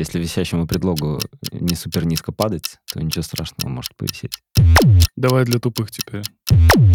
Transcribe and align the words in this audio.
Если 0.00 0.18
висящему 0.18 0.66
предлогу 0.66 1.20
не 1.52 1.76
супер 1.76 2.06
низко 2.06 2.32
падать, 2.32 2.78
то 2.90 3.02
ничего 3.02 3.22
страшного 3.22 3.68
может 3.68 3.94
повисеть. 3.96 4.32
Давай 5.14 5.44
для 5.44 5.58
тупых 5.58 5.90
теперь. 5.90 6.22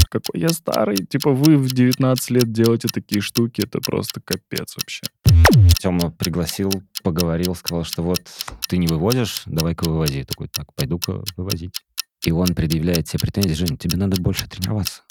Какой 0.09 0.41
я 0.41 0.49
старый. 0.49 0.97
Типа 0.97 1.29
вы 1.29 1.59
в 1.59 1.71
19 1.71 2.31
лет 2.31 2.51
делаете 2.51 2.87
такие 2.91 3.21
штуки. 3.21 3.61
Это 3.61 3.79
просто 3.79 4.21
капец 4.25 4.75
вообще. 4.75 5.01
Тёма 5.77 6.09
пригласил, 6.09 6.71
поговорил, 7.03 7.53
сказал, 7.53 7.83
что 7.83 8.01
вот 8.01 8.21
ты 8.67 8.77
не 8.77 8.87
вывозишь, 8.87 9.43
давай-ка 9.45 9.87
вывози. 9.87 10.17
Я 10.17 10.25
такой, 10.25 10.47
так, 10.47 10.73
пойду-ка 10.73 11.21
вывозить. 11.37 11.79
И 12.25 12.31
он 12.31 12.55
предъявляет 12.55 13.07
тебе 13.07 13.19
претензии, 13.19 13.53
Жень, 13.53 13.77
тебе 13.77 13.97
надо 13.97 14.19
больше 14.19 14.49
тренироваться. 14.49 15.03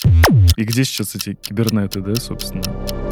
И 0.57 0.65
где 0.65 0.83
сейчас 0.83 1.15
эти 1.15 1.35
кибернеты, 1.35 2.01
да, 2.01 2.13
собственно? 2.15 3.04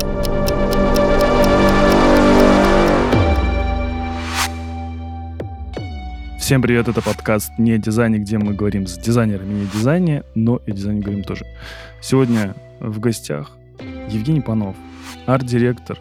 Всем 6.44 6.62
привет, 6.62 6.90
это 6.90 7.02
подкаст 7.02 7.58
«Не 7.58 7.78
дизайне», 7.78 8.20
где 8.20 8.38
мы 8.38 8.54
говорим 8.54 8.86
с 8.86 8.98
дизайнерами 8.98 9.62
не 9.62 9.66
дизайне, 9.68 10.26
но 10.36 10.58
и 10.66 10.74
дизайне 10.74 11.00
говорим 11.00 11.24
тоже. 11.24 11.46
Сегодня 12.02 12.54
в 12.82 13.00
гостях 13.00 13.52
Евгений 14.10 14.42
Панов, 14.42 14.76
арт-директор 15.26 15.98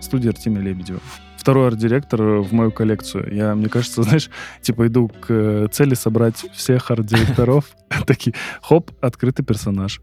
студии 0.00 0.30
Артемия 0.30 0.62
Лебедева. 0.62 0.98
Второй 1.36 1.68
арт-директор 1.68 2.20
в 2.20 2.52
мою 2.52 2.72
коллекцию. 2.72 3.32
Я, 3.32 3.54
мне 3.54 3.68
кажется, 3.68 4.02
знаешь, 4.08 4.30
типа 4.62 4.88
иду 4.88 5.12
к 5.20 5.68
цели 5.70 5.94
собрать 5.94 6.44
всех 6.54 6.90
арт-директоров. 6.90 7.70
Такие, 8.08 8.34
хоп, 8.60 8.90
открытый 9.00 9.44
персонаж. 9.44 10.00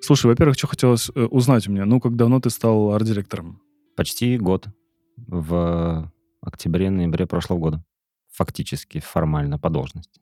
Слушай, 0.00 0.26
во-первых, 0.26 0.56
что 0.56 0.68
хотелось 0.68 1.10
э, 1.16 1.24
узнать 1.24 1.66
у 1.66 1.72
меня. 1.72 1.84
Ну, 1.84 1.98
как 1.98 2.14
давно 2.14 2.38
ты 2.38 2.48
стал 2.48 2.92
арт-директором? 2.92 3.60
Почти 3.96 4.38
год. 4.38 4.68
В 5.16 6.12
октябре-ноябре 6.42 7.26
прошлого 7.26 7.58
года 7.58 7.84
фактически 8.38 9.00
формально 9.00 9.58
по 9.58 9.68
должности. 9.70 10.20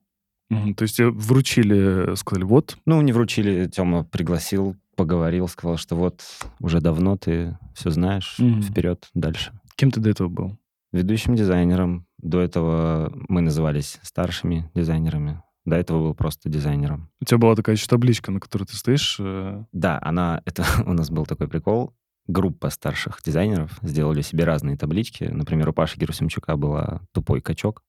То 0.48 0.82
есть 0.82 0.96
тебе 0.96 1.10
вручили, 1.10 2.14
сказали, 2.16 2.44
вот, 2.44 2.78
Ну, 2.86 3.00
не 3.02 3.12
вручили, 3.12 3.66
Тёма 3.66 4.04
пригласил, 4.04 4.76
поговорил, 4.94 5.48
сказал, 5.48 5.76
что 5.76 5.96
вот 5.96 6.22
уже 6.60 6.80
давно 6.80 7.16
ты 7.16 7.58
все 7.74 7.90
знаешь, 7.90 8.36
Мгм. 8.38 8.62
вперед, 8.62 9.08
дальше. 9.14 9.52
кем 9.76 9.90
ты 9.90 10.00
до 10.00 10.08
этого 10.10 10.28
был? 10.28 10.56
Ведущим 10.92 11.34
дизайнером. 11.34 12.06
До 12.18 12.40
этого 12.40 13.12
мы 13.28 13.40
назывались 13.42 13.98
старшими 14.02 14.70
дизайнерами. 14.74 15.42
До 15.66 15.74
этого 15.76 15.98
был 16.00 16.14
просто 16.14 16.48
дизайнером. 16.48 17.10
У 17.20 17.24
тебя 17.24 17.38
была 17.38 17.54
такая 17.56 17.74
еще 17.76 17.86
табличка, 17.88 18.30
на 18.30 18.38
которой 18.40 18.64
ты 18.64 18.76
стоишь. 18.76 19.16
э, 19.20 19.64
Да, 19.72 19.98
она, 20.00 20.40
это 20.46 20.64
у 20.86 20.92
нас 20.92 21.10
был 21.10 21.26
такой 21.26 21.48
прикол. 21.48 21.92
Группа 22.28 22.70
старших 22.70 23.18
дизайнеров 23.24 23.78
сделали 23.82 24.22
себе 24.22 24.44
разные 24.44 24.76
таблички. 24.76 25.24
Например, 25.24 25.68
у 25.68 25.72
Паши 25.72 25.98
Герусимчука 25.98 26.56
была 26.56 27.00
тупой 27.12 27.40
качок. 27.40 27.82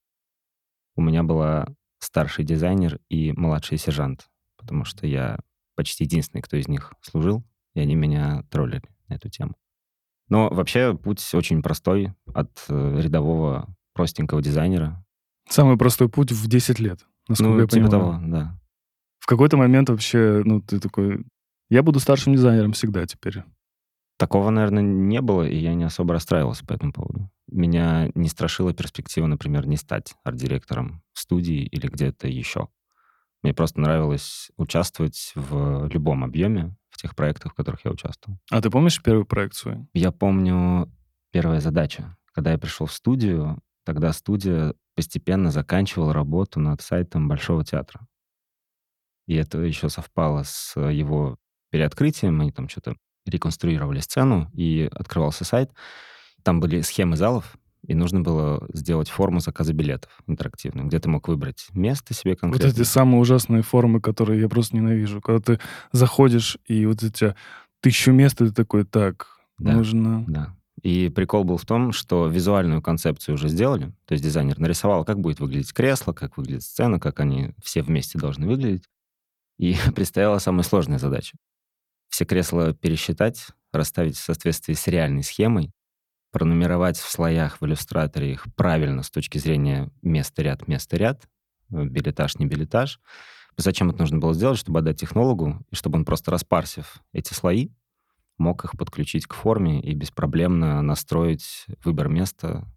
У 0.97 1.01
меня 1.01 1.23
была 1.23 1.67
старший 1.99 2.43
дизайнер 2.43 2.99
и 3.07 3.31
младший 3.33 3.77
сержант, 3.77 4.27
потому 4.57 4.83
что 4.83 5.05
я 5.05 5.39
почти 5.75 6.03
единственный, 6.03 6.41
кто 6.41 6.57
из 6.57 6.67
них 6.67 6.91
служил, 7.01 7.45
и 7.75 7.79
они 7.79 7.95
меня 7.95 8.43
троллили 8.49 8.89
на 9.07 9.13
эту 9.13 9.29
тему. 9.29 9.53
Но 10.27 10.49
вообще 10.49 10.97
путь 10.97 11.23
очень 11.33 11.61
простой 11.61 12.13
от 12.33 12.49
э, 12.67 12.99
рядового 12.99 13.73
простенького 13.93 14.41
дизайнера. 14.41 15.05
Самый 15.47 15.77
простой 15.77 16.09
путь 16.09 16.31
в 16.31 16.47
10 16.47 16.79
лет, 16.79 17.05
насколько 17.29 17.53
ну, 17.53 17.59
я 17.59 17.67
типа 17.67 17.87
понимаю. 17.87 17.91
того, 17.91 18.21
да. 18.25 18.59
В 19.19 19.27
какой-то 19.27 19.55
момент 19.55 19.89
вообще, 19.89 20.41
ну, 20.43 20.61
ты 20.61 20.79
такой, 20.79 21.25
я 21.69 21.83
буду 21.83 21.99
старшим 21.99 22.33
дизайнером 22.33 22.73
всегда 22.73 23.05
теперь. 23.05 23.43
Такого, 24.17 24.49
наверное, 24.49 24.81
не 24.81 25.21
было, 25.21 25.43
и 25.43 25.55
я 25.55 25.75
не 25.75 25.83
особо 25.83 26.13
расстраивался 26.13 26.65
по 26.65 26.73
этому 26.73 26.91
поводу. 26.91 27.29
Меня 27.47 28.09
не 28.15 28.29
страшила 28.29 28.73
перспектива, 28.73 29.27
например, 29.27 29.67
не 29.67 29.77
стать 29.77 30.15
арт-директором 30.23 31.03
в 31.13 31.19
студии 31.19 31.63
или 31.65 31.87
где-то 31.87 32.27
еще. 32.27 32.67
Мне 33.43 33.53
просто 33.53 33.79
нравилось 33.79 34.51
участвовать 34.57 35.31
в 35.35 35.87
любом 35.87 36.23
объеме 36.23 36.75
в 36.89 36.97
тех 36.97 37.15
проектах, 37.15 37.53
в 37.53 37.55
которых 37.55 37.85
я 37.85 37.91
участвовал. 37.91 38.39
А 38.49 38.59
ты 38.59 38.71
помнишь 38.71 39.01
первую 39.01 39.25
проект 39.25 39.53
свою? 39.53 39.87
Я 39.93 40.11
помню 40.11 40.91
первая 41.31 41.59
задача. 41.59 42.17
Когда 42.33 42.51
я 42.51 42.57
пришел 42.57 42.87
в 42.87 42.93
студию, 42.93 43.61
тогда 43.85 44.11
студия 44.13 44.73
постепенно 44.95 45.51
заканчивала 45.51 46.11
работу 46.11 46.59
над 46.59 46.81
сайтом 46.81 47.27
Большого 47.27 47.63
театра. 47.63 48.07
И 49.27 49.35
это 49.35 49.59
еще 49.59 49.89
совпало 49.89 50.41
с 50.43 50.79
его 50.79 51.37
переоткрытием. 51.69 52.41
Они 52.41 52.51
там 52.51 52.67
что-то 52.67 52.95
реконструировали 53.29 53.99
сцену, 53.99 54.49
и 54.53 54.89
открывался 54.91 55.43
сайт. 55.45 55.71
Там 56.43 56.59
были 56.59 56.81
схемы 56.81 57.15
залов, 57.17 57.57
и 57.85 57.93
нужно 57.93 58.21
было 58.21 58.67
сделать 58.73 59.09
форму 59.09 59.39
заказа 59.39 59.73
билетов 59.73 60.11
интерактивную, 60.27 60.87
где 60.87 60.99
ты 60.99 61.09
мог 61.09 61.27
выбрать 61.27 61.67
место 61.73 62.13
себе 62.13 62.31
Вот 62.31 62.39
конкретно. 62.41 62.67
эти 62.67 62.83
самые 62.83 63.19
ужасные 63.21 63.61
формы, 63.61 64.01
которые 64.01 64.41
я 64.41 64.49
просто 64.49 64.75
ненавижу. 64.75 65.21
Когда 65.21 65.41
ты 65.55 65.59
заходишь, 65.91 66.57
и 66.65 66.85
вот 66.85 67.01
у 67.03 67.09
тебя 67.09 67.35
тысячу 67.81 68.11
мест, 68.11 68.41
и 68.41 68.47
ты 68.47 68.53
такой, 68.53 68.83
так, 68.83 69.27
Да. 69.57 69.73
нужно... 69.73 70.23
Да. 70.27 70.53
И 70.83 71.09
прикол 71.09 71.43
был 71.43 71.57
в 71.57 71.65
том, 71.65 71.91
что 71.91 72.27
визуальную 72.27 72.83
концепцию 72.83 73.33
уже 73.35 73.49
сделали. 73.49 73.93
То 74.05 74.11
есть 74.13 74.23
дизайнер 74.23 74.59
нарисовал, 74.59 75.03
как 75.05 75.19
будет 75.19 75.39
выглядеть 75.39 75.73
кресло, 75.73 76.13
как 76.13 76.37
выглядит 76.37 76.63
сцена, 76.63 76.99
как 76.99 77.19
они 77.19 77.51
все 77.63 77.81
вместе 77.81 78.19
должны 78.19 78.45
выглядеть. 78.47 78.83
И 79.57 79.75
предстояла 79.95 80.37
самая 80.37 80.63
сложная 80.63 80.99
задача. 80.99 81.35
Все 82.09 82.25
кресла 82.25 82.73
пересчитать, 82.73 83.47
расставить 83.71 84.17
в 84.17 84.23
соответствии 84.23 84.73
с 84.73 84.87
реальной 84.87 85.23
схемой, 85.23 85.71
пронумеровать 86.31 86.97
в 86.97 87.09
слоях 87.09 87.61
в 87.61 87.65
иллюстраторе 87.65 88.31
их 88.31 88.45
правильно 88.55 89.03
с 89.03 89.09
точки 89.09 89.37
зрения 89.37 89.91
место-ряд, 90.01 90.67
место-ряд, 90.67 91.27
э, 91.71 91.83
билетаж, 91.83 92.35
не 92.37 92.45
билетаж. 92.45 92.99
Зачем 93.55 93.89
это 93.89 93.99
нужно 93.99 94.19
было 94.19 94.33
сделать? 94.33 94.59
Чтобы 94.59 94.79
отдать 94.79 94.99
технологу, 94.99 95.65
и 95.71 95.75
чтобы 95.75 95.97
он 95.97 96.05
просто 96.05 96.31
распарсив 96.31 97.01
эти 97.11 97.33
слои, 97.33 97.69
мог 98.37 98.63
их 98.65 98.73
подключить 98.77 99.25
к 99.25 99.33
форме 99.33 99.81
и 99.81 99.93
беспроблемно 99.93 100.81
настроить 100.81 101.65
выбор 101.83 102.07
места. 102.07 102.67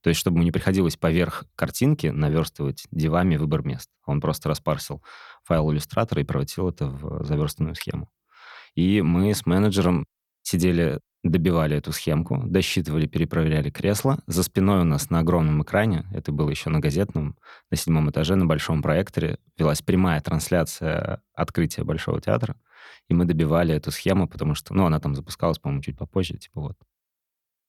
То 0.00 0.08
есть, 0.08 0.18
чтобы 0.18 0.36
ему 0.36 0.44
не 0.44 0.50
приходилось 0.50 0.96
поверх 0.96 1.44
картинки 1.54 2.08
наверстывать 2.08 2.86
дивами 2.90 3.36
выбор 3.36 3.62
мест. 3.62 3.90
Он 4.04 4.20
просто 4.20 4.48
распарсил 4.48 5.02
файл 5.44 5.70
иллюстратора 5.70 6.22
и 6.22 6.24
превратил 6.24 6.68
это 6.68 6.86
в 6.86 7.24
заверстанную 7.24 7.74
схему. 7.74 8.10
И 8.74 9.02
мы 9.02 9.34
с 9.34 9.46
менеджером 9.46 10.06
сидели, 10.42 11.00
добивали 11.22 11.76
эту 11.76 11.92
схемку, 11.92 12.42
досчитывали, 12.44 13.06
перепроверяли 13.06 13.70
кресло. 13.70 14.18
За 14.26 14.42
спиной 14.42 14.80
у 14.80 14.84
нас 14.84 15.10
на 15.10 15.20
огромном 15.20 15.62
экране, 15.62 16.04
это 16.12 16.32
было 16.32 16.50
еще 16.50 16.70
на 16.70 16.80
газетном, 16.80 17.36
на 17.70 17.76
седьмом 17.76 18.10
этаже, 18.10 18.34
на 18.34 18.46
большом 18.46 18.82
проекторе, 18.82 19.38
велась 19.58 19.82
прямая 19.82 20.20
трансляция 20.20 21.22
открытия 21.34 21.84
Большого 21.84 22.20
театра. 22.20 22.56
И 23.08 23.14
мы 23.14 23.24
добивали 23.24 23.74
эту 23.74 23.90
схему, 23.90 24.26
потому 24.26 24.54
что, 24.54 24.74
ну, 24.74 24.86
она 24.86 24.98
там 25.00 25.14
запускалась, 25.14 25.58
по-моему, 25.58 25.82
чуть 25.82 25.98
попозже, 25.98 26.38
типа 26.38 26.60
вот. 26.60 26.76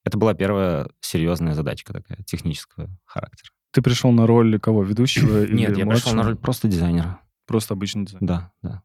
Это 0.05 0.17
была 0.17 0.33
первая 0.33 0.89
серьезная 0.99 1.53
задачка 1.53 1.93
такая, 1.93 2.17
технического 2.23 2.89
характера. 3.05 3.51
Ты 3.71 3.81
пришел 3.81 4.11
на 4.11 4.27
роль 4.27 4.59
кого, 4.59 4.83
ведущего 4.83 5.45
Нет, 5.47 5.77
я 5.77 5.85
пришел 5.85 6.13
на 6.13 6.23
роль 6.23 6.35
просто 6.35 6.67
дизайнера. 6.67 7.19
Просто 7.47 7.73
обычный 7.73 8.05
дизайн. 8.05 8.25
Да, 8.25 8.51
да. 8.61 8.83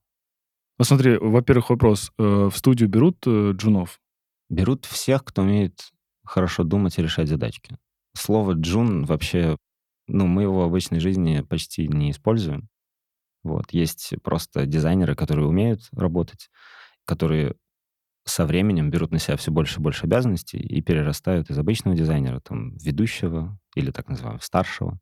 Ну 0.78 0.84
смотри, 0.84 1.16
во-первых, 1.18 1.70
вопрос. 1.70 2.12
Э, 2.18 2.48
В 2.52 2.56
студию 2.56 2.88
берут 2.88 3.18
э, 3.26 3.52
джунов? 3.52 4.00
Берут 4.48 4.86
всех, 4.86 5.24
кто 5.24 5.42
умеет 5.42 5.90
хорошо 6.24 6.62
думать 6.62 6.98
и 6.98 7.02
решать 7.02 7.28
задачки. 7.28 7.76
Слово 8.14 8.52
«джун» 8.52 9.04
вообще, 9.04 9.56
ну, 10.06 10.26
мы 10.26 10.42
его 10.42 10.60
в 10.60 10.64
обычной 10.64 11.00
жизни 11.00 11.40
почти 11.40 11.88
не 11.88 12.10
используем. 12.10 12.68
Вот. 13.42 13.72
Есть 13.72 14.14
просто 14.22 14.66
дизайнеры, 14.66 15.14
которые 15.14 15.46
умеют 15.46 15.88
работать, 15.92 16.48
которые 17.04 17.54
со 18.24 18.44
временем 18.44 18.90
берут 18.90 19.10
на 19.10 19.18
себя 19.18 19.36
все 19.36 19.50
больше 19.50 19.80
и 19.80 19.82
больше 19.82 20.04
обязанностей 20.04 20.58
и 20.58 20.82
перерастают 20.82 21.50
из 21.50 21.58
обычного 21.58 21.96
дизайнера, 21.96 22.40
там, 22.40 22.76
ведущего 22.76 23.58
или 23.74 23.90
так 23.90 24.08
называемого 24.08 24.42
старшего. 24.42 24.98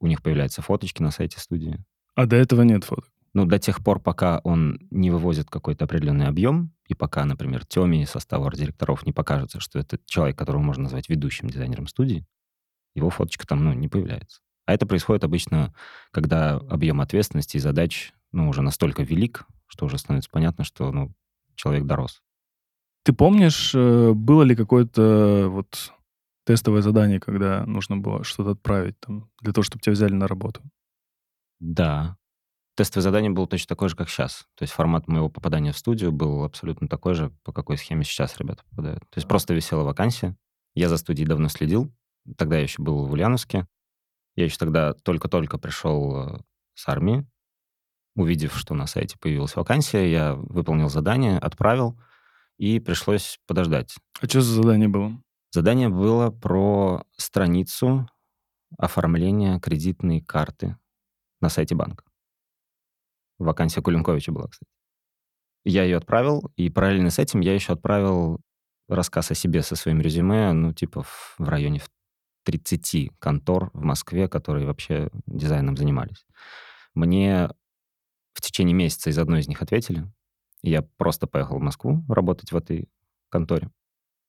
У 0.00 0.06
них 0.06 0.22
появляются 0.22 0.62
фоточки 0.62 1.02
на 1.02 1.10
сайте 1.10 1.40
студии. 1.40 1.82
А 2.14 2.26
до 2.26 2.36
этого 2.36 2.62
нет 2.62 2.84
фоток. 2.84 3.10
Ну, 3.34 3.44
до 3.44 3.58
тех 3.58 3.82
пор, 3.84 4.00
пока 4.00 4.40
он 4.42 4.78
не 4.90 5.10
вывозит 5.10 5.48
какой-то 5.48 5.84
определенный 5.84 6.26
объем, 6.26 6.72
и 6.88 6.94
пока, 6.94 7.24
например, 7.24 7.64
Теме 7.64 8.02
из 8.02 8.10
состава 8.10 8.48
арт-директоров 8.48 9.06
не 9.06 9.12
покажется, 9.12 9.60
что 9.60 9.78
это 9.78 9.98
человек, 10.04 10.36
которого 10.36 10.62
можно 10.62 10.84
назвать 10.84 11.08
ведущим 11.08 11.48
дизайнером 11.48 11.86
студии, 11.86 12.26
его 12.94 13.10
фоточка 13.10 13.46
там, 13.46 13.64
ну, 13.64 13.72
не 13.72 13.88
появляется. 13.88 14.40
А 14.66 14.74
это 14.74 14.86
происходит 14.86 15.24
обычно, 15.24 15.74
когда 16.12 16.56
объем 16.56 17.00
ответственности 17.00 17.56
и 17.56 17.60
задач, 17.60 18.12
ну, 18.32 18.48
уже 18.48 18.62
настолько 18.62 19.02
велик, 19.02 19.46
что 19.66 19.86
уже 19.86 19.98
становится 19.98 20.30
понятно, 20.30 20.64
что, 20.64 20.92
ну, 20.92 21.12
человек 21.56 21.86
дорос. 21.86 22.22
Ты 23.04 23.12
помнишь, 23.12 23.72
э, 23.74 24.12
было 24.12 24.42
ли 24.42 24.56
какое-то 24.56 25.48
вот 25.50 25.92
тестовое 26.44 26.82
задание, 26.82 27.20
когда 27.20 27.64
нужно 27.66 27.96
было 27.96 28.24
что-то 28.24 28.52
отправить 28.52 28.98
там, 29.00 29.30
для 29.40 29.52
того, 29.52 29.64
чтобы 29.64 29.82
тебя 29.82 29.92
взяли 29.92 30.12
на 30.14 30.28
работу? 30.28 30.62
Да. 31.60 32.16
Тестовое 32.76 33.02
задание 33.02 33.30
было 33.30 33.46
точно 33.46 33.68
такое 33.68 33.88
же, 33.88 33.96
как 33.96 34.08
сейчас. 34.08 34.46
То 34.54 34.62
есть 34.62 34.72
формат 34.72 35.08
моего 35.08 35.28
попадания 35.28 35.72
в 35.72 35.78
студию 35.78 36.12
был 36.12 36.44
абсолютно 36.44 36.88
такой 36.88 37.14
же, 37.14 37.30
по 37.42 37.52
какой 37.52 37.76
схеме 37.76 38.04
сейчас 38.04 38.38
ребята 38.38 38.62
попадают. 38.70 39.00
То 39.10 39.18
есть 39.18 39.28
просто 39.28 39.54
висела 39.54 39.82
вакансия. 39.82 40.36
Я 40.74 40.88
за 40.88 40.96
студией 40.96 41.28
давно 41.28 41.48
следил. 41.48 41.92
Тогда 42.36 42.56
я 42.56 42.62
еще 42.62 42.82
был 42.82 43.06
в 43.06 43.12
Ульяновске. 43.12 43.66
Я 44.36 44.44
еще 44.44 44.56
тогда 44.56 44.94
только-только 44.94 45.58
пришел 45.58 46.16
э, 46.16 46.40
с 46.74 46.88
армии. 46.88 47.26
Увидев, 48.14 48.56
что 48.56 48.74
на 48.74 48.86
сайте 48.86 49.16
появилась 49.18 49.56
вакансия, 49.56 50.10
я 50.10 50.34
выполнил 50.34 50.88
задание, 50.88 51.38
отправил, 51.38 52.00
и 52.56 52.78
пришлось 52.78 53.38
подождать. 53.46 53.96
А 54.20 54.26
что 54.26 54.40
за 54.40 54.54
задание 54.54 54.88
было? 54.88 55.22
Задание 55.52 55.88
было 55.88 56.30
про 56.30 57.04
страницу 57.16 58.08
оформления 58.78 59.58
кредитной 59.58 60.20
карты 60.20 60.76
на 61.40 61.48
сайте 61.48 61.74
банка. 61.74 62.04
Вакансия 63.40 63.82
Кулинковича 63.82 64.32
была, 64.32 64.48
кстати. 64.48 64.70
Я 65.64 65.84
ее 65.84 65.96
отправил, 65.96 66.50
и 66.56 66.70
параллельно 66.70 67.10
с 67.10 67.18
этим 67.18 67.40
я 67.40 67.54
еще 67.54 67.72
отправил 67.72 68.40
рассказ 68.88 69.30
о 69.30 69.34
себе 69.34 69.62
со 69.62 69.76
своим 69.76 70.00
резюме, 70.00 70.52
ну, 70.52 70.72
типа 70.72 71.02
в, 71.02 71.34
в 71.38 71.48
районе 71.48 71.80
30 72.44 73.10
контор 73.18 73.70
в 73.72 73.82
Москве, 73.82 74.28
которые 74.28 74.66
вообще 74.66 75.10
дизайном 75.26 75.76
занимались. 75.76 76.26
Мне 76.94 77.50
в 78.32 78.40
течение 78.40 78.74
месяца 78.74 79.10
из 79.10 79.18
одной 79.18 79.40
из 79.40 79.48
них 79.48 79.62
ответили. 79.62 80.10
Я 80.62 80.82
просто 80.82 81.26
поехал 81.26 81.58
в 81.58 81.62
Москву 81.62 82.04
работать 82.08 82.52
в 82.52 82.56
этой 82.56 82.88
конторе. 83.28 83.70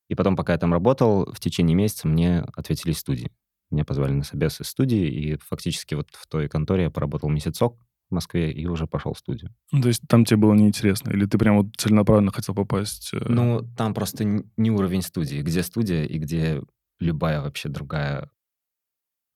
И 0.08 0.14
потом, 0.14 0.36
пока 0.36 0.52
я 0.52 0.58
там 0.58 0.72
работал, 0.72 1.30
в 1.32 1.40
течение 1.40 1.74
месяца 1.74 2.08
мне 2.08 2.40
ответили 2.54 2.92
студии. 2.92 3.32
Меня 3.70 3.84
позвали 3.84 4.12
на 4.12 4.24
собес 4.24 4.60
из 4.60 4.68
студии, 4.68 5.06
и 5.06 5.36
фактически 5.38 5.94
вот 5.94 6.08
в 6.12 6.26
той 6.26 6.48
конторе 6.48 6.84
я 6.84 6.90
поработал 6.90 7.30
месяцок 7.30 7.78
в 8.12 8.14
Москве 8.14 8.52
и 8.52 8.66
уже 8.66 8.86
пошел 8.86 9.14
в 9.14 9.18
студию. 9.18 9.50
Ну, 9.72 9.82
то 9.82 9.88
есть 9.88 10.02
там 10.06 10.24
тебе 10.24 10.36
было 10.36 10.54
неинтересно? 10.54 11.10
Или 11.10 11.24
ты 11.26 11.38
прям 11.38 11.56
вот 11.56 11.74
целенаправленно 11.76 12.30
хотел 12.30 12.54
попасть? 12.54 13.10
Э? 13.14 13.24
Ну, 13.26 13.66
там 13.76 13.94
просто 13.94 14.24
не 14.24 14.70
уровень 14.70 15.02
студии. 15.02 15.42
Где 15.42 15.62
студия 15.62 16.04
и 16.04 16.18
где 16.18 16.62
любая 17.00 17.40
вообще 17.40 17.68
другая 17.68 18.30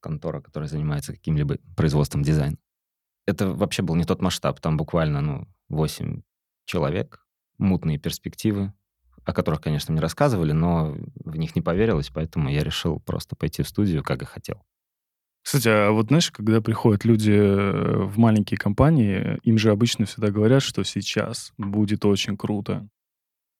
контора, 0.00 0.40
которая 0.40 0.68
занимается 0.68 1.12
каким-либо 1.12 1.56
производством 1.76 2.22
дизайна. 2.22 2.58
Это 3.26 3.48
вообще 3.48 3.82
был 3.82 3.96
не 3.96 4.04
тот 4.04 4.22
масштаб. 4.22 4.60
Там 4.60 4.76
буквально, 4.76 5.20
ну, 5.20 5.48
8 5.68 6.22
человек, 6.64 7.26
мутные 7.58 7.98
перспективы, 7.98 8.72
о 9.24 9.32
которых, 9.32 9.60
конечно, 9.60 9.92
мне 9.92 10.00
рассказывали, 10.00 10.52
но 10.52 10.96
в 11.24 11.36
них 11.36 11.56
не 11.56 11.62
поверилось, 11.62 12.10
поэтому 12.10 12.48
я 12.50 12.62
решил 12.62 13.00
просто 13.00 13.34
пойти 13.34 13.62
в 13.62 13.68
студию, 13.68 14.04
как 14.04 14.22
и 14.22 14.26
хотел. 14.26 14.62
Кстати, 15.46 15.68
а 15.68 15.92
вот 15.92 16.08
знаешь, 16.08 16.32
когда 16.32 16.60
приходят 16.60 17.04
люди 17.04 17.30
э, 17.30 18.02
в 18.02 18.18
маленькие 18.18 18.58
компании, 18.58 19.38
им 19.44 19.58
же 19.58 19.70
обычно 19.70 20.04
всегда 20.04 20.32
говорят, 20.32 20.60
что 20.60 20.82
сейчас 20.82 21.52
будет 21.56 22.04
очень 22.04 22.36
круто. 22.36 22.88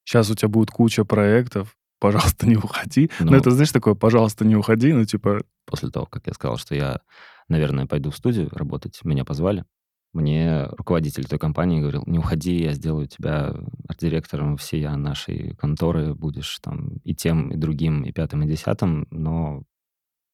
Сейчас 0.03 0.29
у 0.29 0.35
тебя 0.35 0.49
будет 0.49 0.73
куча 0.73 1.05
проектов, 1.05 1.77
пожалуйста, 2.00 2.44
не 2.49 2.56
уходи. 2.56 3.09
Ну, 3.21 3.31
ну 3.31 3.37
это, 3.37 3.53
знаешь, 3.53 3.71
такое, 3.71 3.94
пожалуйста, 3.94 4.44
не 4.44 4.56
уходи, 4.56 4.93
ну, 4.93 5.05
типа... 5.05 5.43
После 5.65 5.91
того, 5.91 6.06
как 6.06 6.27
я 6.27 6.33
сказал, 6.33 6.56
что 6.56 6.75
я, 6.75 7.03
наверное, 7.49 7.87
пойду 7.87 8.11
в 8.11 8.17
студию 8.17 8.49
работать, 8.50 8.99
меня 9.05 9.25
позвали, 9.25 9.65
мне 10.12 10.65
руководитель 10.67 11.27
той 11.27 11.39
компании 11.39 11.81
говорил, 11.81 12.03
не 12.06 12.19
уходи, 12.19 12.65
я 12.65 12.73
сделаю 12.73 13.06
тебя 13.06 13.55
арт-директором 13.87 14.56
всей 14.56 14.89
нашей 14.89 15.55
конторы, 15.55 16.17
будешь 16.17 16.59
там 16.61 16.97
и 17.05 17.15
тем, 17.15 17.53
и 17.53 17.56
другим, 17.56 18.03
и 18.03 18.11
пятым, 18.11 18.43
и 18.43 18.49
десятым, 18.49 19.06
но 19.12 19.62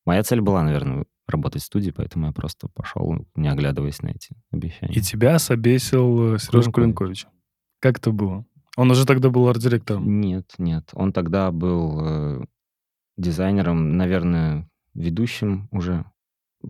моя 0.07 0.23
цель 0.23 0.41
была, 0.41 0.63
наверное, 0.63 1.05
работать 1.33 1.63
в 1.63 1.67
студии, 1.67 1.91
поэтому 1.91 2.27
я 2.27 2.33
просто 2.33 2.69
пошел, 2.69 3.27
не 3.35 3.49
оглядываясь 3.49 4.01
на 4.03 4.09
эти 4.09 4.37
обещания. 4.51 4.95
И 4.95 5.01
тебя 5.01 5.39
собесил 5.39 6.35
э, 6.35 6.39
Сережа 6.39 6.71
Кулинкович. 6.71 7.27
Как 7.81 7.99
это 7.99 8.13
было? 8.13 8.45
Он 8.77 8.91
уже 8.91 9.05
тогда 9.05 9.31
был 9.31 9.49
арт-директором? 9.49 10.21
Нет, 10.21 10.53
нет. 10.59 10.91
Он 10.93 11.13
тогда 11.13 11.51
был 11.51 12.01
э, 12.01 12.45
дизайнером, 13.17 13.97
наверное, 13.97 14.69
ведущим 14.95 15.69
уже 15.73 16.05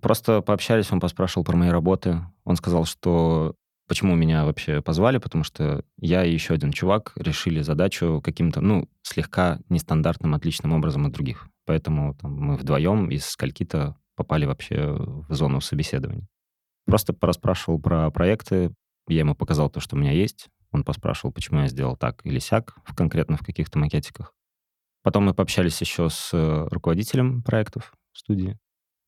Просто 0.00 0.40
пообщались, 0.40 0.90
он 0.90 1.00
поспрашивал 1.00 1.44
про 1.44 1.56
мои 1.56 1.68
работы. 1.68 2.20
Он 2.44 2.56
сказал, 2.56 2.86
что 2.86 3.54
почему 3.88 4.14
меня 4.14 4.46
вообще 4.46 4.80
позвали, 4.80 5.18
потому 5.18 5.44
что 5.44 5.84
я 5.98 6.24
и 6.24 6.32
еще 6.32 6.54
один 6.54 6.72
чувак 6.72 7.12
решили 7.16 7.60
задачу 7.60 8.22
каким-то, 8.24 8.60
ну, 8.62 8.88
слегка 9.02 9.58
нестандартным, 9.68 10.34
отличным 10.34 10.72
образом 10.72 11.06
от 11.06 11.12
других. 11.12 11.48
Поэтому 11.66 12.14
там, 12.14 12.34
мы 12.34 12.56
вдвоем 12.56 13.10
из 13.10 13.26
скольки-то 13.26 13.96
попали 14.16 14.44
вообще 14.44 14.94
в 14.96 15.32
зону 15.34 15.60
собеседования. 15.60 16.26
Просто 16.86 17.12
пораспрашивал 17.12 17.80
про 17.80 18.10
проекты, 18.10 18.72
я 19.08 19.20
ему 19.20 19.34
показал 19.34 19.70
то, 19.70 19.80
что 19.80 19.96
у 19.96 19.98
меня 19.98 20.12
есть. 20.12 20.48
Он 20.70 20.84
поспрашивал, 20.84 21.32
почему 21.32 21.60
я 21.60 21.68
сделал 21.68 21.96
так 21.96 22.24
или 22.24 22.38
сяк, 22.38 22.74
в, 22.84 22.94
конкретно 22.94 23.36
в 23.36 23.44
каких-то 23.44 23.78
макетиках. 23.78 24.34
Потом 25.02 25.24
мы 25.24 25.34
пообщались 25.34 25.80
еще 25.80 26.08
с 26.08 26.30
э, 26.32 26.68
руководителем 26.70 27.42
проектов 27.42 27.92
в 28.12 28.18
студии. 28.18 28.58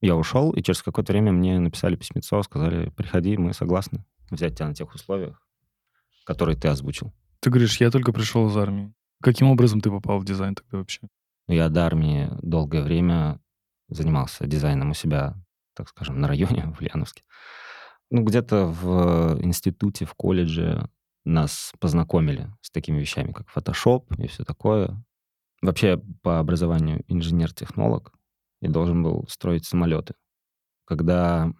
Я 0.00 0.16
ушел, 0.16 0.52
и 0.52 0.62
через 0.62 0.82
какое-то 0.82 1.12
время 1.12 1.32
мне 1.32 1.58
написали 1.58 1.96
письмецо, 1.96 2.42
сказали, 2.42 2.90
приходи, 2.90 3.36
мы 3.38 3.54
согласны 3.54 4.04
взять 4.30 4.56
тебя 4.56 4.68
на 4.68 4.74
тех 4.74 4.92
условиях, 4.94 5.40
которые 6.24 6.56
ты 6.56 6.68
озвучил. 6.68 7.14
Ты 7.40 7.50
говоришь, 7.50 7.80
я 7.80 7.90
только 7.90 8.12
пришел 8.12 8.48
из 8.48 8.56
армии. 8.56 8.92
Каким 9.22 9.48
образом 9.48 9.80
ты 9.80 9.90
попал 9.90 10.18
в 10.18 10.24
дизайн 10.24 10.54
тогда 10.54 10.78
вообще? 10.78 11.00
Я 11.46 11.68
до 11.68 11.86
армии 11.86 12.30
долгое 12.42 12.82
время 12.82 13.40
занимался 13.88 14.46
дизайном 14.46 14.90
у 14.90 14.94
себя, 14.94 15.34
так 15.74 15.88
скажем, 15.88 16.20
на 16.20 16.28
районе 16.28 16.66
в 16.76 16.80
Ульяновске. 16.80 17.22
Ну, 18.10 18.22
где-то 18.22 18.66
в 18.66 19.42
институте, 19.42 20.04
в 20.04 20.14
колледже 20.14 20.88
нас 21.24 21.72
познакомили 21.80 22.52
с 22.60 22.70
такими 22.70 23.00
вещами, 23.00 23.32
как 23.32 23.46
Photoshop 23.54 24.22
и 24.22 24.28
все 24.28 24.44
такое. 24.44 25.02
Вообще, 25.62 25.98
по 26.22 26.38
образованию 26.38 27.02
инженер-технолог, 27.08 28.12
и 28.60 28.68
должен 28.68 29.02
был 29.02 29.26
строить 29.28 29.64
самолеты. 29.64 30.14
Когда 30.86 31.52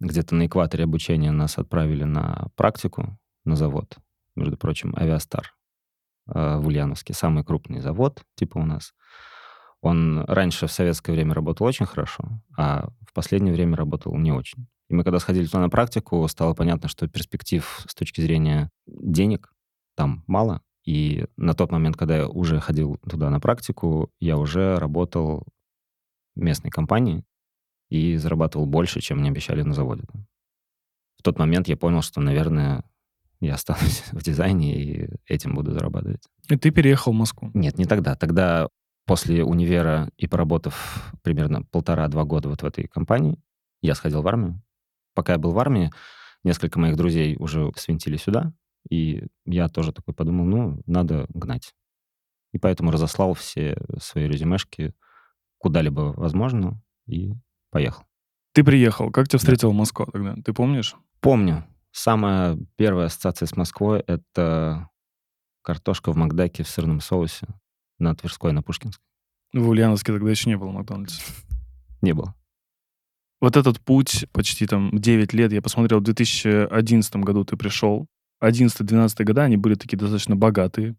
где-то 0.00 0.34
на 0.34 0.46
экваторе 0.46 0.84
обучения 0.84 1.30
нас 1.30 1.58
отправили 1.58 2.04
на 2.04 2.48
практику 2.56 3.18
на 3.44 3.56
завод, 3.56 3.98
между 4.34 4.56
прочим, 4.56 4.94
Авиастар 4.96 5.54
э, 6.26 6.56
в 6.56 6.66
Ульяновске, 6.66 7.14
самый 7.14 7.44
крупный 7.44 7.80
завод, 7.80 8.24
типа 8.34 8.58
у 8.58 8.64
нас. 8.64 8.94
Он 9.82 10.24
раньше 10.26 10.68
в 10.68 10.72
советское 10.72 11.12
время 11.12 11.34
работал 11.34 11.66
очень 11.66 11.86
хорошо, 11.86 12.24
а 12.56 12.88
в 13.00 13.12
последнее 13.12 13.52
время 13.52 13.76
работал 13.76 14.16
не 14.16 14.32
очень. 14.32 14.66
И 14.88 14.94
мы 14.94 15.02
когда 15.04 15.18
сходили 15.18 15.46
туда 15.46 15.60
на 15.60 15.68
практику, 15.68 16.26
стало 16.28 16.54
понятно, 16.54 16.88
что 16.88 17.08
перспектив 17.08 17.84
с 17.86 17.94
точки 17.94 18.20
зрения 18.20 18.70
денег 18.86 19.52
там 19.96 20.22
мало. 20.26 20.62
И 20.84 21.26
на 21.36 21.54
тот 21.54 21.72
момент, 21.72 21.96
когда 21.96 22.16
я 22.16 22.28
уже 22.28 22.60
ходил 22.60 22.98
туда 23.08 23.28
на 23.30 23.40
практику, 23.40 24.10
я 24.20 24.36
уже 24.36 24.76
работал 24.76 25.44
местной 26.36 26.70
компании 26.70 27.24
и 27.88 28.16
зарабатывал 28.16 28.66
больше, 28.66 29.00
чем 29.00 29.18
мне 29.18 29.30
обещали 29.30 29.62
на 29.62 29.74
заводе. 29.74 30.04
В 31.18 31.22
тот 31.22 31.38
момент 31.38 31.68
я 31.68 31.76
понял, 31.76 32.02
что, 32.02 32.20
наверное, 32.20 32.84
я 33.40 33.54
останусь 33.54 34.04
в 34.12 34.22
дизайне 34.22 34.80
и 34.80 35.08
этим 35.26 35.54
буду 35.54 35.72
зарабатывать. 35.72 36.22
И 36.48 36.56
ты 36.56 36.70
переехал 36.70 37.12
в 37.12 37.16
Москву? 37.16 37.50
Нет, 37.54 37.78
не 37.78 37.84
тогда. 37.84 38.14
Тогда 38.14 38.68
после 39.06 39.44
универа 39.44 40.10
и 40.16 40.26
поработав 40.26 41.12
примерно 41.22 41.62
полтора-два 41.64 42.24
года 42.24 42.48
вот 42.48 42.62
в 42.62 42.66
этой 42.66 42.86
компании, 42.86 43.38
я 43.80 43.94
сходил 43.94 44.22
в 44.22 44.28
армию. 44.28 44.62
Пока 45.14 45.32
я 45.32 45.38
был 45.38 45.52
в 45.52 45.58
армии, 45.58 45.90
несколько 46.44 46.78
моих 46.78 46.96
друзей 46.96 47.36
уже 47.38 47.70
свинтили 47.76 48.16
сюда, 48.16 48.52
и 48.88 49.26
я 49.44 49.68
тоже 49.68 49.92
такой 49.92 50.14
подумал, 50.14 50.44
ну, 50.44 50.82
надо 50.86 51.26
гнать. 51.28 51.74
И 52.52 52.58
поэтому 52.58 52.90
разослал 52.90 53.34
все 53.34 53.76
свои 53.98 54.26
резюмешки 54.26 54.94
куда-либо 55.58 56.12
возможно, 56.16 56.80
и 57.06 57.32
поехал. 57.70 58.04
Ты 58.52 58.64
приехал. 58.64 59.10
Как 59.10 59.28
тебя 59.28 59.38
встретила 59.38 59.72
да. 59.72 59.78
Москва 59.78 60.06
тогда? 60.06 60.36
Ты 60.44 60.52
помнишь? 60.52 60.94
Помню. 61.20 61.64
Самая 61.90 62.58
первая 62.76 63.06
ассоциация 63.06 63.46
с 63.46 63.56
Москвой— 63.56 64.00
это 64.06 64.88
картошка 65.62 66.12
в 66.12 66.16
Макдаке 66.16 66.62
в 66.62 66.68
сырном 66.68 67.00
соусе 67.00 67.46
на 68.02 68.14
Тверской, 68.14 68.52
на 68.52 68.62
Пушкинской. 68.62 69.02
В 69.52 69.68
Ульяновске 69.68 70.12
тогда 70.12 70.30
еще 70.30 70.48
не 70.48 70.56
было 70.56 70.70
Макдональдса. 70.70 71.20
Не 72.02 72.14
было. 72.14 72.34
Вот 73.40 73.56
этот 73.56 73.80
путь 73.80 74.26
почти 74.32 74.66
там 74.66 74.90
9 74.92 75.32
лет, 75.32 75.52
я 75.52 75.60
посмотрел, 75.60 76.00
в 76.00 76.04
2011 76.04 77.16
году 77.16 77.44
ты 77.44 77.56
пришел. 77.56 78.06
11-12 78.42 79.24
года 79.24 79.42
они 79.42 79.56
были 79.56 79.74
такие 79.74 79.98
достаточно 79.98 80.36
богатые. 80.36 80.96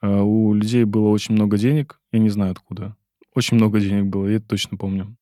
А 0.00 0.22
у 0.22 0.54
людей 0.54 0.84
было 0.84 1.08
очень 1.08 1.34
много 1.34 1.58
денег, 1.58 2.00
я 2.12 2.18
не 2.18 2.30
знаю 2.30 2.52
откуда. 2.52 2.96
Очень 3.34 3.56
много 3.56 3.80
денег 3.80 4.06
было, 4.06 4.26
я 4.26 4.36
это 4.36 4.46
точно 4.46 4.76
помню. 4.76 5.16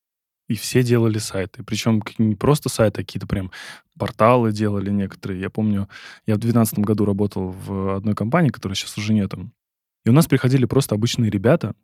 И 0.49 0.55
все 0.55 0.83
делали 0.83 1.19
сайты. 1.19 1.63
Причем 1.63 2.03
не 2.17 2.35
просто 2.35 2.69
сайты, 2.69 3.03
а 3.03 3.05
какие-то 3.05 3.27
прям 3.27 3.51
порталы 3.99 4.51
делали 4.51 4.91
некоторые. 4.91 5.41
Я 5.41 5.51
помню, 5.51 5.89
я 6.27 6.35
в 6.35 6.39
2012 6.39 6.79
году 6.79 7.05
работал 7.05 7.51
в 7.51 7.97
одной 7.97 8.15
компании, 8.15 8.49
которая 8.49 8.75
сейчас 8.75 8.97
уже 8.97 9.13
нету. 9.13 9.51
И 10.09 10.11
у 10.11 10.15
нас 10.15 10.27
приходили 10.27 10.65
просто 10.65 10.95
обычные 10.95 11.31
ребята, 11.31 11.75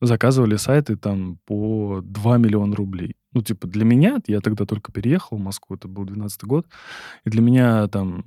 заказывали 0.00 0.56
сайты 0.56 0.96
там 0.96 1.38
по 1.44 2.00
2 2.02 2.38
миллиона 2.38 2.74
рублей. 2.74 3.14
Ну, 3.34 3.42
типа, 3.42 3.66
для 3.66 3.84
меня, 3.84 4.22
я 4.26 4.40
тогда 4.40 4.64
только 4.64 4.90
переехал 4.90 5.36
в 5.36 5.40
Москву, 5.40 5.76
это 5.76 5.86
был 5.86 6.06
12 6.06 6.44
год, 6.44 6.66
и 7.26 7.30
для 7.30 7.42
меня 7.42 7.86
там, 7.88 8.24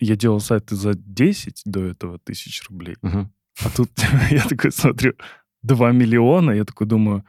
я 0.00 0.16
делал 0.16 0.40
сайты 0.40 0.74
за 0.74 0.94
10 0.94 1.62
до 1.64 1.84
этого 1.84 2.18
тысяч 2.18 2.60
рублей. 2.68 2.96
Uh-huh. 3.04 3.28
А 3.64 3.70
тут 3.70 3.90
я 4.32 4.42
такой 4.48 4.72
смотрю, 4.72 5.14
2 5.62 5.92
миллиона. 5.92 6.50
Я 6.50 6.64
такой 6.64 6.88
думаю, 6.88 7.24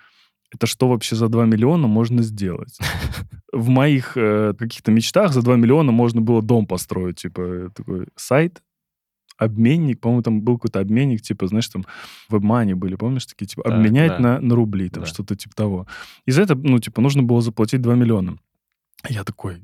это 0.52 0.66
что 0.66 0.90
вообще 0.90 1.16
за 1.16 1.30
2 1.30 1.46
миллиона 1.46 1.86
можно 1.86 2.24
сделать? 2.24 2.80
В 3.52 3.70
моих 3.70 4.18
э, 4.18 4.56
каких-то 4.58 4.90
мечтах 4.90 5.34
за 5.34 5.44
2 5.44 5.56
миллиона 5.58 5.92
можно 5.92 6.20
было 6.20 6.42
дом 6.42 6.66
построить, 6.66 7.18
типа 7.18 7.70
такой 7.76 8.08
сайт, 8.16 8.64
обменник, 9.44 10.00
по-моему, 10.00 10.24
там 10.24 10.42
был 10.42 10.58
какой-то 10.58 10.80
обменник, 10.80 11.22
типа, 11.22 11.48
знаешь, 11.48 11.68
там 11.68 11.86
в 12.30 12.36
WebMoney 12.36 12.76
были, 12.76 12.96
помнишь, 12.96 13.26
такие, 13.26 13.46
типа, 13.48 13.64
Так, 13.64 13.74
обменять 13.74 14.12
да. 14.12 14.20
на, 14.20 14.40
на 14.40 14.56
рубли, 14.56 14.90
там 14.90 15.04
Да. 15.04 15.10
что-то 15.10 15.36
типа 15.36 15.56
того. 15.56 15.88
И 16.26 16.32
за 16.32 16.42
это, 16.44 16.56
ну, 16.56 16.80
типа, 16.80 17.02
нужно 17.02 17.24
было 17.24 17.42
заплатить 17.42 17.82
2 17.82 17.96
миллиона. 17.96 18.38
Я 19.10 19.24
такой, 19.24 19.64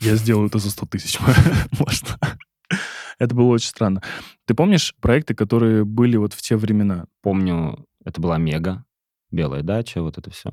я 0.00 0.16
сделаю 0.16 0.48
это 0.48 0.58
за 0.58 0.70
100 0.70 0.86
тысяч, 0.86 1.18
можно. 1.78 2.18
Это 3.18 3.34
было 3.34 3.46
очень 3.46 3.68
странно. 3.68 4.02
Ты 4.44 4.54
помнишь 4.54 4.94
проекты, 5.00 5.34
которые 5.34 5.84
были 5.84 6.16
вот 6.18 6.34
в 6.34 6.42
те 6.42 6.56
времена? 6.56 7.06
Помню, 7.22 7.86
это 8.04 8.20
была 8.20 8.36
Мега, 8.36 8.84
Белая 9.30 9.62
дача, 9.62 10.02
вот 10.02 10.18
это 10.18 10.30
все. 10.30 10.50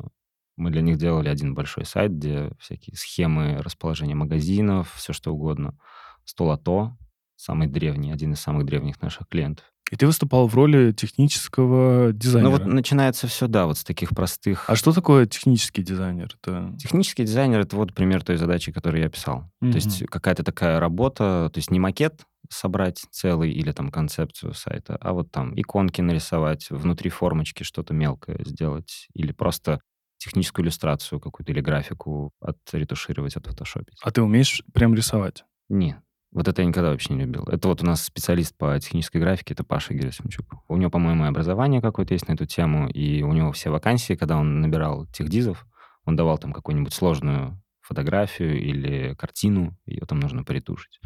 Мы 0.56 0.70
для 0.70 0.82
них 0.82 0.98
делали 0.98 1.30
один 1.30 1.56
большой 1.56 1.86
сайт, 1.86 2.12
где 2.14 2.52
всякие 2.60 2.96
схемы 2.96 3.58
расположения 3.62 4.16
магазинов, 4.16 4.94
все 4.94 5.12
что 5.12 5.34
угодно. 5.34 5.78
Столото, 6.26 6.96
самый 7.44 7.68
древний, 7.68 8.12
один 8.12 8.34
из 8.34 8.40
самых 8.40 8.66
древних 8.66 9.02
наших 9.02 9.28
клиентов. 9.28 9.66
И 9.92 9.96
ты 9.96 10.08
выступал 10.08 10.48
в 10.48 10.56
роли 10.56 10.92
технического 10.92 12.12
дизайнера. 12.14 12.50
Ну 12.50 12.58
вот 12.58 12.66
начинается 12.66 13.28
все, 13.28 13.48
да, 13.48 13.68
вот 13.68 13.78
с 13.78 13.84
таких 13.84 14.10
простых... 14.10 14.68
А 14.68 14.76
что 14.76 14.92
такое 14.92 15.28
технический 15.28 15.84
дизайнер? 15.84 16.36
Это... 16.42 16.74
Технический 16.80 17.26
дизайнер— 17.26 17.60
это 17.62 17.76
вот 17.76 17.94
пример 17.94 18.24
той 18.24 18.38
задачи, 18.38 18.72
которую 18.72 19.04
я 19.04 19.10
писал. 19.10 19.52
Мгм. 19.62 19.72
То 19.72 19.78
есть 19.78 20.06
какая-то 20.08 20.44
такая 20.44 20.80
работа, 20.80 21.52
то 21.54 21.58
есть 21.58 21.70
не 21.70 21.80
макет 21.80 22.22
собрать 22.50 23.06
целый 23.12 23.52
или 23.52 23.72
там 23.72 23.92
концепцию 23.92 24.54
сайта, 24.54 24.98
а 25.00 25.14
вот 25.14 25.32
там 25.32 25.54
иконки 25.60 26.02
нарисовать, 26.02 26.70
внутри 26.72 27.10
формочки 27.10 27.64
что-то 27.64 27.94
мелкое 27.94 28.40
сделать 28.46 29.08
или 29.14 29.32
просто 29.32 29.80
техническую 30.18 30.66
иллюстрацию 30.66 31.20
какую-то 31.20 31.52
или 31.52 31.60
графику 31.62 32.32
отретушировать, 32.42 33.36
отфотошопить. 33.36 34.00
А 34.02 34.12
ты 34.12 34.22
умеешь 34.22 34.64
прям 34.74 34.96
рисовать? 34.96 35.44
Не, 35.70 36.02
вот 36.34 36.48
это 36.48 36.62
я 36.62 36.68
никогда 36.68 36.90
вообще 36.92 37.14
не 37.14 37.22
любил. 37.22 37.44
Это 37.44 37.68
вот 37.68 37.82
у 37.82 37.86
нас 37.86 38.04
специалист 38.04 38.56
по 38.58 38.80
технической 38.80 39.22
графике, 39.22 39.54
это 39.54 39.64
Паша 39.64 39.94
Герасимчук. 39.94 40.56
У 40.68 40.78
него, 40.78 40.90
по-моему, 40.90 41.26
образование 41.26 41.82
какое-то 41.82 42.14
есть 42.14 42.28
на 42.28 42.34
эту 42.34 42.46
тему, 42.46 42.90
и 42.90 43.22
у 43.22 43.34
него 43.34 43.52
все 43.52 43.70
вакансии, 43.70 44.16
когда 44.16 44.38
он 44.38 44.62
набирал 44.62 45.06
техдизов, 45.08 45.66
он 46.06 46.16
давал 46.16 46.38
там 46.38 46.52
какую-нибудь 46.52 46.94
сложную 46.94 47.62
фотографию 47.82 48.60
или 48.60 49.14
картину, 49.16 49.78
ее 49.86 50.02
там 50.08 50.20
нужно 50.20 50.44
поретушить. 50.44 51.00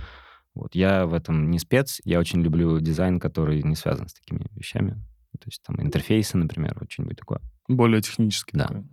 Вот. 0.53 0.73
Я 0.75 1.05
в 1.05 1.13
этом 1.13 1.51
не 1.51 1.59
спец, 1.59 2.01
я 2.03 2.19
очень 2.19 2.41
люблю 2.41 2.79
дизайн, 2.79 3.19
который 3.19 3.61
не 3.63 3.75
связан 3.75 4.07
с 4.07 4.13
такими 4.13 4.47
вещами. 4.51 4.93
То 5.39 5.45
есть 5.45 5.61
там 5.63 5.79
интерфейсы, 5.81 6.35
например, 6.37 6.77
вот 6.79 6.91
что-нибудь 6.91 7.17
такое. 7.17 7.41
Более 7.67 8.01
технический 8.01 8.57
Да. 8.57 8.67
такой. 8.67 8.87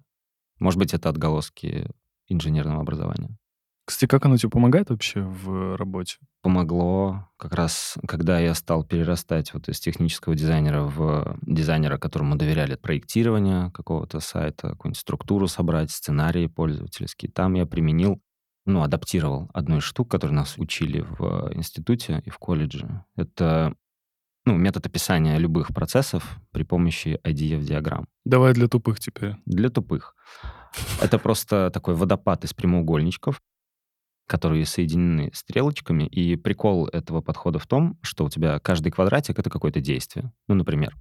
Может 0.58 0.78
быть, 0.78 0.92
это 0.92 1.08
отголоски 1.08 1.88
инженерного 2.28 2.80
образования. 2.80 3.36
Кстати, 3.84 4.08
как 4.08 4.24
оно 4.24 4.36
тебе 4.36 4.50
помогает 4.50 4.90
вообще 4.90 5.20
в 5.20 5.76
работе? 5.76 6.16
помогло 6.44 7.26
как 7.38 7.54
раз, 7.54 7.96
когда 8.06 8.38
я 8.38 8.54
стал 8.54 8.84
перерастать 8.84 9.54
вот 9.54 9.70
из 9.70 9.80
технического 9.80 10.34
дизайнера 10.34 10.82
в 10.82 11.38
дизайнера, 11.40 11.96
которому 11.96 12.36
доверяли 12.36 12.74
проектирование 12.74 13.70
какого-то 13.70 14.20
сайта, 14.20 14.68
какую-нибудь 14.68 15.00
структуру 15.00 15.48
собрать, 15.48 15.90
сценарии 15.90 16.46
пользовательские. 16.46 17.32
Там 17.32 17.54
я 17.54 17.64
применил, 17.64 18.20
ну, 18.66 18.82
адаптировал 18.82 19.48
одну 19.54 19.78
из 19.78 19.84
штук, 19.84 20.10
которые 20.10 20.36
нас 20.36 20.58
учили 20.58 21.00
в 21.00 21.50
институте 21.54 22.22
и 22.26 22.28
в 22.28 22.36
колледже. 22.36 23.04
Это 23.16 23.74
ну, 24.44 24.58
метод 24.58 24.84
описания 24.84 25.38
любых 25.38 25.68
процессов 25.68 26.38
при 26.52 26.62
помощи 26.62 27.18
IDF-диаграмм. 27.24 28.06
Давай 28.26 28.52
для 28.52 28.68
тупых 28.68 29.00
теперь. 29.00 29.36
Для 29.46 29.70
тупых. 29.70 30.14
Это 31.00 31.18
просто 31.18 31.70
такой 31.70 31.94
водопад 31.94 32.44
из 32.44 32.52
прямоугольничков, 32.52 33.40
которые 34.26 34.64
соединены 34.66 35.30
стрелочками. 35.32 36.04
И 36.04 36.36
прикол 36.36 36.86
этого 36.88 37.20
подхода 37.20 37.58
в 37.58 37.66
том, 37.66 37.98
что 38.02 38.24
у 38.24 38.30
тебя 38.30 38.58
каждый 38.58 38.90
квадратик— 38.90 39.38
это 39.38 39.50
какое-то 39.50 39.80
действие. 39.80 40.32
Ну, 40.48 40.54
например, 40.54 40.96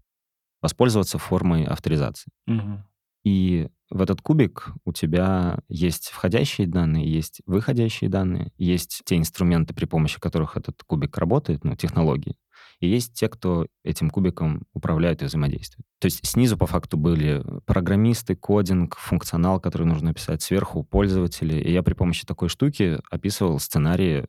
воспользоваться 0.61 1.17
формой 1.17 1.65
авторизации. 1.65 2.31
Мгм. 2.47 2.85
И 3.23 3.69
в 3.89 4.01
этот 4.01 4.21
кубик 4.21 4.73
у 4.85 4.91
тебя 4.91 5.59
есть 5.69 6.09
входящие 6.09 6.67
данные, 6.67 7.09
есть 7.09 7.41
выходящие 7.45 8.09
данные, 8.09 8.51
есть 8.57 9.01
те 9.05 9.17
инструменты, 9.17 9.73
при 9.73 9.85
помощи 9.85 10.19
которых 10.19 10.57
этот 10.57 10.83
кубик 10.83 11.17
работает, 11.17 11.63
ну, 11.63 11.75
технологии, 11.75 12.35
и 12.83 12.87
есть 12.87 13.13
те, 13.13 13.29
кто 13.29 13.65
этим 13.85 14.09
кубиком 14.09 14.63
управляет 14.73 15.21
и 15.21 15.25
взаимодействует. 15.25 15.85
То 15.99 16.07
есть 16.07 16.27
снизу 16.27 16.57
по 16.57 16.67
факту 16.67 16.97
были 16.97 17.41
программисты, 17.65 18.35
кодинг, 18.35 18.97
функционал, 18.97 19.61
который 19.61 19.87
нужно 19.87 20.09
описать, 20.09 20.41
сверху 20.41 20.83
пользователи. 20.83 21.55
И 21.55 21.71
я 21.71 21.81
при 21.81 21.93
помощи 21.93 22.25
такой 22.25 22.49
штуки 22.49 22.99
описывал 23.09 23.59
сценарии 23.59 24.27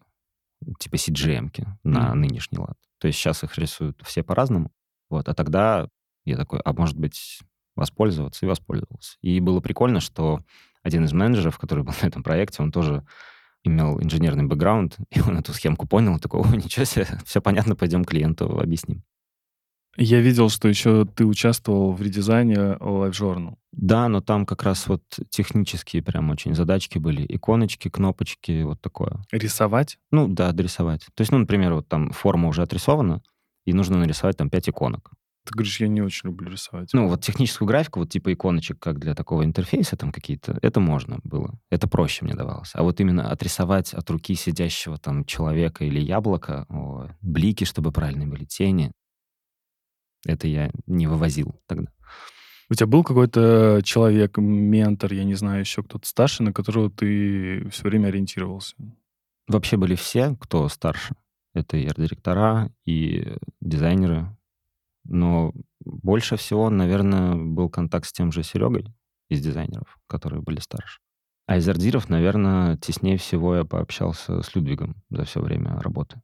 типа 0.79 0.95
CGM-ки 0.95 1.67
на 1.83 2.11
Мгм. 2.11 2.21
нынешний 2.21 2.59
лад. 2.59 2.77
То 2.99 3.09
есть 3.09 3.19
сейчас 3.19 3.43
их 3.43 3.59
рисуют 3.59 4.01
все 4.05 4.23
по-разному. 4.23 4.71
Вот. 5.11 5.29
А 5.29 5.35
тогда 5.35 5.89
я 6.25 6.37
такой, 6.37 6.61
а 6.65 6.73
может 6.75 6.97
быть, 6.97 7.41
воспользоваться? 7.75 8.47
И 8.47 8.49
воспользовался. 8.49 9.17
И 9.21 9.41
было 9.41 9.59
прикольно, 9.59 9.99
что 9.99 10.45
один 10.85 11.07
из 11.07 11.13
менеджеров, 11.13 11.59
который 11.59 11.83
был 11.83 11.95
на 12.03 12.07
этом 12.07 12.23
проекте, 12.23 12.63
он 12.63 12.71
тоже 12.71 13.05
имел 13.65 14.01
инженерный 14.01 14.45
бэкграунд, 14.45 14.99
и 15.11 15.21
он 15.21 15.37
эту 15.39 15.53
схемку 15.53 15.87
понял, 15.87 16.17
и 16.17 16.21
такой, 16.21 16.43
о, 16.43 16.55
ничего 16.55 16.85
себе, 16.85 17.07
все 17.25 17.41
понятно, 17.41 17.75
пойдем 17.75 18.05
клиенту 18.05 18.59
объясним. 18.59 19.03
Я 19.97 20.21
видел, 20.21 20.49
что 20.49 20.69
еще 20.69 21.05
ты 21.05 21.25
участвовал 21.25 21.93
в 21.93 22.03
редизайне 22.03 22.57
Live 22.57 23.13
Journal. 23.13 23.55
Да, 23.71 24.09
но 24.09 24.21
там 24.21 24.45
как 24.45 24.65
раз 24.65 24.89
вот 24.89 25.03
технические 25.31 26.03
прям 26.03 26.31
очень 26.31 26.55
задачки 26.55 26.99
были. 26.99 27.25
Иконочки, 27.29 27.89
кнопочки, 27.89 28.63
вот 28.63 28.81
такое. 28.81 29.21
Рисовать? 29.31 29.99
Ну 30.11 30.27
да, 30.27 30.51
дорисовать. 30.51 31.07
То 31.15 31.21
есть, 31.21 31.31
ну, 31.31 31.39
например, 31.39 31.75
вот 31.75 31.89
там 31.89 32.11
форма 32.11 32.49
уже 32.49 32.63
отрисована, 32.63 33.23
и 33.67 33.73
нужно 33.73 33.99
нарисовать 33.99 34.37
там 34.37 34.51
пять 34.51 34.69
иконок. 34.69 35.13
Ты 35.45 35.53
говоришь, 35.53 35.81
я 35.81 35.89
не 35.89 36.01
очень 36.01 36.31
люблю 36.31 36.51
рисовать. 36.51 36.89
Ну, 36.95 37.09
вот 37.09 37.23
техническую 37.23 37.69
графику, 37.69 38.01
вот 38.01 38.09
типа 38.09 38.33
иконочек, 38.33 38.79
как 38.79 38.99
для 38.99 39.15
такого 39.15 39.45
интерфейса 39.45 39.97
там 39.97 40.11
какие-то, 40.11 40.59
это 40.63 40.81
можно 40.81 41.19
было. 41.23 41.59
Это 41.71 41.87
проще 41.87 42.25
мне 42.25 42.35
давалось. 42.35 42.71
А 42.75 42.83
вот 42.83 42.99
именно 43.01 43.31
отрисовать 43.31 43.93
от 43.93 44.09
руки 44.11 44.35
сидящего 44.35 44.97
там 44.97 45.27
человека 45.27 45.85
или 45.85 46.01
яблока, 46.01 46.65
о, 46.71 47.11
блики, 47.21 47.65
чтобы 47.65 47.93
правильные 47.93 48.27
были 48.27 48.45
тени, 48.45 48.93
это 50.27 50.49
я 50.49 50.71
не 50.87 51.07
вывозил 51.07 51.61
тогда. 51.67 51.91
У 52.71 52.75
тебя 52.75 52.87
был 52.87 53.05
какой-то 53.05 53.83
человек, 53.85 54.39
ментор, 54.39 55.13
я 55.13 55.25
не 55.25 55.35
знаю, 55.35 55.61
еще 55.61 55.83
кто-то 55.83 56.09
старше, 56.09 56.43
на 56.43 56.53
которого 56.53 56.91
ты 56.91 57.69
все 57.69 57.83
время 57.83 58.09
ориентировался? 58.09 58.75
Вообще 59.47 59.77
были 59.77 59.95
все, 59.95 60.35
кто 60.41 60.67
старше. 60.71 61.15
Это 61.53 61.77
и 61.77 61.87
арт-директора, 61.87 62.73
и 62.87 63.37
дизайнеры. 63.61 64.35
Но 65.05 65.53
больше 65.85 66.37
всего, 66.37 66.71
наверное, 66.71 67.35
был 67.35 67.69
контакт 67.69 68.07
с 68.07 68.13
тем 68.13 68.33
же 68.33 68.43
Серегой 68.43 68.87
из 69.29 69.41
дизайнеров, 69.41 69.99
которые 70.07 70.43
были 70.43 70.61
старше. 70.61 71.01
А 71.47 71.59
из 71.59 71.69
ардиров, 71.69 72.09
наверное, 72.09 72.79
теснее 72.79 73.19
всего 73.19 73.57
я 73.57 73.65
пообщался 73.65 74.43
с 74.43 74.55
Людвигом 74.55 74.97
за 75.11 75.25
все 75.25 75.41
время 75.41 75.79
работы. 75.81 76.21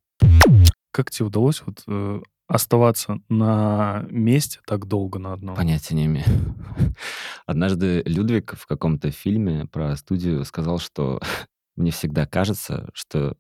Как 0.93 1.11
тебе 1.11 1.27
удалось 1.27 1.63
вот 1.65 1.83
э, 1.87 2.23
оставаться 2.49 3.21
на 3.29 4.07
месте 4.11 4.61
так 4.67 4.87
долго 4.87 5.19
на 5.19 5.35
одном? 5.35 5.57
Понятия 5.57 5.95
не 5.95 6.07
имею. 6.07 6.27
Однажды 7.47 8.03
Людвиг 8.07 8.55
в 8.57 8.67
каком-то 8.67 9.11
фильме 9.11 9.67
про 9.67 9.95
студию 9.97 10.45
сказал, 10.45 10.79
что 10.79 11.21
мне 11.77 11.91
всегда 11.91 12.27
кажется, 12.27 12.89
что 12.95 13.37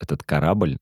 этот 0.00 0.24
корабль 0.24 0.76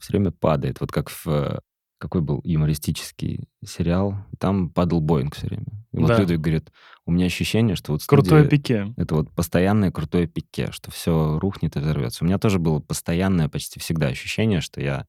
все 0.00 0.12
время 0.12 0.32
падает. 0.32 0.80
Вот 0.80 0.92
как 0.92 1.08
в 1.08 1.60
какой 2.00 2.22
был 2.22 2.40
юмористический 2.44 3.48
сериал, 3.64 4.14
там 4.38 4.70
падал 4.70 5.00
Боинг 5.00 5.34
все 5.36 5.46
время. 5.48 5.66
И 5.92 5.98
вот 5.98 6.08
Да. 6.08 6.18
Людвиг 6.18 6.40
говорит, 6.40 6.72
у 7.04 7.12
меня 7.12 7.26
ощущение, 7.26 7.76
что 7.76 7.92
вот 7.92 8.02
Крутое 8.06 8.44
студия- 8.44 8.48
пике. 8.50 8.94
это 8.96 9.14
вот 9.16 9.30
постоянное 9.32 9.90
крутое 9.92 10.26
пике, 10.26 10.72
что 10.72 10.90
все 10.90 11.38
рухнет 11.38 11.76
и 11.76 11.78
взорвется. 11.80 12.24
У 12.24 12.26
меня 12.26 12.38
тоже 12.38 12.58
было 12.58 12.80
постоянное 12.80 13.48
почти 13.48 13.78
всегда 13.80 14.06
ощущение, 14.08 14.60
что 14.62 14.80
я 14.80 15.06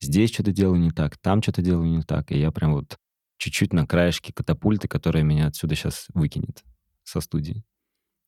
здесь 0.00 0.30
что-то 0.32 0.52
делаю 0.52 0.78
не 0.80 0.90
так, 0.90 1.16
там 1.16 1.42
что-то 1.42 1.62
делаю 1.62 1.88
не 1.90 2.02
так, 2.02 2.30
и 2.32 2.38
я 2.38 2.50
прям 2.52 2.74
вот 2.74 2.98
чуть-чуть 3.38 3.72
на 3.72 3.86
краешке 3.86 4.32
катапульты, 4.34 4.88
которая 4.88 5.22
меня 5.22 5.46
отсюда 5.46 5.74
сейчас 5.74 6.06
выкинет 6.12 6.62
со 7.04 7.20
студии. 7.20 7.64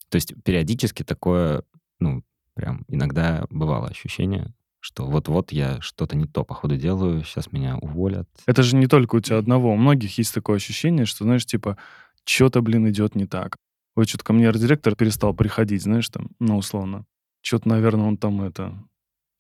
То 0.09 0.17
есть 0.17 0.33
периодически 0.45 1.03
такое, 1.03 1.63
ну, 2.01 2.23
прям 2.55 2.85
иногда 2.89 3.45
бывало 3.51 3.89
ощущение, 3.89 4.55
что 4.93 5.07
вот-вот 5.07 5.53
я 5.53 5.81
что-то 5.81 6.17
не 6.17 6.27
то, 6.27 6.45
походу, 6.45 6.77
делаю, 6.77 7.25
сейчас 7.25 7.51
меня 7.51 7.79
уволят. 7.79 8.29
Это 8.45 8.63
же 8.63 8.77
не 8.77 8.87
только 8.87 9.17
у 9.17 9.21
тебя 9.21 9.39
одного. 9.39 9.73
У 9.73 9.77
многих 9.77 10.19
есть 10.19 10.35
такое 10.35 10.57
ощущение, 10.57 11.07
что, 11.07 11.25
знаешь, 11.25 11.47
типа, 11.47 11.79
что-то, 12.25 12.61
блин, 12.61 12.89
идет 12.91 13.15
не 13.15 13.27
так. 13.27 13.57
Ой, 13.97 14.05
что-то 14.05 14.25
ко 14.25 14.33
мне 14.35 14.49
арт-директор 14.49 14.95
перестал 14.95 15.33
приходить, 15.33 15.83
знаешь, 15.83 16.09
там, 16.11 16.29
ну, 16.41 16.59
условно. 16.59 17.07
Что-то, 17.41 17.71
наверное, 17.71 18.07
он 18.07 18.19
там 18.19 18.43
это 18.43 18.85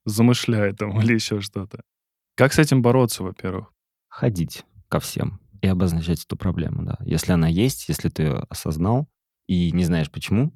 замышляет 0.06 0.78
там 0.78 0.99
или 1.02 1.14
еще 1.14 1.40
что-то. 1.42 1.82
Как 2.35 2.54
с 2.54 2.59
этим 2.59 2.80
бороться, 2.80 3.23
во-первых? 3.23 3.75
Ходить 4.09 4.64
ко 4.88 5.00
всем. 5.00 5.38
и 5.61 5.66
обозначать 5.68 6.25
эту 6.25 6.37
проблему, 6.37 6.82
да. 6.82 6.97
Если 7.04 7.32
она 7.32 7.47
есть, 7.47 7.88
если 7.88 8.09
ты 8.09 8.23
ее 8.23 8.47
осознал 8.49 9.06
и 9.47 9.71
не 9.73 9.85
знаешь 9.85 10.11
почему, 10.11 10.52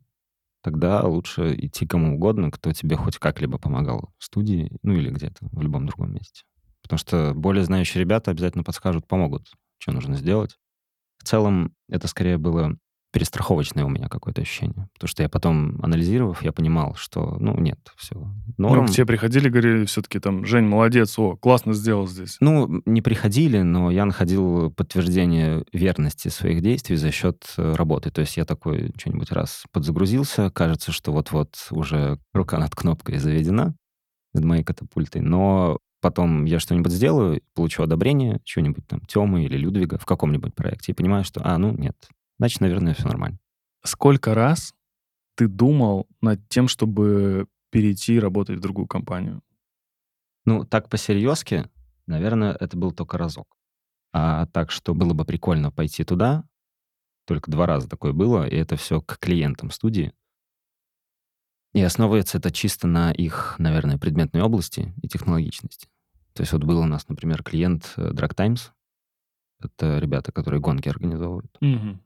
тогда 0.67 1.01
лучше 1.05 1.55
идти 1.55 1.87
кому 1.87 2.17
угодно, 2.17 2.51
кто 2.51 2.73
тебе 2.73 2.97
хоть 2.97 3.19
как-либо 3.19 3.57
помогал 3.57 4.11
в 4.19 4.25
студии, 4.25 4.69
ну 4.83 4.95
или 4.95 5.11
где-то, 5.11 5.47
в 5.53 5.63
любом 5.63 5.87
другом 5.87 6.13
месте. 6.13 6.43
Потому 6.83 6.99
что 6.99 7.35
более 7.37 7.65
знающие 7.65 8.01
ребята 8.01 8.33
обязательно 8.33 8.65
подскажут, 8.65 9.07
помогут, 9.07 9.47
что 9.79 9.93
нужно 9.93 10.17
сделать. 10.17 10.59
В 11.19 11.25
целом, 11.25 11.73
это 11.89 12.09
скорее 12.09 12.37
было 12.37 12.77
перестраховочное 13.17 13.87
у 13.87 13.89
меня 13.89 14.11
какое-то 14.11 14.43
ощущение. 14.43 14.91
Потому 14.93 15.09
что 15.09 15.23
я 15.23 15.31
потом, 15.31 15.83
анализировав, 15.83 16.43
я 16.43 16.53
понимал, 16.53 16.97
что, 16.97 17.39
ну, 17.41 17.59
нет, 17.59 17.79
все, 17.97 18.15
норм. 18.59 18.85
Ну, 18.85 18.87
к 18.87 18.91
тебе 18.91 19.07
приходили, 19.07 19.49
говорили 19.49 19.87
все-таки 19.87 20.19
там, 20.19 20.45
Жень, 20.45 20.67
молодец, 20.67 21.19
о, 21.19 21.35
классно 21.35 21.73
сделал 21.73 22.07
здесь. 22.07 22.37
Ну, 22.41 22.83
не 22.85 23.01
приходили, 23.01 23.63
но 23.63 23.91
я 23.91 24.05
находил 24.05 24.71
подтверждение 24.71 25.65
верности 25.73 26.29
своих 26.29 26.61
действий 26.61 26.97
за 26.97 27.11
счет 27.11 27.55
э, 27.57 27.73
работы. 27.73 28.11
То 28.11 28.21
есть 28.21 28.37
я 28.37 28.45
такой 28.45 28.93
что-нибудь 28.99 29.33
раз 29.33 29.65
подзагрузился, 29.73 30.51
кажется, 30.51 30.93
что 30.93 31.11
вот-вот 31.13 31.57
уже 31.71 32.19
рука 32.35 32.59
над 32.59 32.75
кнопкой 32.75 33.17
заведена 33.17 33.75
над 34.35 34.45
моей 34.45 34.63
катапультой, 34.63 35.23
но 35.23 35.79
потом 36.03 36.45
я 36.45 36.61
что-нибудь 36.61 36.93
сделаю, 36.93 37.41
получу 37.55 37.83
одобрение, 37.83 38.41
что-нибудь 38.45 38.87
там 38.87 39.01
Тёмы 39.09 39.45
или 39.45 39.57
Людвига 39.57 39.97
в 39.97 40.05
каком-нибудь 40.05 40.55
проекте, 40.55 40.93
и 40.93 40.95
понимаю, 40.95 41.25
что, 41.25 41.41
а, 41.43 41.57
ну, 41.57 41.73
нет, 41.73 41.97
значит, 42.39 42.61
наверное, 42.61 42.95
все 42.95 43.07
нормально. 43.07 43.39
Сколько 43.85 44.35
раз 44.35 44.75
ты 45.37 45.49
думал 45.49 46.09
над 46.21 46.49
тем, 46.49 46.69
чтобы 46.69 47.47
перейти 47.71 48.19
работать 48.19 48.59
в 48.59 48.61
другую 48.61 48.87
компанию? 48.87 49.43
Ну, 50.45 50.65
так 50.65 50.89
по-серьезки, 50.89 51.69
наверное, 52.07 52.57
это 52.59 52.77
был 52.77 52.93
только 52.93 53.19
разок. 53.19 53.57
А 54.13 54.47
так, 54.47 54.71
что 54.71 54.95
было 54.95 55.13
бы 55.13 55.25
прикольно 55.25 55.71
пойти 55.71 56.05
туда, 56.05 56.45
только 57.27 57.51
два 57.51 57.67
раза 57.67 57.89
такое 57.89 58.13
было, 58.13 58.47
и 58.47 58.57
это 58.57 58.77
все 58.77 59.03
к 59.03 59.19
клиентам 59.19 59.71
студии. 59.71 60.13
И 61.75 61.83
основывается 61.83 62.39
это 62.39 62.51
чисто 62.51 62.87
на 62.87 63.13
их, 63.13 63.57
наверное, 63.59 63.99
предметной 63.99 64.41
области 64.41 64.95
и 65.03 65.09
технологичности. 65.09 65.89
То 66.33 66.43
есть 66.43 66.53
вот 66.53 66.65
был 66.65 66.79
у 66.79 66.87
нас, 66.87 67.09
например, 67.09 67.43
клиент 67.43 67.93
э, 67.97 68.13
Drag 68.13 68.35
Times. 68.35 68.73
Это 69.61 69.99
ребята, 69.99 70.33
которые 70.33 70.61
гонки 70.61 70.89
организовывают. 70.89 71.55
Мгм. 71.61 72.01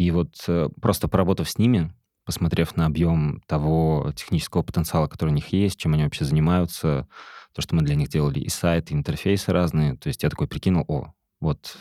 И 0.00 0.10
вот 0.12 0.42
э, 0.48 0.70
просто 0.80 1.08
поработав 1.08 1.50
с 1.50 1.58
ними, 1.58 1.92
посмотрев 2.24 2.74
на 2.74 2.86
объем 2.86 3.42
того 3.46 4.14
технического 4.16 4.62
потенциала, 4.62 5.08
который 5.08 5.28
у 5.28 5.34
них 5.34 5.48
есть, 5.48 5.78
чем 5.78 5.92
они 5.92 6.04
вообще 6.04 6.24
занимаются, 6.24 7.06
то, 7.52 7.60
что 7.60 7.74
мы 7.74 7.82
для 7.82 7.96
них 7.96 8.08
делали 8.08 8.40
и 8.40 8.48
сайты, 8.48 8.94
и 8.94 8.96
интерфейсы 8.96 9.52
разные, 9.52 9.98
то 9.98 10.06
есть 10.06 10.22
я 10.22 10.30
такой 10.30 10.48
прикинул, 10.48 10.86
о, 10.88 11.12
вот, 11.38 11.76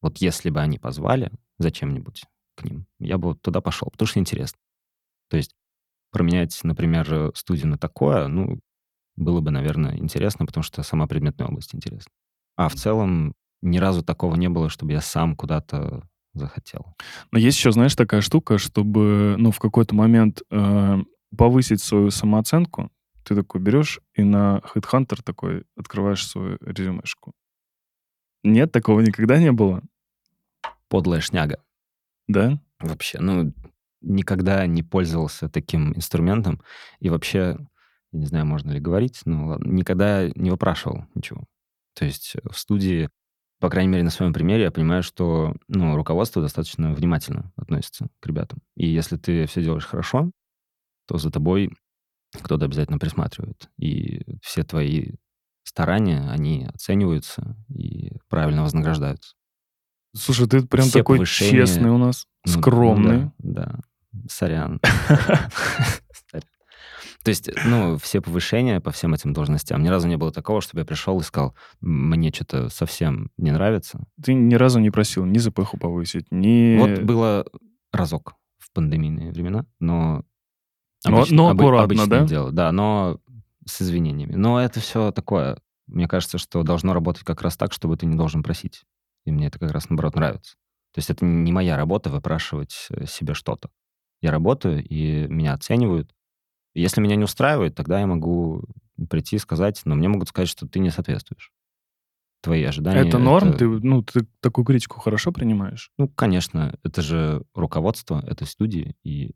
вот 0.00 0.18
если 0.18 0.50
бы 0.50 0.60
они 0.60 0.78
позвали 0.78 1.32
зачем-нибудь 1.58 2.26
к 2.54 2.62
ним, 2.62 2.86
я 3.00 3.18
бы 3.18 3.30
вот 3.30 3.42
туда 3.42 3.60
пошел, 3.60 3.90
потому 3.90 4.06
что 4.06 4.20
интересно. 4.20 4.60
То 5.28 5.36
есть 5.36 5.56
променять, 6.12 6.60
например, 6.62 7.32
студию 7.34 7.66
на 7.66 7.76
такое, 7.76 8.28
ну, 8.28 8.60
было 9.16 9.40
бы, 9.40 9.50
наверное, 9.50 9.96
интересно, 9.96 10.46
потому 10.46 10.62
что 10.62 10.84
сама 10.84 11.08
предметная 11.08 11.48
область 11.48 11.74
интересна. 11.74 12.12
А 12.54 12.68
в 12.68 12.76
целом 12.76 13.34
ни 13.62 13.78
разу 13.78 14.04
такого 14.04 14.36
не 14.36 14.48
было, 14.48 14.68
чтобы 14.68 14.92
я 14.92 15.00
сам 15.00 15.34
куда-то 15.34 16.08
захотел. 16.34 16.94
Но 17.32 17.38
есть 17.38 17.58
еще, 17.58 17.72
знаешь, 17.72 17.96
такая 17.96 18.20
штука, 18.20 18.58
чтобы, 18.58 19.36
ну, 19.38 19.50
в 19.50 19.58
какой-то 19.58 19.94
момент 19.94 20.42
э, 20.50 20.98
повысить 21.36 21.82
свою 21.82 22.10
самооценку, 22.10 22.90
ты 23.24 23.34
такой 23.34 23.60
берешь 23.60 24.00
и 24.14 24.22
на 24.22 24.62
Headhunter 24.74 25.22
такой 25.22 25.64
открываешь 25.76 26.26
свою 26.26 26.56
резюмешку. 26.60 27.34
Нет, 28.42 28.72
такого 28.72 29.00
никогда 29.00 29.38
не 29.38 29.52
было, 29.52 29.82
Подлая 30.88 31.20
шняга. 31.20 31.62
да? 32.28 32.60
Вообще, 32.80 33.18
ну, 33.20 33.52
никогда 34.00 34.66
не 34.66 34.82
пользовался 34.82 35.48
таким 35.48 35.92
инструментом. 35.94 36.62
И 37.00 37.10
вообще, 37.10 37.58
не 38.12 38.26
знаю, 38.26 38.46
можно 38.46 38.70
ли 38.70 38.80
говорить, 38.80 39.20
но 39.24 39.48
ладно, 39.48 39.70
никогда 39.70 40.28
не 40.30 40.50
выпрашивал 40.50 41.04
ничего. 41.14 41.44
То 41.94 42.04
есть 42.04 42.36
в 42.44 42.56
студии, 42.56 43.10
по 43.60 43.70
крайней 43.70 43.90
мере, 43.92 44.04
на 44.04 44.10
своем 44.10 44.32
примере, 44.32 44.64
я 44.64 44.70
понимаю, 44.70 45.02
что 45.02 45.54
ну, 45.68 45.96
руководство 45.96 46.40
достаточно 46.42 46.92
внимательно 46.92 47.52
относится 47.56 48.08
к 48.20 48.26
ребятам. 48.26 48.60
И 48.76 48.86
если 48.88 49.16
ты 49.16 49.46
все 49.46 49.62
делаешь 49.62 49.86
хорошо, 49.86 50.30
то 51.06 51.18
за 51.18 51.30
тобой 51.30 51.72
кто-то 52.42 52.66
обязательно 52.66 52.98
присматривает. 52.98 53.68
И 53.78 54.22
все 54.42 54.62
твои 54.62 55.12
старания, 55.64 56.28
они 56.30 56.66
оцениваются 56.72 57.56
и 57.68 58.12
правильно 58.28 58.62
вознаграждаются. 58.62 59.34
Слушай, 60.14 60.46
ты 60.48 60.66
прям 60.66 60.86
Все 60.86 61.00
такой 61.00 61.18
повышения- 61.18 61.50
честный 61.50 61.90
у 61.90 61.98
нас, 61.98 62.26
Ну, 62.46 62.52
скромный. 62.52 63.18
ну 63.24 63.32
да, 63.38 63.80
да. 64.12 64.28
Сорян. 64.28 64.80
То 67.28 67.30
есть, 67.30 67.50
ну, 67.66 67.98
все 67.98 68.20
повышения 68.22 68.80
по 68.80 68.90
всем 68.90 69.12
этим 69.12 69.32
должностям. 69.32 69.82
Ни 69.82 69.88
разу 69.88 70.08
не 70.08 70.16
было 70.16 70.32
такого, 70.32 70.60
чтобы 70.60 70.80
я 70.80 70.86
пришел 70.86 71.20
и 71.20 71.22
сказал, 71.22 71.54
мне 71.80 72.32
что-то 72.32 72.70
совсем 72.70 73.30
не 73.36 73.50
нравится. 73.50 74.00
Ты 74.22 74.32
ни 74.34 74.54
разу 74.54 74.80
не 74.80 74.90
просил 74.90 75.24
ни 75.26 75.36
ЗПХу 75.38 75.76
повысить, 75.76 76.26
ни... 76.30 76.78
Вот 76.78 77.00
было 77.04 77.44
разок 77.92 78.34
в 78.58 78.72
пандемийные 78.72 79.30
времена, 79.32 79.66
но... 79.78 80.24
Но- 81.06 81.18
обычно- 81.18 81.36
но 81.36 81.50
обы- 81.50 81.62
аккуратно, 81.64 81.84
обычное 81.84 82.20
да? 82.20 82.26
дело, 82.26 82.50
да, 82.52 82.72
но 82.72 83.20
с 83.66 83.82
извинениями. 83.82 84.32
Но 84.34 84.60
это 84.60 84.80
все 84.80 85.12
такое. 85.12 85.58
Мне 85.86 86.08
кажется, 86.08 86.38
что 86.38 86.62
должно 86.62 86.92
работать 86.94 87.24
как 87.24 87.42
раз 87.42 87.56
так, 87.56 87.72
чтобы 87.72 87.96
ты 87.96 88.06
не 88.06 88.16
должен 88.16 88.42
просить. 88.42 88.84
И 89.26 89.30
мне 89.30 89.46
это 89.48 89.58
как 89.58 89.70
раз, 89.72 89.90
наоборот, 89.90 90.16
нравится. 90.16 90.54
То 90.94 90.98
есть 90.98 91.10
это 91.10 91.24
не 91.24 91.52
моя 91.52 91.76
работа 91.76 92.08
выпрашивать 92.10 92.86
э, 92.90 93.06
себе 93.06 93.34
что-то. 93.34 93.68
Я 94.22 94.30
работаю, 94.32 94.82
и 94.82 95.26
меня 95.28 95.52
оценивают. 95.52 96.10
Если 96.78 97.00
меня 97.00 97.16
не 97.16 97.24
устраивает, 97.24 97.74
тогда 97.74 97.98
я 97.98 98.06
могу 98.06 98.64
прийти 99.10 99.36
и 99.36 99.40
сказать, 99.40 99.82
но 99.84 99.96
мне 99.96 100.08
могут 100.08 100.28
сказать, 100.28 100.48
что 100.48 100.66
ты 100.66 100.78
не 100.78 100.90
соответствуешь. 100.90 101.52
Твои 102.40 102.62
ожидания... 102.62 103.00
это 103.00 103.18
норм? 103.18 103.56
Ты, 103.56 103.66
ну, 103.66 104.02
ты 104.02 104.26
такую 104.40 104.64
критику 104.64 105.00
хорошо 105.00 105.32
принимаешь? 105.32 105.90
Ну, 105.98 106.08
конечно, 106.08 106.78
это 106.84 107.02
же 107.02 107.42
руководство 107.52 108.24
этой 108.24 108.46
студии, 108.46 108.94
и 109.02 109.34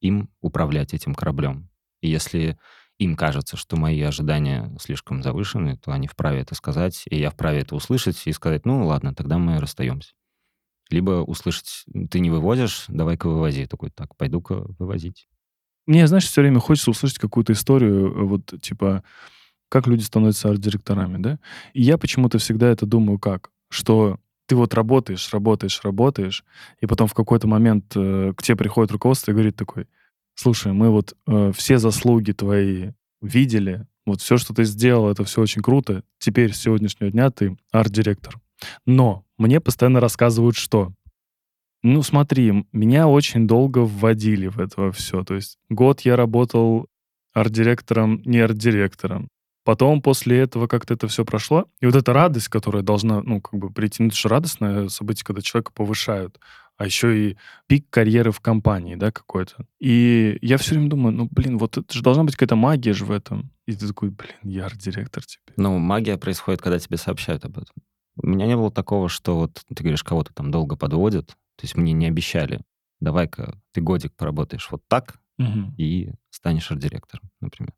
им 0.00 0.30
управлять 0.40 0.94
этим 0.94 1.16
кораблем. 1.16 1.68
И 2.02 2.08
если 2.08 2.56
им 2.98 3.16
кажется, 3.16 3.56
что 3.56 3.76
мои 3.76 4.00
ожидания 4.02 4.72
слишком 4.80 5.24
завышены, 5.24 5.76
то 5.78 5.90
они 5.90 6.06
вправе 6.06 6.40
это 6.40 6.54
сказать, 6.54 7.02
и 7.10 7.18
я 7.18 7.30
вправе 7.30 7.62
это 7.62 7.74
услышать 7.74 8.24
и 8.26 8.32
сказать, 8.32 8.64
ну 8.64 8.86
ладно, 8.86 9.12
тогда 9.12 9.38
мы 9.38 9.58
расстаемся. 9.58 10.12
Либо 10.88 11.22
услышать, 11.22 11.84
ты 12.12 12.20
не 12.20 12.30
вывозишь, 12.30 12.84
давай-ка 12.86 13.28
вывози. 13.28 13.66
Такой, 13.66 13.90
так, 13.90 14.16
пойду-ка 14.16 14.66
вывозить. 14.78 15.26
Мне, 15.86 16.06
знаешь, 16.06 16.26
все 16.26 16.40
время 16.40 16.60
хочется 16.60 16.90
услышать 16.90 17.18
какую-то 17.18 17.52
историю, 17.52 18.06
э, 18.06 18.22
вот, 18.24 18.54
типа, 18.60 19.04
как 19.68 19.86
люди 19.86 20.02
становятся 20.02 20.50
арт-директорами, 20.50 21.18
да? 21.18 21.38
И 21.72 21.82
я 21.82 21.98
почему-то 21.98 22.38
всегда 22.38 22.68
это 22.68 22.86
думаю 22.86 23.18
как? 23.18 23.50
Что 23.68 24.18
ты 24.46 24.56
вот 24.56 24.74
работаешь, 24.74 25.28
работаешь, 25.32 25.80
работаешь, 25.82 26.44
и 26.80 26.86
потом 26.86 27.08
в 27.08 27.14
какой-то 27.14 27.48
момент 27.48 27.92
э, 27.96 28.32
к 28.36 28.42
тебе 28.42 28.56
приходит 28.56 28.92
руководство 28.92 29.30
и 29.30 29.34
говорит 29.34 29.56
такой, 29.56 29.86
слушай, 30.34 30.72
мы 30.72 30.90
вот 30.90 31.16
э, 31.26 31.52
все 31.54 31.78
заслуги 31.78 32.32
твои 32.32 32.92
видели, 33.20 33.86
вот 34.04 34.20
все, 34.20 34.36
что 34.36 34.54
ты 34.54 34.64
сделал, 34.64 35.10
это 35.10 35.24
все 35.24 35.42
очень 35.42 35.62
круто, 35.62 36.04
теперь 36.18 36.52
с 36.52 36.60
сегодняшнего 36.60 37.10
дня 37.10 37.30
ты 37.30 37.56
арт-директор. 37.72 38.40
Но 38.86 39.24
мне 39.36 39.60
постоянно 39.60 40.00
рассказывают, 40.00 40.56
что 40.56 40.92
ну, 41.86 42.02
смотри, 42.02 42.66
меня 42.72 43.06
очень 43.06 43.46
долго 43.46 43.78
вводили 43.78 44.48
в 44.48 44.58
это 44.58 44.90
все. 44.90 45.22
То 45.22 45.34
есть 45.34 45.56
год 45.68 46.00
я 46.00 46.16
работал 46.16 46.86
арт-директором, 47.32 48.20
не 48.24 48.40
арт-директором. 48.40 49.28
Потом 49.64 50.02
после 50.02 50.38
этого 50.38 50.66
как-то 50.66 50.94
это 50.94 51.06
все 51.06 51.24
прошло. 51.24 51.66
И 51.80 51.86
вот 51.86 51.94
эта 51.94 52.12
радость, 52.12 52.48
которая 52.48 52.82
должна, 52.82 53.22
ну, 53.22 53.40
как 53.40 53.58
бы 53.60 53.70
прийти, 53.70 54.02
ну, 54.02 54.08
это 54.08 54.16
же 54.16 54.28
радостное 54.28 54.88
событие, 54.88 55.24
когда 55.24 55.42
человека 55.42 55.72
повышают. 55.72 56.40
А 56.76 56.84
еще 56.84 57.30
и 57.30 57.36
пик 57.66 57.88
карьеры 57.88 58.32
в 58.32 58.40
компании, 58.40 58.96
да, 58.96 59.10
какой-то. 59.10 59.66
И 59.80 60.38
я 60.42 60.58
все 60.58 60.74
время 60.74 60.90
думаю, 60.90 61.14
ну, 61.14 61.28
блин, 61.30 61.56
вот 61.56 61.78
это 61.78 61.92
же 61.92 62.02
должна 62.02 62.24
быть 62.24 62.34
какая-то 62.34 62.56
магия 62.56 62.92
же 62.92 63.04
в 63.04 63.10
этом. 63.10 63.50
И 63.66 63.74
ты 63.74 63.86
такой, 63.88 64.10
блин, 64.10 64.36
я 64.42 64.66
арт-директор 64.66 65.24
теперь. 65.24 65.54
Ну, 65.56 65.78
магия 65.78 66.16
происходит, 66.16 66.60
когда 66.60 66.78
тебе 66.78 66.96
сообщают 66.96 67.44
об 67.44 67.58
этом. 67.58 67.74
У 68.16 68.26
меня 68.26 68.46
не 68.46 68.56
было 68.56 68.70
такого, 68.70 69.08
что 69.08 69.38
вот 69.38 69.62
ты 69.74 69.82
говоришь, 69.82 70.02
кого-то 70.02 70.32
там 70.32 70.50
долго 70.50 70.76
подводят. 70.76 71.36
То 71.56 71.64
есть 71.64 71.76
мне 71.76 71.92
не 71.92 72.06
обещали, 72.06 72.60
давай-ка 73.00 73.58
ты 73.72 73.80
годик 73.80 74.14
поработаешь 74.14 74.68
вот 74.70 74.82
так, 74.88 75.18
и 75.76 76.12
станешь 76.30 76.70
арт-директором, 76.70 77.30
например. 77.40 77.74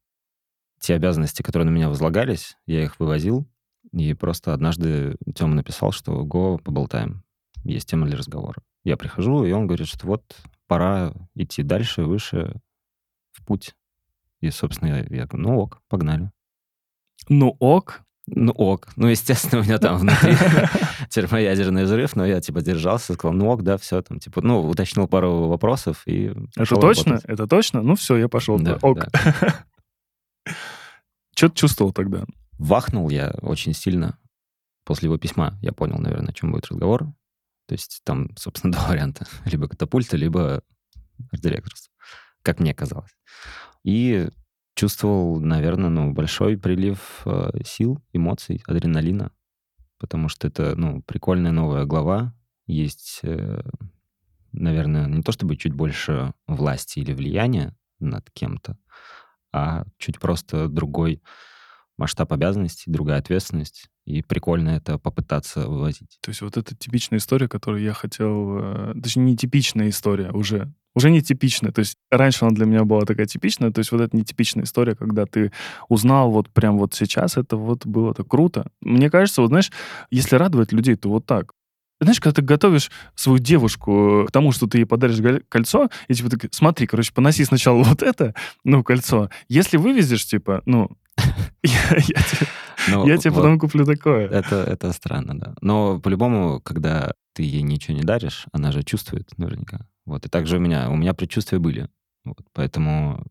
Те 0.80 0.94
обязанности, 0.94 1.42
которые 1.42 1.68
на 1.68 1.74
меня 1.74 1.88
возлагались, 1.88 2.56
я 2.66 2.84
их 2.84 3.00
вывозил, 3.00 3.48
и 3.92 4.14
просто 4.14 4.52
однажды 4.54 5.16
Тёма 5.34 5.54
написал, 5.54 5.92
что 5.92 6.24
«Го, 6.24 6.58
поболтаем, 6.58 7.24
есть 7.64 7.88
тема 7.88 8.06
для 8.06 8.16
разговора». 8.16 8.62
Я 8.84 8.96
прихожу, 8.96 9.44
и 9.44 9.52
он 9.52 9.66
говорит, 9.66 9.88
что 9.88 10.06
вот 10.06 10.36
пора 10.66 11.12
идти 11.34 11.62
дальше, 11.62 12.04
выше, 12.04 12.60
в 13.32 13.44
путь. 13.44 13.74
И, 14.40 14.50
собственно, 14.50 14.88
я, 14.88 14.98
я 14.98 15.26
говорю, 15.26 15.48
ну 15.48 15.58
ок, 15.58 15.82
погнали. 15.88 16.30
Ну 17.28 17.56
ок, 17.58 18.02
Ну, 18.34 18.52
ок. 18.52 18.88
Ну, 18.96 19.08
естественно, 19.08 19.60
у 19.60 19.64
меня 19.64 19.78
там 19.78 19.98
внутри 19.98 20.34
термоядерный 21.10 21.84
взрыв, 21.84 22.16
но 22.16 22.26
я, 22.26 22.40
типа, 22.40 22.60
держался, 22.60 23.14
сказал, 23.14 23.34
ну, 23.34 23.48
ок, 23.48 23.62
да, 23.62 23.76
все, 23.78 24.02
там, 24.02 24.18
типа, 24.18 24.40
ну, 24.42 24.60
уточнил 24.68 25.08
пару 25.08 25.48
вопросов 25.48 26.02
и 26.06 26.32
Это 26.56 26.76
точно? 26.76 27.12
Работать. 27.12 27.30
Это 27.30 27.46
точно? 27.46 27.82
Ну, 27.82 27.94
все, 27.96 28.16
я 28.16 28.28
пошел. 28.28 28.58
Да, 28.58 28.78
ок. 28.82 29.06
Да. 29.10 29.64
Что 31.36 31.48
ты 31.48 31.54
чувствовал 31.54 31.92
тогда? 31.92 32.24
Вахнул 32.58 33.10
я 33.10 33.34
очень 33.42 33.72
сильно. 33.72 34.18
После 34.84 35.06
его 35.06 35.18
письма 35.18 35.58
я 35.62 35.72
понял, 35.72 35.98
наверное, 35.98 36.30
о 36.30 36.32
чем 36.32 36.50
будет 36.50 36.66
разговор. 36.66 37.04
То 37.66 37.74
есть 37.74 38.00
там, 38.04 38.34
собственно, 38.36 38.72
два 38.74 38.88
варианта. 38.88 39.26
Либо 39.44 39.68
катапульта, 39.68 40.16
либо 40.16 40.62
арт-директорство, 41.30 41.92
как 42.42 42.60
мне 42.60 42.74
казалось. 42.74 43.12
И 43.84 44.28
чувствовал, 44.78 45.40
наверное, 45.40 45.90
ну, 45.90 46.12
большой 46.12 46.56
прилив 46.56 47.22
э, 47.24 47.50
сил, 47.64 48.00
эмоций, 48.12 48.62
адреналина, 48.64 49.32
потому 49.98 50.28
что 50.28 50.46
это, 50.46 50.76
ну, 50.76 51.02
прикольная 51.02 51.50
новая 51.50 51.84
глава. 51.84 52.32
Есть, 52.68 53.18
э, 53.24 53.60
наверное, 54.52 55.06
не 55.06 55.22
то 55.22 55.32
чтобы 55.32 55.56
чуть 55.56 55.72
больше 55.72 56.32
власти 56.46 57.00
или 57.00 57.12
влияния 57.12 57.76
над 57.98 58.30
кем-то, 58.30 58.78
а 59.52 59.84
чуть 59.98 60.20
просто 60.20 60.68
другой 60.68 61.22
масштаб 61.96 62.32
обязанностей, 62.32 62.88
другая 62.88 63.18
ответственность. 63.18 63.88
И 64.04 64.22
прикольно 64.22 64.70
это 64.70 64.96
попытаться 64.96 65.68
вывозить. 65.68 66.18
То 66.20 66.28
есть 66.28 66.40
вот 66.40 66.56
это 66.56 66.76
типичная 66.76 67.18
история, 67.18 67.48
которую 67.48 67.82
я 67.82 67.94
хотел... 67.94 68.58
Э, 68.60 68.94
точнее, 69.02 69.24
не 69.24 69.36
типичная 69.36 69.88
история 69.88 70.30
уже 70.30 70.72
уже 70.94 71.11
не 71.11 71.22
типичная. 71.22 71.72
То 71.72 71.81
есть 71.81 71.96
раньше 72.11 72.44
она 72.44 72.55
для 72.55 72.66
меня 72.66 72.85
была 72.85 73.03
такая 73.03 73.27
типичная, 73.27 73.70
то 73.70 73.79
есть 73.79 73.92
вот 73.92 74.01
это 74.01 74.16
нетипичная 74.16 74.64
история, 74.64 74.94
когда 74.94 75.27
ты 75.27 75.53
узнал 75.88 76.31
вот 76.31 76.48
прям 76.51 76.79
вот 76.79 76.94
сейчас, 76.94 77.37
это 77.37 77.57
вот 77.57 77.87
было 77.87 78.14
так 78.14 78.27
круто. 78.29 78.66
Мне 78.81 79.11
кажется, 79.11 79.42
вот 79.42 79.48
знаешь, 79.48 79.70
если 80.11 80.37
радовать 80.37 80.72
людей, 80.72 80.96
то 80.96 81.09
вот 81.09 81.27
так. 81.27 81.53
Знаешь, 82.01 82.20
когда 82.20 82.35
ты 82.35 82.42
готовишь 82.42 82.90
свою 83.16 83.38
девушку 83.38 84.27
к 84.29 84.33
тому, 84.33 84.53
что 84.53 84.68
ты 84.68 84.79
ей 84.79 84.85
подаришь 84.85 85.42
кольцо, 85.48 85.88
и 86.07 86.14
типа 86.14 86.31
ты, 86.31 86.48
смотри, 86.53 86.87
короче, 86.87 87.12
поноси 87.12 87.44
сначала 87.44 87.83
вот 87.83 88.03
это, 88.03 88.35
ну, 88.64 88.85
кольцо. 88.85 89.31
Если 89.48 89.77
вывезешь, 89.77 90.27
типа, 90.27 90.62
ну, 90.64 90.90
я 91.62 93.18
тебе 93.18 93.33
потом 93.33 93.59
куплю 93.59 93.85
такое. 93.85 94.29
Это 94.62 94.92
странно, 94.92 95.38
да. 95.38 95.55
Но 95.61 95.98
по-любому, 95.98 96.61
когда 96.61 97.12
ты 97.35 97.42
ей 97.42 97.62
ничего 97.62 97.96
не 97.96 98.05
даришь, 98.05 98.46
она 98.53 98.70
же 98.70 98.85
чувствует 98.85 99.37
наверняка. 99.37 99.87
Вот. 100.09 100.27
И 100.27 100.29
также 100.29 100.57
у 100.57 100.61
меня, 100.61 100.90
у 100.90 100.97
меня 100.97 101.14
предчувствия 101.14 101.59
были. 101.59 101.88
Вот. 102.25 102.44
Поэтому 102.53 103.25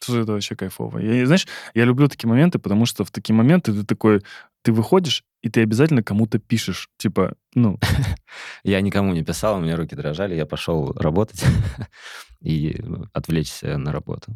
Слушай, 0.00 0.22
это 0.22 0.32
вообще 0.32 0.54
кайфово. 0.54 0.98
Я, 0.98 1.26
знаешь, 1.26 1.46
я 1.74 1.84
люблю 1.84 2.08
такие 2.08 2.28
моменты, 2.28 2.58
потому 2.58 2.86
что 2.86 3.04
в 3.04 3.10
такие 3.10 3.34
моменты 3.34 3.72
ты 3.72 3.84
такой, 3.84 4.22
ты 4.62 4.72
выходишь, 4.72 5.24
и 5.42 5.48
ты 5.48 5.62
обязательно 5.62 6.02
кому-то 6.02 6.38
пишешь. 6.38 6.88
Типа, 6.98 7.34
ну... 7.54 7.78
Я 8.64 8.80
никому 8.80 9.12
не 9.12 9.24
писал, 9.24 9.58
у 9.58 9.60
меня 9.60 9.76
руки 9.76 9.96
дрожали, 9.96 10.34
я 10.34 10.46
пошел 10.46 10.92
работать 10.92 11.44
и 12.40 12.80
отвлечься 13.12 13.76
на 13.76 13.92
работу. 13.92 14.32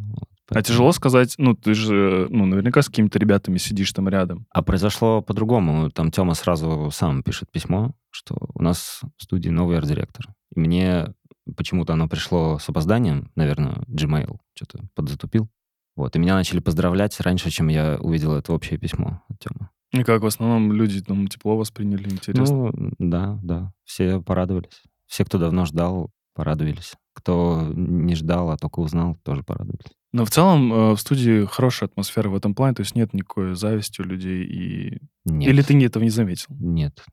А 0.49 0.63
тяжело 0.63 0.93
сказать, 0.93 1.35
ну, 1.39 1.55
ты 1.55 1.75
же, 1.75 2.27
ну, 2.29 2.45
наверняка 2.45 2.83
с 2.83 2.89
какими-то 2.89 3.19
ребятами 3.19 3.59
сидишь 3.59 3.93
там 3.93 4.09
рядом. 4.09 4.47
А 4.51 4.63
произошло 4.63 5.23
по-другому. 5.23 5.91
Там 5.91 6.11
Тёма 6.11 6.35
сразу 6.35 6.91
сам 6.93 7.23
пишет 7.23 7.51
письмо, 7.51 7.95
что 8.11 8.37
у 8.55 8.63
нас 8.63 9.01
в 9.17 9.23
студии 9.23 9.49
новый 9.49 9.79
арт-директор. 9.79 10.27
И 10.55 10.61
мне 10.61 11.15
почему-то 11.57 11.92
оно 11.92 12.09
пришло 12.09 12.59
с 12.59 12.68
опозданием, 12.68 13.31
наверное, 13.35 13.83
Gmail 13.88 14.38
что-то 14.55 14.85
подзатупил. 14.94 15.48
Вот, 15.96 16.16
и 16.16 16.18
меня 16.18 16.35
начали 16.35 16.61
поздравлять 16.61 17.20
раньше, 17.20 17.50
чем 17.50 17.68
я 17.68 17.98
увидел 18.00 18.35
это 18.35 18.52
общее 18.52 18.78
письмо 18.78 19.22
от 19.28 19.38
Тёмы. 19.40 19.68
И 19.92 20.05
как 20.05 20.22
в 20.22 20.26
основном 20.26 20.72
люди 20.72 21.02
там 21.02 21.28
тепло 21.28 21.57
восприняли, 21.57 22.09
интересно? 22.09 22.72
Ну, 22.72 22.92
да, 22.98 23.38
да. 23.42 23.72
Все 23.85 24.22
порадовались. 24.22 24.83
Все, 25.07 25.24
кто 25.24 25.38
давно 25.38 25.66
ждал, 25.66 26.11
порадовались. 26.35 26.94
Кто 27.12 27.70
не 27.74 28.14
ждал, 28.14 28.50
а 28.50 28.57
только 28.57 28.81
узнал, 28.81 29.16
тоже 29.22 29.42
порадовались. 29.42 29.92
Но 30.12 30.24
в 30.24 30.31
целом 30.31 30.72
э, 30.72 30.92
в 30.92 30.98
студии 30.98 31.44
хорошая 31.44 31.88
атмосфера 31.90 32.31
в 32.31 32.37
этом 32.37 32.55
плане, 32.55 32.74
то 32.74 32.81
есть 32.81 32.94
нет 32.94 33.12
никакой 33.12 33.55
зависти 33.55 34.00
у 34.00 34.05
людей 34.05 34.44
и... 34.44 34.98
Нет. 35.26 35.50
Или 35.50 35.62
ты 35.62 35.85
этого 35.85 36.02
не 36.02 36.11
заметил? 36.11 36.55
Нет. 36.59 37.05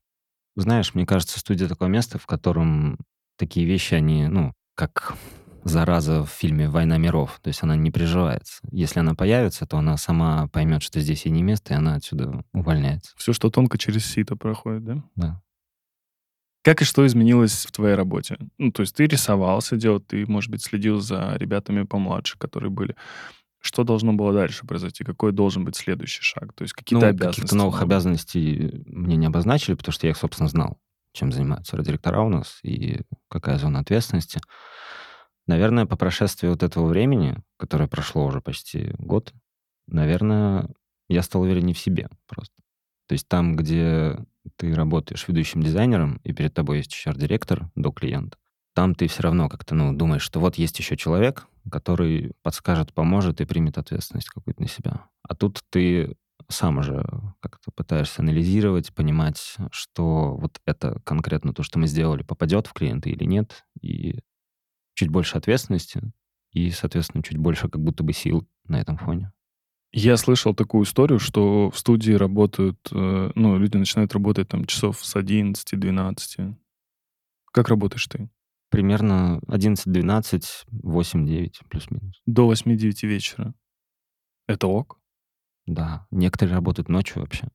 Знаешь, 0.55 0.93
мне 0.93 1.05
кажется, 1.05 1.39
студия 1.39 1.67
такое 1.67 1.89
место, 1.89 2.17
в 2.17 2.25
котором 2.25 2.97
такие 3.39 3.65
вещи, 3.65 3.95
они, 3.95 4.27
ну, 4.27 4.53
как 4.75 5.15
зараза 5.63 6.23
в 6.23 6.29
фильме 6.29 6.69
«Война 6.69 6.97
миров». 6.97 7.39
То 7.41 7.47
есть 7.47 7.63
она 7.63 7.75
не 7.75 7.91
приживается. 7.91 8.59
Если 8.71 8.99
она 8.99 9.15
появится, 9.15 9.65
то 9.65 9.77
она 9.77 9.97
сама 9.97 10.47
поймет, 10.49 10.83
что 10.83 10.99
здесь 10.99 11.25
ей 11.25 11.31
не 11.31 11.43
место, 11.43 11.73
и 11.73 11.77
она 11.77 11.95
отсюда 11.95 12.43
увольняется. 12.53 13.13
Все, 13.17 13.33
что 13.33 13.49
тонко 13.49 13.77
через 13.77 14.05
сито 14.05 14.35
проходит, 14.35 14.83
да? 14.83 15.03
Да. 15.15 15.41
Как 16.61 16.81
и 16.81 16.85
что 16.85 17.05
изменилось 17.07 17.65
в 17.65 17.71
твоей 17.71 17.95
работе? 17.95 18.37
Ну, 18.57 18.71
то 18.71 18.81
есть 18.81 18.95
ты 18.95 19.07
рисовал, 19.07 19.61
сидел, 19.61 19.99
ты, 19.99 20.25
может 20.25 20.51
быть, 20.51 20.61
следил 20.61 20.99
за 20.99 21.35
ребятами 21.37 21.83
помладше, 21.83 22.37
которые 22.37 22.69
были. 22.69 22.95
Что 23.61 23.83
должно 23.83 24.13
было 24.13 24.33
дальше 24.33 24.65
произойти? 24.65 25.03
Какой 25.03 25.31
должен 25.31 25.65
быть 25.65 25.75
следующий 25.75 26.21
шаг? 26.21 26.53
То 26.53 26.63
есть 26.63 26.73
какие-то 26.73 27.05
ну, 27.05 27.09
обязанности? 27.09 27.41
Каких-то 27.41 27.55
новых 27.55 27.81
обязанностей 27.81 28.83
мне 28.85 29.15
не 29.15 29.27
обозначили, 29.27 29.75
потому 29.75 29.93
что 29.93 30.07
я 30.07 30.11
их, 30.11 30.17
собственно, 30.17 30.49
знал, 30.49 30.79
чем 31.13 31.31
занимаются 31.31 31.77
директора 31.77 32.21
у 32.21 32.29
нас 32.29 32.59
и 32.63 33.01
какая 33.29 33.57
зона 33.57 33.79
ответственности. 33.79 34.39
Наверное, 35.47 35.85
по 35.85 35.97
прошествии 35.97 36.47
вот 36.47 36.63
этого 36.63 36.87
времени, 36.87 37.37
которое 37.57 37.87
прошло 37.87 38.25
уже 38.25 38.41
почти 38.41 38.93
год, 38.99 39.33
наверное, 39.87 40.69
я 41.07 41.23
стал 41.23 41.41
увереннее 41.41 41.73
в 41.73 41.79
себе 41.79 42.09
просто. 42.27 42.55
То 43.07 43.13
есть 43.13 43.27
там, 43.27 43.55
где 43.55 44.19
ты 44.57 44.73
работаешь 44.75 45.27
ведущим 45.27 45.63
дизайнером, 45.63 46.19
и 46.23 46.33
перед 46.33 46.53
тобой 46.53 46.77
есть 46.77 46.93
HR-директор 46.93 47.69
до 47.75 47.91
клиента, 47.91 48.37
там 48.75 48.93
ты 48.93 49.07
все 49.07 49.23
равно 49.23 49.49
как-то, 49.49 49.73
ну, 49.73 49.93
думаешь, 49.93 50.21
что 50.21 50.39
вот 50.39 50.55
есть 50.55 50.77
еще 50.77 50.95
человек, 50.95 51.47
который 51.71 52.33
подскажет, 52.43 52.93
поможет 52.93 53.41
и 53.41 53.45
примет 53.45 53.77
ответственность 53.77 54.29
какую-то 54.29 54.61
на 54.61 54.67
себя. 54.67 55.05
А 55.23 55.35
тут 55.35 55.61
ты 55.69 56.15
сам 56.49 56.79
уже 56.79 57.05
как-то 57.39 57.71
пытаешься 57.71 58.21
анализировать, 58.21 58.93
понимать, 58.93 59.55
что 59.71 60.35
вот 60.35 60.59
это 60.65 60.99
конкретно 61.05 61.53
то, 61.53 61.63
что 61.63 61.79
мы 61.79 61.87
сделали, 61.87 62.23
попадет 62.23 62.67
в 62.67 62.73
клиента 62.73 63.09
или 63.09 63.23
нет, 63.23 63.65
и 63.81 64.19
чуть 64.95 65.09
больше 65.09 65.37
ответственности, 65.37 66.01
и, 66.51 66.71
соответственно, 66.71 67.23
чуть 67.23 67.37
больше 67.37 67.69
как 67.69 67.81
будто 67.81 68.03
бы 68.03 68.13
сил 68.13 68.47
на 68.67 68.81
этом 68.81 68.97
фоне. 68.97 69.31
Я 69.91 70.17
слышал 70.17 70.53
такую 70.53 70.83
историю, 70.83 71.19
что 71.19 71.71
в 71.71 71.77
студии 71.77 72.11
работают, 72.11 72.77
э, 72.91 73.31
ну, 73.33 73.57
люди 73.57 73.77
начинают 73.77 74.13
работать 74.13 74.47
там 74.47 74.65
часов 74.65 75.03
с 75.03 75.15
11-12. 75.15 76.55
Как 77.51 77.69
работаешь 77.69 78.05
ты? 78.07 78.29
Примерно 78.69 79.39
11-12, 79.47 80.43
8-9 80.71 81.53
плюс-минус. 81.69 82.21
До 82.27 82.51
8-9 82.51 83.07
вечера. 83.07 83.55
Это 84.47 84.67
ок? 84.67 84.98
Да. 85.69 86.07
Некоторые 86.09 86.55
работают 86.55 86.89
ночью 86.89 87.21
вообще. 87.21 87.47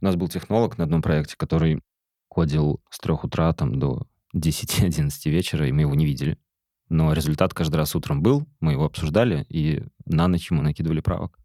У 0.00 0.04
нас 0.04 0.16
был 0.16 0.28
технолог 0.28 0.76
на 0.76 0.84
одном 0.84 1.00
проекте, 1.00 1.34
который 1.36 1.82
кодил 2.28 2.82
с 2.90 2.98
трех 2.98 3.24
утра 3.24 3.52
там 3.54 3.78
до 3.78 4.06
10-11 4.36 5.10
вечера, 5.30 5.66
и 5.66 5.72
мы 5.72 5.82
его 5.82 5.94
не 5.94 6.04
видели. 6.04 6.38
Но 6.90 7.14
результат 7.14 7.54
каждый 7.54 7.76
раз 7.76 7.96
утром 7.96 8.22
был, 8.22 8.46
мы 8.60 8.72
его 8.72 8.84
обсуждали, 8.84 9.46
и 9.48 9.82
на 10.04 10.28
ночь 10.28 10.50
ему 10.50 10.62
накидывали 10.62 11.00
правок. 11.00 11.38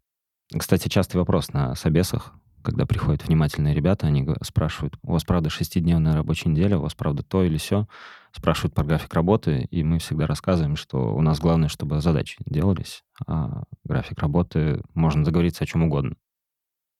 Кстати, 0.56 0.88
частый 0.88 1.18
вопрос 1.18 1.52
на 1.54 1.74
собесах, 1.74 2.34
когда 2.62 2.84
приходят 2.84 3.26
внимательные 3.26 3.74
ребята, 3.74 4.06
они 4.06 4.28
спрашивают, 4.42 4.98
у 5.02 5.12
вас, 5.12 5.24
правда, 5.24 5.48
шестидневная 5.48 6.14
рабочая 6.14 6.50
неделя, 6.50 6.76
у 6.76 6.82
вас, 6.82 6.94
правда, 6.94 7.22
то 7.22 7.42
или 7.42 7.56
все? 7.56 7.88
Спрашивают 8.34 8.74
про 8.74 8.84
график 8.84 9.12
работы, 9.14 9.68
и 9.70 9.84
мы 9.84 9.98
всегда 9.98 10.26
рассказываем, 10.26 10.76
что 10.76 11.14
у 11.14 11.20
нас 11.20 11.38
главное, 11.38 11.68
чтобы 11.68 12.00
задачи 12.00 12.38
делались, 12.46 13.04
а 13.26 13.64
график 13.84 14.18
работы, 14.20 14.82
можно 14.94 15.22
договориться 15.24 15.64
о 15.64 15.66
чем 15.66 15.82
угодно. 15.82 16.16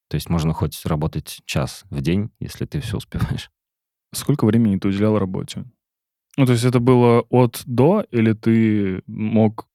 То 0.09 0.17
есть 0.17 0.29
можно 0.29 0.53
хоть 0.53 0.85
работать 0.85 1.41
час 1.47 1.85
в 1.89 2.03
день, 2.03 2.31
если 2.39 2.67
ты 2.67 2.81
все 2.81 2.99
успеваешь. 2.99 3.51
Сколько 4.13 4.45
времени 4.45 4.79
ты 4.79 4.89
уделял 4.89 5.19
работе? 5.19 5.65
Ну, 6.37 6.45
то 6.45 6.53
есть 6.53 6.65
это 6.65 6.81
было 6.81 7.23
от 7.31 7.63
до, 7.65 8.05
или 8.11 8.35
ты 8.35 9.03
мог 9.07 9.69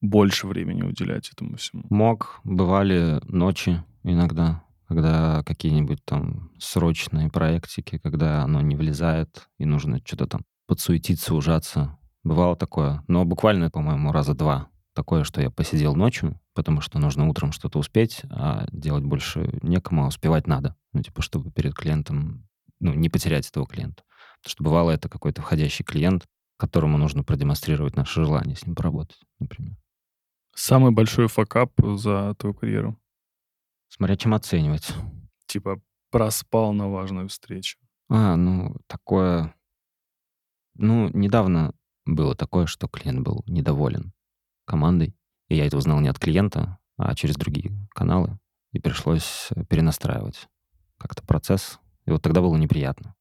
больше 0.00 0.48
времени 0.48 0.82
уделять 0.82 1.30
этому 1.30 1.56
всему? 1.56 1.84
Мог. 1.90 2.40
Бывали 2.42 3.20
ночи 3.24 3.82
иногда, 4.02 4.64
когда 4.88 5.44
какие-нибудь 5.44 6.04
там 6.04 6.50
срочные 6.58 7.30
проектики, 7.30 7.98
когда 7.98 8.42
оно 8.42 8.60
не 8.62 8.74
влезает, 8.74 9.48
и 9.58 9.64
нужно 9.64 10.00
что-то 10.04 10.26
там 10.26 10.42
подсуетиться, 10.66 11.34
ужаться. 11.34 11.98
Бывало 12.22 12.56
такое. 12.56 13.02
Но 13.08 13.24
буквально, 13.24 13.70
по-моему, 13.70 14.12
раза 14.12 14.34
два 14.34 14.68
такое, 14.94 15.24
что 15.24 15.42
я 15.42 15.50
посидел 15.50 15.94
ночью, 15.94 16.40
потому 16.54 16.80
что 16.80 16.98
нужно 16.98 17.28
утром 17.28 17.52
что-то 17.52 17.78
успеть, 17.78 18.22
а 18.30 18.66
делать 18.70 19.04
больше 19.04 19.58
некому, 19.62 20.04
а 20.04 20.08
успевать 20.08 20.46
надо. 20.46 20.76
Ну, 20.92 21.02
типа, 21.02 21.20
чтобы 21.20 21.50
перед 21.50 21.74
клиентом, 21.74 22.48
ну, 22.80 22.94
не 22.94 23.08
потерять 23.08 23.48
этого 23.48 23.66
клиента. 23.66 24.04
Потому 24.40 24.50
что 24.50 24.64
бывало 24.64 24.90
это 24.92 25.08
какой-то 25.08 25.42
входящий 25.42 25.84
клиент, 25.84 26.24
которому 26.56 26.96
нужно 26.96 27.24
продемонстрировать 27.24 27.96
наше 27.96 28.24
желание 28.24 28.56
с 28.56 28.64
ним 28.64 28.76
поработать, 28.76 29.20
например. 29.40 29.76
Самый 30.54 30.92
большой 30.92 31.26
факап 31.26 31.72
за 31.96 32.34
твою 32.38 32.54
карьеру? 32.54 32.98
Смотря 33.88 34.16
чем 34.16 34.34
оценивать. 34.34 34.94
типа, 35.46 35.80
проспал 36.10 36.72
на 36.72 36.88
важную 36.88 37.28
встречу? 37.28 37.78
А, 38.08 38.36
ну, 38.36 38.76
такое... 38.86 39.54
Ну, 40.74 41.08
недавно 41.10 41.74
было 42.04 42.34
такое, 42.34 42.66
что 42.66 42.88
клиент 42.88 43.20
был 43.20 43.42
недоволен 43.46 44.12
командой. 44.66 45.16
И 45.48 45.56
я 45.56 45.66
это 45.66 45.76
узнал 45.76 46.00
не 46.00 46.08
от 46.08 46.18
клиента, 46.18 46.78
а 46.96 47.14
через 47.14 47.36
другие 47.36 47.72
каналы. 47.90 48.38
И 48.72 48.80
пришлось 48.80 49.48
э, 49.54 49.64
перенастраивать 49.64 50.48
как-то 50.98 51.22
процесс. 51.22 51.78
И 52.06 52.10
вот 52.10 52.22
тогда 52.22 52.40
было 52.40 52.56
неприятно. 52.56 53.14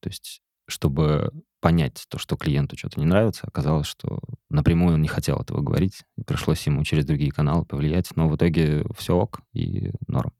То 0.00 0.08
есть, 0.08 0.42
чтобы 0.66 1.32
понять 1.60 2.06
то, 2.08 2.18
что 2.18 2.36
клиенту 2.36 2.76
что-то 2.76 3.00
не 3.00 3.06
нравится, 3.06 3.46
оказалось, 3.46 3.86
что 3.86 4.20
напрямую 4.48 4.94
он 4.94 5.02
не 5.02 5.08
хотел 5.08 5.38
этого 5.38 5.60
говорить, 5.60 6.04
и 6.16 6.22
пришлось 6.22 6.66
ему 6.66 6.84
через 6.84 7.04
другие 7.04 7.32
каналы 7.32 7.64
повлиять, 7.64 8.14
но 8.16 8.28
в 8.28 8.36
итоге 8.36 8.84
все 8.96 9.16
ок 9.16 9.40
и 9.52 9.92
норм. 10.06 10.32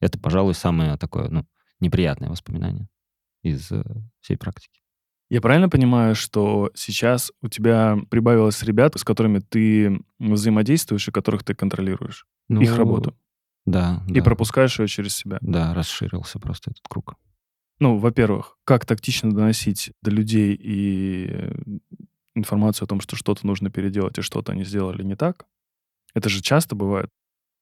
Это, 0.00 0.18
пожалуй, 0.18 0.54
самое 0.54 0.96
такое, 0.96 1.28
ну, 1.28 1.46
неприятное 1.80 2.28
воспоминание 2.28 2.88
из 3.42 3.70
э, 3.72 3.82
всей 4.20 4.36
практики. 4.36 4.83
Я 5.34 5.40
правильно 5.40 5.68
понимаю, 5.68 6.14
что 6.14 6.70
сейчас 6.76 7.32
у 7.42 7.48
тебя 7.48 7.98
прибавилось 8.08 8.62
ребят, 8.62 8.96
с 8.96 9.02
которыми 9.02 9.40
ты 9.40 9.98
взаимодействуешь 10.20 11.08
и 11.08 11.10
которых 11.10 11.42
ты 11.42 11.56
контролируешь? 11.56 12.24
Ну, 12.48 12.60
их 12.60 12.76
работу? 12.76 13.18
Да, 13.66 14.04
И 14.06 14.20
да. 14.20 14.22
пропускаешь 14.22 14.78
ее 14.78 14.86
через 14.86 15.16
себя? 15.16 15.38
Да, 15.40 15.74
расширился 15.74 16.38
просто 16.38 16.70
этот 16.70 16.86
круг. 16.88 17.16
Ну, 17.80 17.98
во-первых, 17.98 18.58
как 18.62 18.86
тактично 18.86 19.32
доносить 19.32 19.90
до 20.02 20.12
людей 20.12 20.54
и 20.54 21.26
э, 21.28 21.52
информацию 22.36 22.86
о 22.86 22.88
том, 22.88 23.00
что 23.00 23.16
что-то 23.16 23.44
нужно 23.44 23.70
переделать 23.70 24.16
и 24.16 24.22
что-то 24.22 24.52
они 24.52 24.62
сделали 24.62 25.02
не 25.02 25.16
так? 25.16 25.46
Это 26.14 26.28
же 26.28 26.42
часто 26.42 26.76
бывает. 26.76 27.10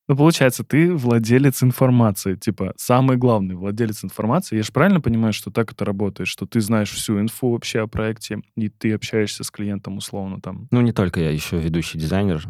Ну, 0.08 0.16
получается, 0.16 0.64
ты 0.64 0.92
владелец 0.94 1.62
информации, 1.62 2.34
типа, 2.34 2.74
самый 2.76 3.16
главный 3.16 3.54
владелец 3.54 4.04
информации. 4.04 4.56
Я 4.56 4.62
же 4.62 4.72
правильно 4.72 5.00
понимаю, 5.00 5.32
что 5.32 5.50
так 5.50 5.72
это 5.72 5.84
работает, 5.84 6.28
что 6.28 6.44
ты 6.44 6.60
знаешь 6.60 6.90
всю 6.90 7.20
инфу 7.20 7.52
вообще 7.52 7.80
о 7.80 7.86
проекте, 7.86 8.42
и 8.56 8.68
ты 8.68 8.92
общаешься 8.94 9.44
с 9.44 9.50
клиентом 9.50 9.98
условно 9.98 10.40
там. 10.40 10.66
Ну, 10.70 10.80
не 10.80 10.92
только 10.92 11.20
я, 11.20 11.30
еще 11.30 11.58
ведущий 11.58 11.98
дизайнер, 11.98 12.44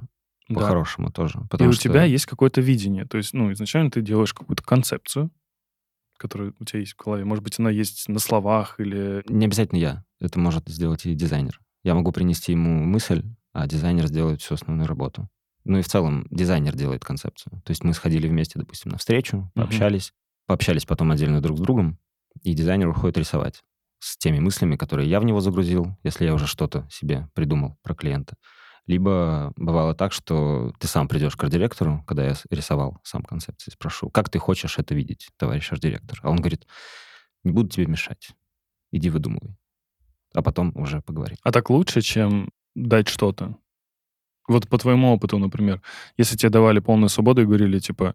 Да. 0.49 0.61
по-хорошему 0.61 1.11
тоже. 1.11 1.41
И 1.59 1.65
у 1.65 1.73
что... 1.73 1.83
тебя 1.83 2.05
есть 2.05 2.27
какое-то 2.27 2.63
видение. 2.63 3.05
То 3.05 3.19
есть, 3.19 3.35
ну, 3.35 3.53
изначально 3.53 3.91
ты 3.91 4.01
делаешь 4.01 4.33
какую-то 4.33 4.63
концепцию, 4.63 5.31
которая 6.17 6.55
у 6.59 6.65
тебя 6.65 6.81
есть 6.81 6.95
в 6.95 7.05
голове. 7.05 7.25
Может 7.25 7.45
быть, 7.45 7.59
она 7.59 7.69
есть 7.69 8.09
на 8.09 8.19
словах 8.19 8.81
или... 8.81 9.23
Не 9.29 9.47
обязательно 9.47 9.79
я. 9.79 10.05
Это 10.21 10.39
может 10.39 10.69
сделать 10.69 11.05
и 11.05 11.15
дизайнер. 11.15 11.61
Я 11.85 11.95
могу 11.95 12.13
принести 12.13 12.53
ему 12.53 12.85
мысль, 12.85 13.25
а 13.53 13.67
дизайнер 13.67 14.07
сделает 14.07 14.41
всю 14.41 14.55
основную 14.55 14.87
работу. 14.89 15.29
Ну 15.65 15.79
и 15.79 15.83
в 15.83 15.89
целом 15.89 16.27
дизайнер 16.31 16.75
делает 16.75 17.05
концепцию. 17.05 17.63
То 17.65 17.71
есть 17.71 17.85
мы 17.85 17.95
сходили 17.95 18.29
вместе, 18.29 18.59
допустим, 18.59 18.91
на 18.91 18.99
встречу, 18.99 19.51
пообщались, 19.55 20.13
пообщались 20.47 20.85
потом 20.85 21.11
отдельно 21.13 21.41
друг 21.41 21.59
с 21.59 21.61
другом, 21.61 21.99
и 22.43 22.55
дизайнер 22.55 22.89
уходит 22.89 23.19
рисовать 23.19 23.63
с 23.99 24.17
теми 24.17 24.41
мыслями, 24.41 24.77
которые 24.77 25.09
я 25.09 25.21
в 25.21 25.25
него 25.25 25.41
загрузил, 25.41 25.97
если 26.03 26.25
я 26.25 26.35
уже 26.35 26.47
что-то 26.47 26.89
себе 26.91 27.29
придумал 27.35 27.79
про 27.83 27.95
клиента. 27.95 28.37
Либо 28.87 29.53
бывало 29.57 29.95
так, 29.95 30.13
что 30.13 30.73
ты 30.81 30.89
сам 30.89 31.07
придешь 31.07 31.37
к 31.37 31.45
арт-директору, 31.45 32.03
когда 32.05 32.25
я 32.25 32.35
рисовал 32.51 32.99
сам 33.05 33.23
концепции, 33.23 33.71
спрошу, 33.71 34.11
как 34.11 34.29
ты 34.29 34.41
хочешь 34.41 34.79
это 34.79 34.95
видеть, 34.95 35.29
товарищ 35.37 35.71
арт-директор? 35.71 36.19
А 36.23 36.31
он 36.31 36.39
говорит, 36.39 36.67
не 37.45 37.53
буду 37.53 37.69
тебе 37.69 37.87
мешать, 37.87 38.33
иди 38.91 39.09
выдумывай. 39.09 39.57
А 40.35 40.43
потом 40.43 40.73
уже 40.75 41.01
поговорим. 41.01 41.37
А 41.45 41.53
так 41.53 41.71
лучше, 41.71 42.01
чем 42.01 42.51
дать 42.75 43.07
что-то? 43.07 43.57
Вот 44.53 44.69
по 44.69 44.79
твоему 44.79 45.13
опыту, 45.13 45.39
например, 45.39 45.83
если 46.17 46.37
тебе 46.37 46.51
давали 46.51 46.79
полную 46.79 47.09
свободу 47.09 47.43
и 47.43 47.47
говорили, 47.47 47.79
типа, 47.79 48.15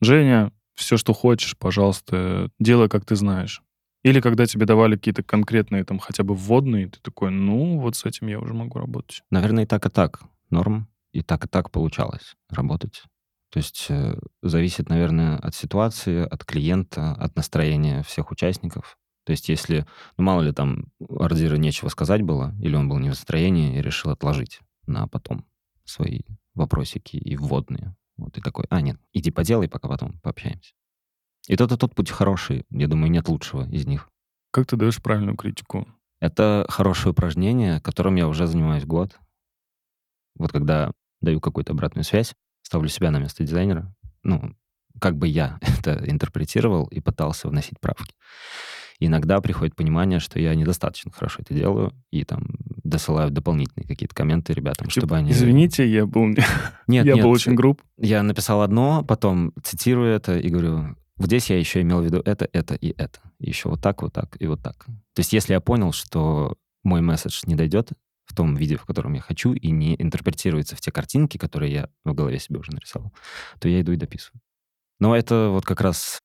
Женя, 0.00 0.52
все, 0.74 0.96
что 0.96 1.12
хочешь, 1.12 1.56
пожалуйста, 1.56 2.50
делай, 2.58 2.88
как 2.88 3.04
ты 3.04 3.16
знаешь. 3.16 3.62
Или 4.04 4.20
когда 4.20 4.46
тебе 4.46 4.64
давали 4.64 4.96
какие-то 4.96 5.22
конкретные, 5.24 5.84
там, 5.84 5.98
хотя 5.98 6.22
бы 6.22 6.34
вводные, 6.34 6.88
ты 6.88 7.00
такой, 7.00 7.30
ну, 7.30 7.80
вот 7.80 7.96
с 7.96 8.04
этим 8.04 8.28
я 8.28 8.38
уже 8.38 8.54
могу 8.54 8.78
работать. 8.78 9.22
Наверное, 9.30 9.64
и 9.64 9.66
так, 9.66 9.86
и 9.86 9.90
так 9.90 10.20
норм, 10.50 10.88
и 11.12 11.22
так, 11.22 11.44
и 11.44 11.48
так 11.48 11.70
получалось 11.70 12.36
работать. 12.48 13.02
То 13.50 13.58
есть 13.58 13.86
э, 13.88 14.18
зависит, 14.42 14.88
наверное, 14.88 15.36
от 15.38 15.54
ситуации, 15.54 16.22
от 16.24 16.44
клиента, 16.44 17.12
от 17.12 17.34
настроения 17.34 18.02
всех 18.02 18.30
участников. 18.30 18.98
То 19.24 19.32
есть 19.32 19.48
если, 19.48 19.86
ну, 20.16 20.24
мало 20.24 20.42
ли 20.42 20.52
там 20.52 20.86
у 20.98 21.22
ардира 21.22 21.56
нечего 21.56 21.88
сказать 21.88 22.22
было, 22.22 22.54
или 22.60 22.76
он 22.76 22.88
был 22.88 22.98
не 22.98 23.08
в 23.08 23.12
настроении 23.12 23.76
и 23.76 23.82
решил 23.82 24.10
отложить 24.10 24.60
на 24.86 25.06
потом 25.08 25.44
свои 25.88 26.20
вопросики 26.54 27.16
и 27.16 27.36
вводные. 27.36 27.96
Вот 28.16 28.36
и 28.36 28.40
такой, 28.40 28.66
а, 28.68 28.80
нет, 28.80 29.00
иди 29.12 29.30
поделай, 29.30 29.68
пока 29.68 29.88
потом 29.88 30.18
пообщаемся. 30.20 30.74
И 31.46 31.56
тот, 31.56 31.72
и 31.72 31.76
тот 31.76 31.94
путь 31.94 32.10
хороший. 32.10 32.66
Я 32.70 32.88
думаю, 32.88 33.10
нет 33.10 33.28
лучшего 33.28 33.68
из 33.70 33.86
них. 33.86 34.10
Как 34.50 34.66
ты 34.66 34.76
даешь 34.76 35.00
правильную 35.00 35.36
критику? 35.36 35.88
Это 36.20 36.66
хорошее 36.68 37.12
упражнение, 37.12 37.80
которым 37.80 38.16
я 38.16 38.28
уже 38.28 38.46
занимаюсь 38.46 38.84
год. 38.84 39.18
Вот 40.36 40.52
когда 40.52 40.92
даю 41.20 41.40
какую-то 41.40 41.72
обратную 41.72 42.04
связь, 42.04 42.34
ставлю 42.62 42.88
себя 42.88 43.10
на 43.10 43.18
место 43.18 43.44
дизайнера, 43.44 43.94
ну, 44.22 44.54
как 45.00 45.16
бы 45.16 45.28
я 45.28 45.58
это 45.78 46.04
интерпретировал 46.08 46.86
и 46.86 47.00
пытался 47.00 47.48
вносить 47.48 47.80
правки. 47.80 48.14
Иногда 49.00 49.40
приходит 49.40 49.76
понимание, 49.76 50.18
что 50.18 50.40
я 50.40 50.54
недостаточно 50.54 51.12
хорошо 51.12 51.42
это 51.42 51.54
делаю, 51.54 51.92
и 52.10 52.24
там 52.24 52.46
досылаю 52.82 53.30
дополнительные 53.30 53.86
какие-то 53.86 54.14
комменты 54.14 54.52
ребятам, 54.52 54.90
чтобы 54.90 55.16
они... 55.16 55.30
Извините, 55.30 55.88
я 55.88 56.04
был, 56.04 56.26
Нет, 56.88 57.06
я 57.06 57.14
нет, 57.14 57.22
был 57.22 57.30
очень 57.30 57.54
груб. 57.54 57.80
я 57.96 58.22
написал 58.22 58.62
одно, 58.62 59.04
потом 59.04 59.52
цитирую 59.62 60.12
это 60.12 60.36
и 60.38 60.48
говорю, 60.48 60.96
вот 61.16 61.26
здесь 61.26 61.50
я 61.50 61.58
еще 61.58 61.80
имел 61.82 62.00
в 62.00 62.04
виду 62.04 62.22
это, 62.24 62.48
это 62.52 62.74
и 62.74 62.94
это. 62.96 63.20
Еще 63.38 63.68
вот 63.68 63.80
так, 63.80 64.02
вот 64.02 64.12
так 64.12 64.36
и 64.40 64.46
вот 64.46 64.62
так. 64.62 64.86
То 64.86 65.20
есть 65.20 65.32
если 65.32 65.52
я 65.52 65.60
понял, 65.60 65.92
что 65.92 66.56
мой 66.82 67.00
месседж 67.00 67.42
не 67.46 67.54
дойдет 67.54 67.90
в 68.24 68.34
том 68.34 68.54
виде, 68.56 68.76
в 68.76 68.84
котором 68.84 69.14
я 69.14 69.20
хочу, 69.20 69.52
и 69.52 69.70
не 69.70 69.94
интерпретируется 70.00 70.76
в 70.76 70.80
те 70.80 70.90
картинки, 70.92 71.38
которые 71.38 71.72
я 71.72 71.88
в 72.04 72.14
голове 72.14 72.38
себе 72.38 72.58
уже 72.58 72.72
нарисовал, 72.72 73.12
то 73.60 73.68
я 73.68 73.80
иду 73.80 73.92
и 73.92 73.96
дописываю. 73.96 74.40
Но 75.00 75.16
это 75.16 75.48
вот 75.50 75.64
как 75.64 75.80
раз 75.80 76.20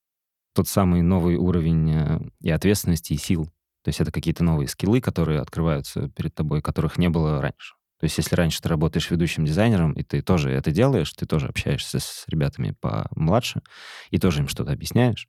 тот 0.53 0.67
самый 0.67 1.01
новый 1.01 1.35
уровень 1.35 1.91
э, 1.91 2.19
и 2.41 2.49
ответственности, 2.49 3.13
и 3.13 3.17
сил. 3.17 3.45
То 3.83 3.89
есть 3.89 3.99
это 3.99 4.11
какие-то 4.11 4.43
новые 4.43 4.67
скиллы, 4.67 5.01
которые 5.01 5.41
открываются 5.41 6.09
перед 6.09 6.33
тобой, 6.33 6.61
которых 6.61 6.97
не 6.97 7.09
было 7.09 7.41
раньше. 7.41 7.75
То 7.99 8.05
есть 8.05 8.17
если 8.17 8.35
раньше 8.35 8.61
ты 8.61 8.69
работаешь 8.69 9.09
ведущим 9.09 9.45
дизайнером, 9.45 9.93
и 9.93 10.03
ты 10.03 10.21
тоже 10.21 10.51
это 10.51 10.71
делаешь, 10.71 11.13
ты 11.13 11.25
тоже 11.25 11.47
общаешься 11.47 11.99
с 11.99 12.25
ребятами 12.27 12.75
помладше, 12.79 13.61
и 14.09 14.19
тоже 14.19 14.41
им 14.41 14.47
что-то 14.47 14.71
объясняешь, 14.71 15.27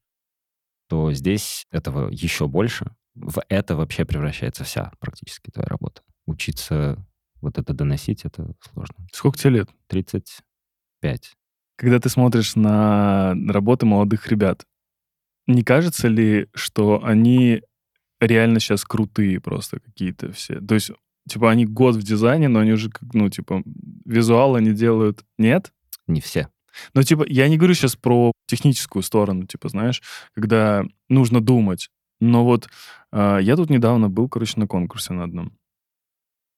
то 0.89 1.13
здесь 1.13 1.67
этого 1.71 2.11
еще 2.11 2.49
больше. 2.49 2.95
В 3.15 3.43
это 3.49 3.77
вообще 3.77 4.05
превращается 4.05 4.65
вся 4.65 4.93
практически 4.99 5.51
твоя 5.51 5.69
работа. 5.69 6.03
Учиться 6.27 7.05
вот 7.41 7.59
это 7.59 7.75
доносить, 7.75 8.25
это 8.25 8.55
сложно. 8.61 8.97
Сколько 9.13 9.39
тебе 9.39 9.51
лет? 9.51 9.71
35. 9.89 11.33
Когда 11.77 12.01
ты 12.01 12.09
смотришь 12.09 12.57
на 12.57 13.35
работы 13.49 13.87
молодых 13.87 14.27
ребят, 14.29 14.65
не 15.47 15.63
кажется 15.63 16.09
ли, 16.09 16.49
что 16.55 17.05
они 17.05 17.63
реально 18.21 18.61
сейчас 18.61 18.85
крутые 18.85 19.41
просто 19.41 19.81
какие-то 19.81 20.33
все? 20.33 20.61
То 20.61 20.75
есть, 20.75 20.91
типа, 21.29 21.51
они 21.51 21.67
год 21.67 21.97
в 21.97 22.03
дизайне, 22.03 22.49
но 22.49 22.61
они 22.61 22.73
уже, 22.73 22.91
как, 22.91 23.13
ну, 23.15 23.29
типа, 23.29 23.63
визуал 24.05 24.57
они 24.57 24.73
делают... 24.73 25.25
Нет? 25.39 25.73
Не 26.07 26.21
все. 26.21 26.49
Ну, 26.95 27.03
типа, 27.03 27.25
я 27.29 27.49
не 27.49 27.57
говорю 27.57 27.75
сейчас 27.75 27.97
про 27.97 28.33
техническую 28.47 29.03
сторону, 29.03 29.47
типа, 29.47 29.69
знаешь, 29.69 30.03
когда 30.35 30.85
нужно 31.09 31.41
думать. 31.41 31.89
Но 32.21 32.45
вот 32.45 32.69
э, 33.13 33.39
я 33.43 33.57
тут 33.57 33.71
недавно 33.71 34.09
был, 34.09 34.29
короче, 34.29 34.59
на 34.59 34.67
конкурсе 34.67 35.13
на 35.13 35.25
одном. 35.25 35.53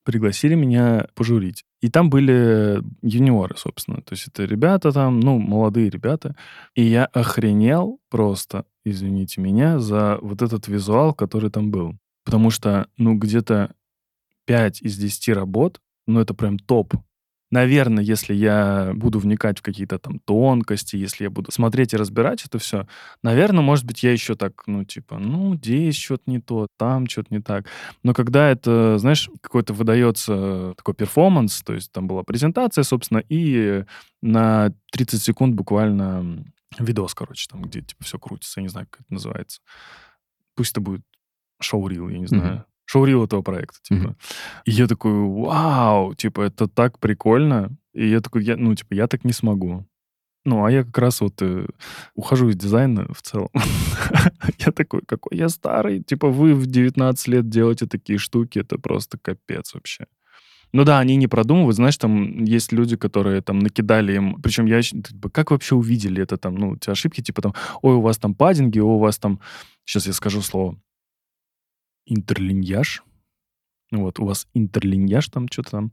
Пригласили 0.06 0.54
меня 0.54 1.08
пожурить. 1.16 1.64
И 1.80 1.90
там 1.90 2.10
были 2.10 2.80
юниоры, 3.02 3.56
собственно. 3.56 4.00
То 4.02 4.12
есть 4.12 4.28
это 4.28 4.44
ребята 4.44 4.92
там, 4.92 5.18
ну, 5.18 5.40
молодые 5.40 5.90
ребята. 5.90 6.36
И 6.76 6.84
я 6.84 7.06
охренел 7.06 7.98
просто, 8.08 8.66
извините 8.84 9.40
меня, 9.40 9.80
за 9.80 10.18
вот 10.22 10.42
этот 10.42 10.68
визуал, 10.68 11.12
который 11.12 11.50
там 11.50 11.72
был. 11.72 11.98
Потому 12.24 12.50
что, 12.50 12.86
ну, 12.96 13.16
где-то 13.16 13.74
5 14.44 14.82
из 14.82 14.96
10 14.96 15.30
работ, 15.30 15.80
ну, 16.06 16.20
это 16.20 16.34
прям 16.34 16.60
топ. 16.60 16.94
Наверное, 17.50 18.02
если 18.02 18.35
я 18.35 18.92
буду 18.94 19.20
вникать 19.20 19.61
в 19.61 19.62
какие-то 19.62 19.98
там 19.98 20.18
тонкости, 20.18 20.96
если 20.96 21.24
я 21.24 21.30
буду 21.30 21.52
смотреть 21.52 21.94
и 21.94 21.96
разбирать 21.96 22.44
это 22.44 22.59
все, 22.59 22.88
наверное, 23.22 23.62
может 23.62 23.85
быть, 23.85 24.02
я 24.02 24.12
еще 24.12 24.35
так, 24.35 24.64
ну, 24.66 24.85
типа, 24.85 25.18
ну, 25.18 25.54
здесь 25.54 25.96
что-то 25.96 26.24
не 26.26 26.40
то, 26.40 26.66
там 26.76 27.06
что-то 27.09 27.32
не 27.32 27.40
так. 27.40 27.66
Но 28.02 28.14
когда 28.14 28.48
это, 28.50 28.98
знаешь, 28.98 29.30
какой-то 29.40 29.74
выдается 29.74 30.74
такой 30.76 30.94
перформанс, 30.94 31.62
то 31.62 31.72
есть 31.72 31.92
там 31.92 32.09
была 32.09 32.24
презентация, 32.24 32.82
собственно, 32.82 33.22
и 33.28 33.85
на 34.22 34.72
30 34.90 35.22
секунд 35.22 35.54
буквально 35.54 36.44
видос, 36.78 37.14
короче, 37.14 37.46
там, 37.50 37.62
где, 37.62 37.80
типа, 37.80 38.04
все 38.04 38.18
крутится, 38.18 38.61
я 38.61 38.62
не 38.62 38.68
знаю, 38.68 38.88
как 38.90 39.02
это 39.02 39.14
называется. 39.14 39.61
Пусть 40.56 40.72
это 40.72 40.80
будет 40.80 41.02
шоу-рил, 41.61 42.09
я 42.09 42.18
не 42.18 42.26
знаю. 42.26 42.54
Мгм. 42.54 42.64
Шоу-рил 42.96 43.24
этого 43.24 43.42
проекта, 43.42 43.78
типа. 43.82 44.00
Мгм. 44.00 44.16
И 44.64 44.70
я 44.70 44.87
такой, 44.87 45.12
вау, 45.12 46.14
типа, 46.14 46.42
это 46.42 46.66
так 46.66 46.98
прикольно. 46.98 47.76
И 47.92 48.09
я 48.09 48.20
такой, 48.20 48.44
я, 48.44 48.56
ну, 48.56 48.74
типа, 48.74 48.94
я 48.94 49.06
так 49.06 49.24
не 49.24 49.32
смогу. 49.32 49.85
Ну, 50.46 50.64
а 50.64 50.70
я 50.70 50.85
как 50.85 50.98
раз 50.98 51.20
вот 51.20 51.42
э, 51.42 51.66
ухожу 52.14 52.48
из 52.48 52.56
дизайна 52.56 53.06
в 53.12 53.20
целом. 53.20 53.50
я 54.59 54.72
такой, 54.72 55.00
какой 55.06 55.37
я 55.37 55.48
старый. 55.48 56.02
Типа 56.02 56.28
вы 56.28 56.54
в 56.54 56.66
19 56.66 57.28
лет 57.28 57.48
делаете 57.48 57.87
такие 57.87 58.18
штуки, 58.18 58.61
это 58.61 58.78
просто 58.78 59.18
капец 59.18 59.74
вообще. 59.74 60.06
Ну 60.72 60.85
да, 60.85 61.00
они 61.00 61.16
не 61.16 61.26
продумывают. 61.26 61.74
Знаешь, 61.74 61.96
там 61.96 62.44
есть 62.44 62.72
люди, 62.72 62.96
которые 62.96 63.40
там 63.40 63.59
накидали 63.59 64.14
им... 64.14 64.40
Причем 64.40 64.66
я... 64.66 64.82
Типа, 64.82 65.30
как 65.30 65.50
вообще 65.50 65.74
увидели 65.74 66.22
это 66.22 66.37
там? 66.37 66.54
Ну, 66.54 66.76
те 66.76 66.92
ошибки, 66.92 67.22
типа 67.22 67.42
там, 67.42 67.54
ой, 67.82 67.94
у 67.94 68.00
вас 68.00 68.18
там 68.18 68.35
паддинги, 68.35 68.78
ой, 68.78 68.94
у 68.94 68.98
вас 68.98 69.18
там... 69.18 69.40
Сейчас 69.85 70.06
я 70.06 70.12
скажу 70.12 70.42
слово. 70.42 70.78
Интерлиньяж. 72.06 73.02
Вот, 73.92 74.18
у 74.18 74.26
вас 74.26 74.48
интерлиньяж 74.54 75.28
там, 75.28 75.48
что-то 75.48 75.70
там. 75.70 75.92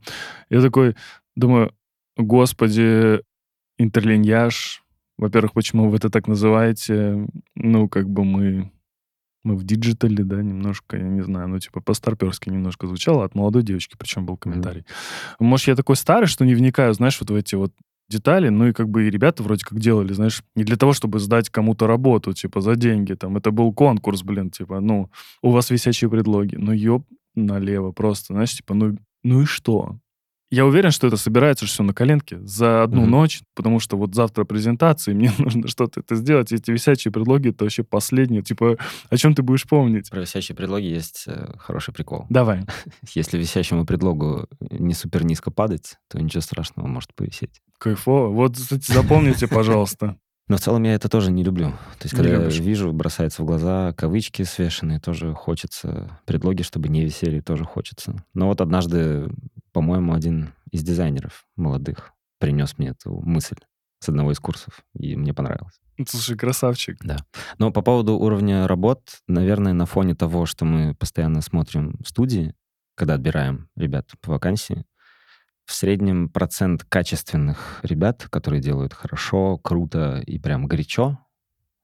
Я 0.50 0.60
такой 0.60 0.96
думаю, 1.36 1.74
господи, 2.16 3.20
интерлиньяж. 3.78 4.82
Во-первых, 5.16 5.52
почему 5.52 5.88
вы 5.88 5.96
это 5.96 6.10
так 6.10 6.26
называете? 6.26 7.26
Ну, 7.54 7.88
как 7.88 8.08
бы 8.08 8.24
мы 8.24 8.70
мы 9.44 9.56
в 9.56 9.64
диджитале, 9.64 10.24
да, 10.24 10.42
немножко, 10.42 10.96
я 10.96 11.02
не 11.02 11.20
знаю, 11.20 11.48
ну, 11.48 11.58
типа, 11.58 11.80
по-старперски 11.82 12.48
немножко 12.48 12.86
звучало, 12.86 13.24
от 13.24 13.34
молодой 13.34 13.62
девочки, 13.62 13.94
причем 13.98 14.24
был 14.24 14.38
комментарий. 14.38 14.80
Mm-hmm. 14.80 15.36
Может, 15.40 15.68
я 15.68 15.76
такой 15.76 15.96
старый, 15.96 16.26
что 16.26 16.46
не 16.46 16.54
вникаю, 16.54 16.94
знаешь, 16.94 17.20
вот 17.20 17.30
в 17.30 17.34
эти 17.34 17.54
вот 17.54 17.72
детали, 18.08 18.48
ну 18.48 18.68
и 18.68 18.72
как 18.72 18.88
бы 18.88 19.06
и 19.06 19.10
ребята 19.10 19.42
вроде 19.42 19.64
как 19.64 19.78
делали, 19.80 20.12
знаешь, 20.12 20.42
не 20.54 20.64
для 20.64 20.76
того, 20.76 20.92
чтобы 20.92 21.18
сдать 21.18 21.50
кому-то 21.50 21.86
работу, 21.86 22.32
типа, 22.32 22.60
за 22.60 22.76
деньги, 22.76 23.14
там, 23.14 23.36
это 23.36 23.50
был 23.50 23.72
конкурс, 23.72 24.22
блин, 24.22 24.50
типа, 24.50 24.80
ну, 24.80 25.10
у 25.42 25.50
вас 25.50 25.70
висячие 25.70 26.10
предлоги, 26.10 26.56
ну, 26.56 26.72
ёб 26.72 27.06
налево 27.34 27.92
просто, 27.92 28.34
знаешь, 28.34 28.54
типа, 28.54 28.74
ну, 28.74 28.96
ну 29.22 29.42
и 29.42 29.44
что? 29.44 29.98
Я 30.50 30.66
уверен, 30.66 30.90
что 30.90 31.06
это 31.06 31.16
собирается 31.16 31.66
все 31.66 31.82
на 31.82 31.92
коленке 31.92 32.38
за 32.40 32.82
одну 32.82 33.04
mm-hmm. 33.04 33.08
ночь, 33.08 33.42
потому 33.54 33.80
что 33.80 33.96
вот 33.96 34.14
завтра 34.14 34.44
презентация, 34.44 35.12
и 35.12 35.16
мне 35.16 35.32
нужно 35.38 35.66
что-то 35.68 36.00
это 36.00 36.16
сделать. 36.16 36.52
Эти 36.52 36.70
висячие 36.70 37.12
предлоги— 37.12 37.48
это 37.50 37.64
вообще 37.64 37.82
последнее. 37.82 38.42
Типа, 38.42 38.76
о 39.10 39.16
чем 39.16 39.34
ты 39.34 39.42
будешь 39.42 39.66
помнить? 39.66 40.10
Про 40.10 40.20
висячие 40.20 40.54
предлоги 40.54 40.86
есть 40.86 41.24
э, 41.26 41.54
хороший 41.58 41.92
прикол. 41.92 42.26
Давай. 42.28 42.64
Если 43.14 43.38
висящему 43.38 43.84
предлогу 43.84 44.48
не 44.60 44.94
супер 44.94 45.24
низко 45.24 45.50
падать, 45.50 45.96
то 46.08 46.20
ничего 46.20 46.40
страшного 46.40 46.86
может 46.86 47.14
повисеть. 47.14 47.60
Кайфово. 47.78 48.28
Вот, 48.28 48.56
кстати, 48.56 48.92
запомните, 48.92 49.48
пожалуйста. 49.48 50.16
Но 50.48 50.56
в 50.56 50.60
целом 50.60 50.82
я 50.82 50.94
это 50.94 51.08
тоже 51.08 51.30
не 51.30 51.42
люблю. 51.42 51.70
То 51.98 52.04
есть, 52.04 52.14
когда 52.14 52.32
я 52.32 52.48
вижу, 52.48 52.92
бросается 52.92 53.42
в 53.42 53.46
глаза 53.46 53.92
кавычки 53.94 54.42
свешенные, 54.42 55.00
тоже 55.00 55.32
хочется. 55.32 56.20
Предлоги, 56.26 56.62
чтобы 56.62 56.88
не 56.88 57.02
висели, 57.04 57.40
тоже 57.40 57.64
хочется. 57.64 58.24
Но 58.34 58.48
вот 58.48 58.60
однажды, 58.60 59.28
по-моему, 59.72 60.12
один 60.12 60.52
из 60.70 60.82
дизайнеров 60.82 61.46
молодых 61.56 62.12
принес 62.38 62.76
мне 62.76 62.88
эту 62.88 63.20
мысль 63.20 63.56
с 64.00 64.08
одного 64.10 64.32
из 64.32 64.38
курсов, 64.38 64.84
и 64.92 65.16
мне 65.16 65.32
понравилось. 65.32 65.80
Слушай, 66.06 66.36
красавчик. 66.36 66.98
Да. 67.02 67.16
Но 67.58 67.70
по 67.72 67.80
поводу 67.80 68.14
уровня 68.14 68.66
работ, 68.66 69.00
наверное, 69.28 69.72
на 69.72 69.86
фоне 69.86 70.14
того, 70.14 70.44
что 70.44 70.64
мы 70.64 70.94
постоянно 70.94 71.40
смотрим 71.40 71.96
в 72.04 72.08
студии, 72.08 72.54
когда 72.96 73.14
отбираем 73.14 73.68
ребят 73.76 74.10
по 74.20 74.32
вакансии, 74.32 74.84
в 75.66 75.72
среднем 75.72 76.28
процент 76.28 76.84
качественных 76.84 77.80
ребят, 77.82 78.26
которые 78.30 78.60
делают 78.60 78.92
хорошо, 78.92 79.58
круто 79.58 80.22
и 80.26 80.38
прям 80.38 80.66
горячо, 80.66 81.18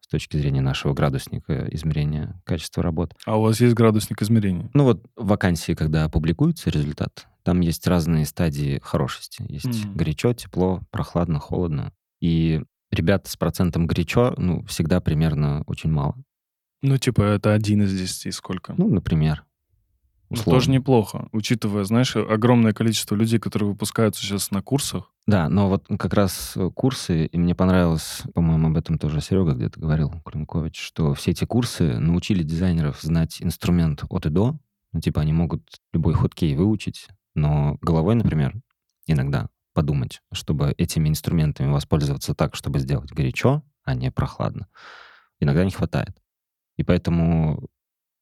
с 0.00 0.06
точки 0.08 0.36
зрения 0.36 0.60
нашего 0.60 0.92
градусника 0.92 1.66
измерения 1.70 2.40
качества 2.44 2.82
работ. 2.82 3.14
А 3.26 3.38
у 3.38 3.42
вас 3.42 3.60
есть 3.60 3.74
градусник 3.74 4.20
измерения? 4.22 4.70
Ну 4.74 4.84
вот 4.84 5.04
вакансии, 5.16 5.74
когда 5.74 6.08
публикуется 6.08 6.70
результат, 6.70 7.26
там 7.42 7.60
есть 7.60 7.86
разные 7.86 8.26
стадии 8.26 8.80
хорошести. 8.82 9.44
Есть 9.48 9.84
mm. 9.84 9.94
горячо, 9.94 10.32
тепло, 10.34 10.82
прохладно, 10.90 11.38
холодно. 11.38 11.92
И 12.20 12.62
ребят 12.90 13.26
с 13.28 13.36
процентом 13.36 13.86
горячо, 13.86 14.34
ну, 14.36 14.64
всегда 14.64 15.00
примерно 15.00 15.62
очень 15.66 15.90
мало. 15.90 16.16
Ну, 16.82 16.96
типа, 16.96 17.22
это 17.22 17.52
один 17.52 17.82
из 17.82 17.96
десяти 17.96 18.30
сколько? 18.30 18.74
Ну, 18.76 18.88
например. 18.88 19.44
Ну, 20.30 20.42
тоже 20.44 20.70
неплохо, 20.70 21.28
учитывая, 21.32 21.82
знаешь, 21.82 22.14
огромное 22.14 22.72
количество 22.72 23.16
людей, 23.16 23.40
которые 23.40 23.70
выпускаются 23.70 24.22
сейчас 24.22 24.52
на 24.52 24.62
курсах. 24.62 25.12
Да, 25.26 25.48
но 25.48 25.68
вот 25.68 25.86
как 25.98 26.14
раз 26.14 26.52
э, 26.56 26.70
курсы, 26.72 27.26
и 27.26 27.38
мне 27.38 27.56
понравилось, 27.56 28.22
по-моему, 28.32 28.68
об 28.68 28.76
этом 28.76 28.96
тоже 28.96 29.20
Серега 29.20 29.54
где-то 29.54 29.80
говорил, 29.80 30.12
Климкович, 30.24 30.80
что 30.80 31.14
все 31.14 31.32
эти 31.32 31.44
курсы 31.44 31.98
научили 31.98 32.44
дизайнеров 32.44 33.00
знать 33.00 33.42
инструмент 33.42 34.04
от 34.08 34.26
и 34.26 34.30
до. 34.30 34.56
Ну, 34.92 35.00
типа, 35.00 35.20
они 35.20 35.32
могут 35.32 35.62
любой 35.92 36.14
хоткей 36.14 36.54
выучить, 36.54 37.08
но 37.34 37.76
головой, 37.80 38.14
например, 38.14 38.54
иногда 39.06 39.48
подумать, 39.72 40.20
чтобы 40.32 40.74
этими 40.78 41.08
инструментами 41.08 41.72
воспользоваться 41.72 42.34
так, 42.34 42.54
чтобы 42.54 42.78
сделать 42.78 43.12
горячо, 43.12 43.62
а 43.84 43.94
не 43.94 44.10
прохладно, 44.10 44.68
иногда 45.40 45.64
не 45.64 45.70
хватает. 45.70 46.16
И 46.76 46.84
поэтому 46.84 47.68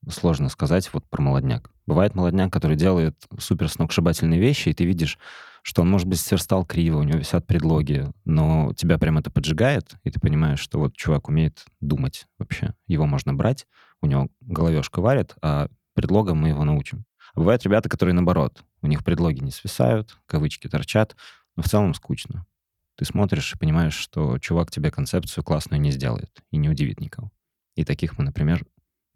сложно 0.09 0.49
сказать 0.49 0.89
вот 0.93 1.05
про 1.09 1.23
молодняк. 1.23 1.71
Бывает 1.87 2.15
молодняк, 2.15 2.53
который 2.53 2.77
делает 2.77 3.17
супер 3.39 3.69
сногсшибательные 3.69 4.41
вещи, 4.41 4.69
и 4.69 4.75
ты 4.75 4.85
видишь, 4.85 5.19
что 5.63 5.83
он, 5.83 5.91
может 5.91 6.07
быть, 6.07 6.21
сверстал 6.21 6.65
криво, 6.65 6.99
у 6.99 7.03
него 7.03 7.19
висят 7.19 7.47
предлоги, 7.47 8.07
но 8.25 8.73
тебя 8.75 8.99
прям 8.99 9.19
это 9.19 9.31
поджигает, 9.31 9.95
и 10.05 10.11
ты 10.11 10.21
понимаешь, 10.21 10.61
что 10.61 10.79
вот 10.79 10.97
чувак 10.97 11.29
умеет 11.29 11.65
думать 11.81 12.27
вообще. 12.39 12.75
Его 12.87 13.07
можно 13.07 13.35
брать, 13.35 13.67
у 14.01 14.07
него 14.07 14.29
головешка 14.41 15.01
варит, 15.01 15.35
а 15.43 15.69
предлогом 15.95 16.39
мы 16.39 16.49
его 16.49 16.65
научим. 16.65 17.05
А 17.35 17.41
бывают 17.41 17.63
ребята, 17.65 17.89
которые 17.89 18.15
наоборот, 18.15 18.63
у 18.83 18.87
них 18.87 19.05
предлоги 19.05 19.41
не 19.41 19.51
свисают, 19.51 20.17
кавычки 20.27 20.69
торчат, 20.69 21.17
но 21.57 21.63
в 21.63 21.69
целом 21.69 21.93
скучно. 21.95 22.47
Ты 22.97 23.05
смотришь 23.05 23.53
и 23.55 23.59
понимаешь, 23.59 23.95
что 23.95 24.39
чувак 24.39 24.71
тебе 24.71 24.91
концепцию 24.91 25.45
классную 25.45 25.81
не 25.81 25.91
сделает 25.91 26.31
и 26.51 26.57
не 26.57 26.69
удивит 26.69 27.01
никого. 27.01 27.31
И 27.77 27.85
таких 27.85 28.19
мы, 28.19 28.25
например, 28.25 28.65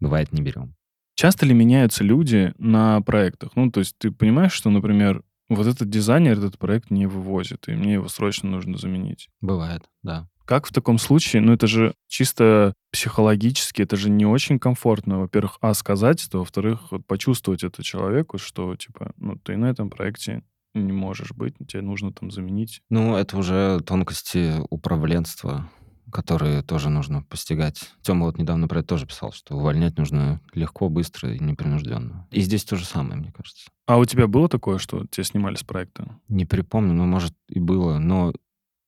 бывает 0.03 0.31
не 0.33 0.41
берем. 0.41 0.75
Часто 1.15 1.45
ли 1.45 1.53
меняются 1.53 2.03
люди 2.03 2.53
на 2.57 3.01
проектах? 3.01 3.51
Ну, 3.55 3.71
то 3.71 3.79
есть 3.79 3.95
ты 3.97 4.11
понимаешь, 4.11 4.51
что, 4.51 4.69
например, 4.69 5.23
вот 5.49 5.67
этот 5.67 5.89
дизайнер 5.89 6.37
этот 6.37 6.57
проект 6.57 6.89
не 6.91 7.05
вывозит, 7.05 7.67
и 7.67 7.71
мне 7.73 7.93
его 7.93 8.07
срочно 8.07 8.49
нужно 8.49 8.77
заменить. 8.77 9.29
Бывает, 9.41 9.83
да. 10.01 10.27
Как 10.45 10.67
в 10.67 10.73
таком 10.73 10.97
случае? 10.97 11.41
Ну, 11.41 11.53
это 11.53 11.67
же 11.67 11.93
чисто 12.07 12.73
психологически, 12.91 13.81
это 13.81 13.95
же 13.95 14.09
не 14.09 14.25
очень 14.25 14.59
комфортно, 14.59 15.19
во-первых, 15.19 15.57
а, 15.61 15.73
сказать 15.73 16.25
это, 16.27 16.39
во-вторых, 16.39 16.91
вот, 16.91 17.05
почувствовать 17.05 17.63
это 17.63 17.81
человеку, 17.83 18.37
что, 18.37 18.75
типа, 18.75 19.13
ну, 19.17 19.37
ты 19.37 19.55
на 19.55 19.67
этом 19.67 19.89
проекте 19.89 20.43
не 20.73 20.91
можешь 20.91 21.31
быть, 21.31 21.55
тебе 21.67 21.81
нужно 21.81 22.11
там 22.11 22.31
заменить. 22.31 22.81
Ну, 22.89 23.15
это 23.15 23.37
уже 23.37 23.79
тонкости 23.85 24.55
управленства 24.69 25.69
которые 26.11 26.61
тоже 26.61 26.89
нужно 26.89 27.23
постигать. 27.23 27.91
Тёма 28.01 28.25
вот 28.25 28.37
недавно 28.37 28.67
про 28.67 28.79
это 28.79 28.89
тоже 28.89 29.05
писал, 29.05 29.31
что 29.31 29.55
увольнять 29.55 29.97
нужно 29.97 30.41
легко, 30.53 30.89
быстро 30.89 31.33
и 31.33 31.39
непринужденно. 31.39 32.27
И 32.31 32.41
здесь 32.41 32.63
то 32.63 32.75
же 32.75 32.85
самое, 32.85 33.15
мне 33.15 33.31
кажется. 33.31 33.69
А 33.85 33.97
у 33.97 34.05
тебя 34.05 34.27
было 34.27 34.47
такое, 34.49 34.77
что 34.77 35.05
тебя 35.07 35.23
снимали 35.23 35.55
с 35.55 35.63
проекта? 35.63 36.19
Не 36.27 36.45
припомню, 36.45 36.93
но, 36.93 37.05
может, 37.05 37.33
и 37.49 37.59
было. 37.59 37.97
Но 37.97 38.33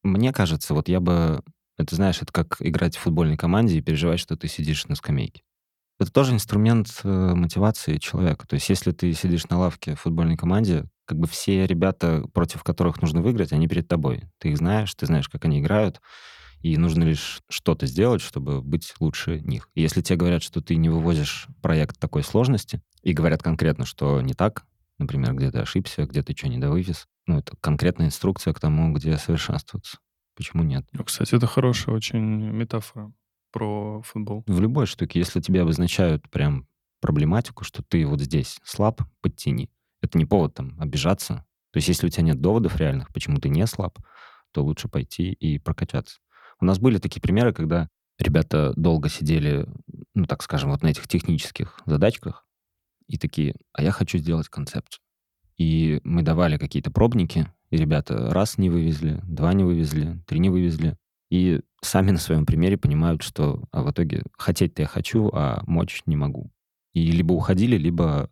мне 0.04 0.32
кажется, 0.32 0.74
вот 0.74 0.88
я 0.88 1.00
бы... 1.00 1.42
Это, 1.78 1.96
знаешь, 1.96 2.22
это 2.22 2.32
как 2.32 2.58
играть 2.60 2.96
в 2.96 3.02
футбольной 3.02 3.36
команде 3.36 3.78
и 3.78 3.82
переживать, 3.82 4.20
что 4.20 4.38
ты 4.38 4.48
сидишь 4.48 4.88
на 4.88 4.96
скамейке. 4.96 5.42
Это 6.00 6.12
тоже 6.12 6.34
инструмент 6.34 7.02
э, 7.04 7.34
мотивации 7.36 7.98
человека. 7.98 8.48
То 8.48 8.56
есть 8.56 8.70
если 8.70 8.92
ты 8.92 9.14
сидишь 9.14 9.48
на 9.48 9.58
лавке 9.58 9.96
в 9.96 10.02
футбольной 10.02 10.38
команде, 10.38 10.86
как 11.06 11.20
бы 11.20 11.28
все 11.28 11.66
ребята, 11.66 12.26
против 12.34 12.64
которых 12.64 13.02
нужно 13.02 13.22
выиграть, 13.22 13.54
они 13.54 13.68
перед 13.68 13.88
тобой. 13.88 14.24
Ты 14.40 14.50
их 14.50 14.58
знаешь, 14.58 14.94
ты 14.96 15.06
знаешь, 15.06 15.30
как 15.30 15.46
они 15.46 15.60
играют, 15.60 16.02
и 16.66 16.78
нужно 16.78 17.04
лишь 17.04 17.44
что-то 17.48 17.86
сделать, 17.86 18.24
чтобы 18.24 18.60
быть 18.60 18.96
лучше 19.00 19.40
них. 19.42 19.70
И 19.76 19.82
если 19.82 20.02
тебе 20.02 20.18
говорят, 20.18 20.42
что 20.42 20.62
ты 20.62 20.78
не 20.78 20.90
вывозишь 20.90 21.46
проект 21.62 22.00
такой 22.00 22.24
сложности, 22.24 22.82
и 23.04 23.14
говорят 23.14 23.44
конкретно, 23.44 23.86
что 23.86 24.20
не 24.22 24.34
так, 24.34 24.66
например, 24.98 25.36
где 25.36 25.52
ты 25.52 25.60
ошибся, 25.60 26.08
где 26.08 26.24
ты 26.24 26.36
что 26.36 26.48
не 26.48 26.58
довывез, 26.58 27.06
ну, 27.28 27.38
это 27.38 27.56
конкретная 27.62 28.08
инструкция 28.08 28.52
к 28.52 28.60
тому, 28.60 28.92
где 28.94 29.16
совершенствоваться. 29.20 30.00
Почему 30.36 30.64
нет? 30.64 30.88
Ну, 30.92 31.04
кстати, 31.04 31.36
это 31.36 31.46
хорошая 31.46 31.96
очень 31.96 32.18
метафора 32.18 33.14
про 33.52 34.02
футбол. 34.02 34.44
В 34.48 34.60
любой 34.60 34.88
штуке, 34.88 35.20
если 35.20 35.42
тебе 35.42 35.62
обозначают 35.62 36.28
прям 36.32 36.68
проблематику, 37.00 37.64
что 37.64 37.84
ты 37.84 38.08
вот 38.08 38.22
здесь 38.22 38.60
слаб, 38.64 39.04
подтяни. 39.22 39.70
Это 40.02 40.18
не 40.18 40.26
повод 40.26 40.56
там 40.56 40.82
обижаться. 40.82 41.46
То 41.74 41.78
есть 41.78 41.90
если 41.90 42.08
у 42.08 42.10
тебя 42.10 42.24
нет 42.24 42.42
доводов 42.42 42.76
реальных, 42.78 43.14
почему 43.14 43.38
ты 43.38 43.50
не 43.50 43.68
слаб, 43.68 44.00
то 44.52 44.64
лучше 44.64 44.88
пойти 44.88 45.32
и 45.32 45.60
прокачаться. 45.60 46.22
У 46.66 46.68
нас 46.68 46.80
были 46.80 46.98
такие 46.98 47.22
примеры, 47.22 47.54
когда 47.54 47.90
ребята 48.18 48.74
долго 48.76 49.08
сидели, 49.08 49.68
ну, 50.16 50.26
так 50.26 50.42
скажем, 50.42 50.72
вот 50.72 50.82
на 50.82 50.88
этих 50.88 51.08
технических 51.08 51.80
задачках, 51.86 52.44
и 53.06 53.20
такие, 53.20 53.54
а 53.72 53.84
я 53.84 53.92
хочу 53.92 54.18
сделать 54.18 54.50
концепцию. 54.50 55.00
И 55.58 56.02
мы 56.04 56.24
давали 56.24 56.58
какие-то 56.58 56.90
пробники, 56.90 57.48
и 57.70 57.78
ребята 57.78 58.34
раз 58.34 58.58
не 58.58 58.72
вывезли, 58.72 59.22
два 59.28 59.54
не 59.54 59.64
вывезли, 59.64 60.20
три 60.26 60.40
не 60.40 60.50
вывезли. 60.50 60.98
И 61.30 61.62
сами 61.84 62.10
на 62.10 62.18
своем 62.18 62.48
примере 62.48 62.78
понимают, 62.78 63.22
что 63.22 63.62
а 63.72 63.84
в 63.84 63.92
итоге 63.92 64.24
хотеть-то 64.36 64.82
я 64.82 64.88
хочу, 64.88 65.30
а 65.34 65.62
мочь 65.68 66.02
не 66.08 66.16
могу. 66.16 66.52
И 66.94 67.12
либо 67.12 67.34
уходили, 67.34 67.78
либо 67.78 68.32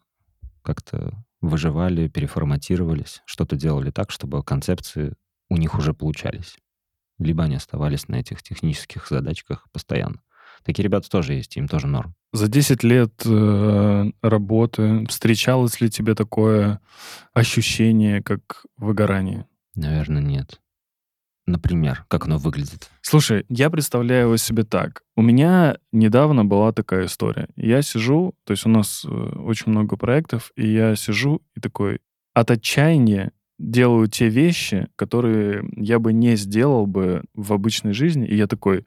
как-то 0.64 1.24
выживали, 1.40 2.08
переформатировались, 2.08 3.22
что-то 3.28 3.56
делали 3.56 3.92
так, 3.92 4.10
чтобы 4.10 4.42
концепции 4.42 5.14
у 5.50 5.58
них 5.58 5.78
уже 5.78 5.94
получались. 5.94 6.58
Либо 7.20 7.44
они 7.44 7.56
оставались 7.56 8.08
на 8.08 8.16
этих 8.16 8.42
технических 8.44 9.08
задачках 9.08 9.68
постоянно. 9.72 10.22
Такие 10.64 10.84
ребята 10.84 11.10
тоже 11.10 11.34
есть, 11.34 11.58
им 11.58 11.68
тоже 11.68 11.88
норм. 11.88 12.16
За 12.32 12.48
10 12.48 12.84
лет 12.84 13.22
э, 13.26 14.12
работы 14.22 15.06
встречалось 15.08 15.82
ли 15.82 15.90
тебе 15.90 16.16
такое 16.16 16.80
ощущение, 17.34 18.24
как 18.24 18.66
выгорание? 18.78 19.46
Наверное, 19.76 20.22
нет. 20.22 20.60
Например, 21.46 22.06
как 22.08 22.26
оно 22.26 22.38
выглядит? 22.38 22.90
Слушай, 23.02 23.46
я 23.50 23.70
представляю 23.70 24.28
его 24.28 24.38
себе 24.38 24.64
так. 24.64 25.04
У 25.18 25.22
меня 25.22 25.78
недавно 25.92 26.46
была 26.46 26.72
такая 26.72 27.06
история. 27.06 27.50
Я 27.58 27.82
сижу, 27.82 28.34
то 28.46 28.52
есть 28.52 28.66
у 28.66 28.70
нас 28.70 29.06
э, 29.06 29.10
очень 29.10 29.72
много 29.72 29.98
проектов, 29.98 30.52
и 30.56 30.68
я 30.72 30.96
сижу 30.96 31.42
и 31.56 31.60
такой 31.60 32.00
от 32.34 32.50
отчаяния 32.50 33.34
делаю 33.60 34.08
те 34.08 34.30
вещи, 34.30 34.88
которые 34.96 35.64
я 35.76 36.00
бы 36.00 36.14
не 36.14 36.36
сделал 36.36 36.86
бы 36.86 37.24
в 37.34 37.54
обычной 37.54 37.94
жизни, 37.94 38.28
и 38.28 38.36
я 38.36 38.48
такой, 38.48 38.86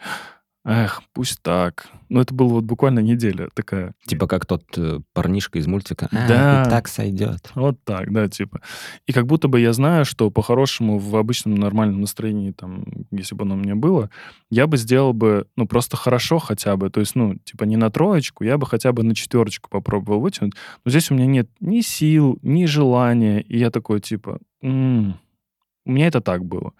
Эх, 0.68 1.00
пусть 1.12 1.40
так. 1.42 1.86
Ну, 2.08 2.20
это 2.20 2.34
было 2.34 2.48
вот 2.48 2.64
буквально 2.64 2.98
неделя 2.98 3.48
такая. 3.54 3.94
Типа 4.04 4.26
как 4.26 4.46
тот 4.46 4.64
э, 4.76 4.98
парнишка 5.12 5.60
из 5.60 5.68
мультика. 5.68 6.08
А, 6.10 6.26
Да. 6.28 6.62
и 6.66 6.70
так 6.70 6.88
сойдет. 6.88 7.52
Вот 7.54 7.78
так, 7.84 8.12
да, 8.12 8.26
типа. 8.28 8.60
И 9.06 9.12
как 9.12 9.26
будто 9.26 9.46
бы 9.46 9.60
я 9.60 9.72
знаю, 9.72 10.04
что 10.04 10.28
по-хорошему 10.28 10.98
в 10.98 11.14
обычном 11.14 11.54
нормальном 11.54 12.00
настроении, 12.00 12.50
там, 12.50 12.84
если 13.12 13.36
бы 13.36 13.44
оно 13.44 13.54
у 13.54 13.58
меня 13.58 13.76
было, 13.76 14.10
я 14.50 14.66
бы 14.66 14.76
сделал 14.76 15.12
бы, 15.12 15.46
ну, 15.54 15.68
просто 15.68 15.96
хорошо 15.96 16.40
хотя 16.40 16.76
бы. 16.76 16.90
То 16.90 16.98
есть, 16.98 17.14
ну, 17.14 17.36
типа 17.44 17.62
не 17.62 17.76
на 17.76 17.88
троечку, 17.88 18.42
я 18.42 18.58
бы 18.58 18.66
хотя 18.66 18.90
бы 18.92 19.04
на 19.04 19.14
четверочку 19.14 19.70
попробовал 19.70 20.20
вытянуть. 20.20 20.54
Но 20.84 20.90
здесь 20.90 21.12
у 21.12 21.14
меня 21.14 21.26
нет 21.26 21.48
ни 21.60 21.80
сил, 21.80 22.40
ни 22.42 22.64
желания. 22.64 23.40
И 23.40 23.56
я 23.56 23.70
такой, 23.70 24.00
типа, 24.00 24.40
«М, 24.62 25.14
у 25.84 25.92
меня 25.92 26.08
это 26.08 26.20
так 26.20 26.44
было. 26.44 26.72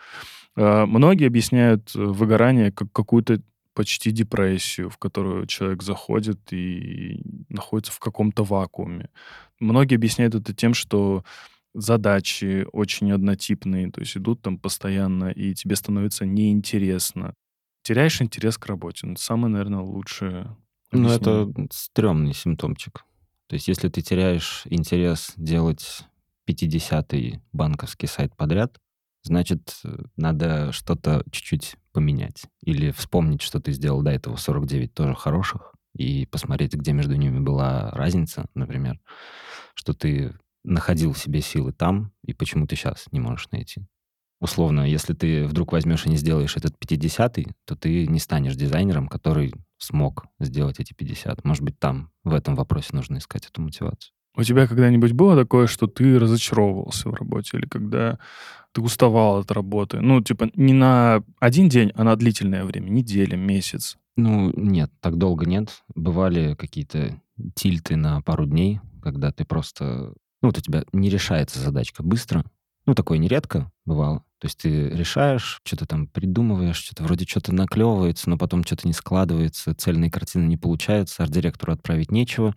А, 0.56 0.86
Многие 0.86 1.28
объясняют 1.28 1.92
э, 1.94 2.00
выгорание 2.02 2.72
как 2.72 2.90
какую-то 2.90 3.40
почти 3.76 4.10
депрессию, 4.10 4.88
в 4.88 4.96
которую 4.96 5.46
человек 5.46 5.82
заходит 5.82 6.40
и 6.52 7.20
находится 7.50 7.92
в 7.92 7.98
каком-то 7.98 8.42
вакууме. 8.42 9.10
Многие 9.60 9.96
объясняют 9.96 10.34
это 10.34 10.54
тем, 10.54 10.72
что 10.72 11.24
задачи 11.74 12.66
очень 12.72 13.12
однотипные, 13.12 13.90
то 13.92 14.00
есть 14.00 14.16
идут 14.16 14.40
там 14.40 14.58
постоянно, 14.58 15.26
и 15.26 15.54
тебе 15.54 15.76
становится 15.76 16.24
неинтересно. 16.24 17.34
Теряешь 17.82 18.22
интерес 18.22 18.56
к 18.56 18.66
работе. 18.66 19.06
Ну, 19.06 19.12
Это 19.12 19.22
самое, 19.22 19.52
наверное, 19.52 19.80
лучшее 19.80 20.56
Ну, 20.90 21.10
это 21.10 21.52
стрёмный 21.70 22.32
симптомчик. 22.32 23.04
То 23.46 23.54
есть 23.54 23.68
если 23.68 23.90
ты 23.90 24.00
теряешь 24.00 24.62
интерес 24.64 25.34
делать 25.36 26.04
50-й 26.48 27.40
банковский 27.52 28.06
сайт 28.06 28.34
подряд, 28.34 28.80
значит, 29.22 29.78
э, 29.84 30.04
надо 30.16 30.72
что-то 30.72 31.24
чуть-чуть 31.30 31.76
поменять. 31.96 32.44
Или 32.62 32.90
вспомнить, 32.90 33.40
что 33.40 33.58
ты 33.58 33.72
сделал 33.72 34.02
до 34.02 34.10
этого 34.10 34.36
49 34.36 34.92
тоже 34.92 35.14
хороших, 35.14 35.72
и 35.96 36.26
посмотреть, 36.26 36.74
где 36.74 36.92
между 36.92 37.14
ними 37.14 37.38
была 37.38 37.90
разница, 37.92 38.44
например, 38.54 39.00
что 39.74 39.94
ты 39.94 40.36
находил 40.62 41.14
в 41.14 41.18
себе 41.18 41.40
силы 41.40 41.72
там, 41.72 42.12
и 42.22 42.34
почему 42.34 42.66
ты 42.66 42.76
сейчас 42.76 43.06
не 43.12 43.20
можешь 43.20 43.48
найти. 43.50 43.86
Условно, 44.40 44.82
если 44.82 45.14
ты 45.14 45.46
вдруг 45.46 45.72
возьмешь 45.72 46.04
и 46.04 46.10
не 46.10 46.18
сделаешь 46.18 46.58
этот 46.58 46.74
50-й, 46.76 47.54
то 47.64 47.76
ты 47.76 48.06
не 48.06 48.18
станешь 48.18 48.56
дизайнером, 48.56 49.08
который 49.08 49.54
смог 49.78 50.26
сделать 50.38 50.78
эти 50.78 50.92
50. 50.92 51.46
Может 51.46 51.62
быть, 51.62 51.78
там 51.78 52.10
в 52.24 52.34
этом 52.34 52.56
вопросе 52.56 52.90
нужно 52.92 53.16
искать 53.16 53.46
эту 53.46 53.62
мотивацию. 53.62 54.12
У 54.36 54.42
тебя 54.42 54.66
когда-нибудь 54.66 55.12
было 55.12 55.34
такое, 55.34 55.66
что 55.66 55.86
ты 55.86 56.18
разочаровывался 56.18 57.08
в 57.08 57.14
работе, 57.14 57.56
или 57.56 57.66
когда 57.66 58.18
ты 58.76 58.82
уставал 58.82 59.38
от 59.38 59.50
работы? 59.50 60.00
Ну, 60.02 60.20
типа, 60.20 60.50
не 60.54 60.74
на 60.74 61.22
один 61.40 61.70
день, 61.70 61.92
а 61.94 62.04
на 62.04 62.14
длительное 62.14 62.62
время, 62.62 62.90
неделя, 62.90 63.34
месяц. 63.34 63.96
Ну, 64.16 64.52
нет, 64.54 64.92
так 65.00 65.16
долго 65.16 65.46
нет. 65.46 65.82
Бывали 65.94 66.54
какие-то 66.54 67.18
тильты 67.54 67.96
на 67.96 68.20
пару 68.20 68.44
дней, 68.44 68.80
когда 69.02 69.32
ты 69.32 69.46
просто... 69.46 70.12
Ну, 70.42 70.48
вот 70.48 70.58
у 70.58 70.60
тебя 70.60 70.84
не 70.92 71.08
решается 71.08 71.58
задачка 71.58 72.02
быстро. 72.02 72.44
Ну, 72.84 72.94
такое 72.94 73.16
нередко 73.16 73.72
бывало. 73.86 74.18
То 74.40 74.46
есть 74.46 74.58
ты 74.58 74.90
решаешь, 74.90 75.62
что-то 75.64 75.86
там 75.86 76.06
придумываешь, 76.06 76.76
что-то 76.76 77.02
вроде 77.04 77.24
что-то 77.24 77.54
наклевывается, 77.54 78.28
но 78.28 78.36
потом 78.36 78.62
что-то 78.62 78.86
не 78.86 78.92
складывается, 78.92 79.74
цельные 79.74 80.10
картины 80.10 80.44
не 80.44 80.58
получаются, 80.58 81.22
арт-директору 81.22 81.72
отправить 81.72 82.12
нечего. 82.12 82.54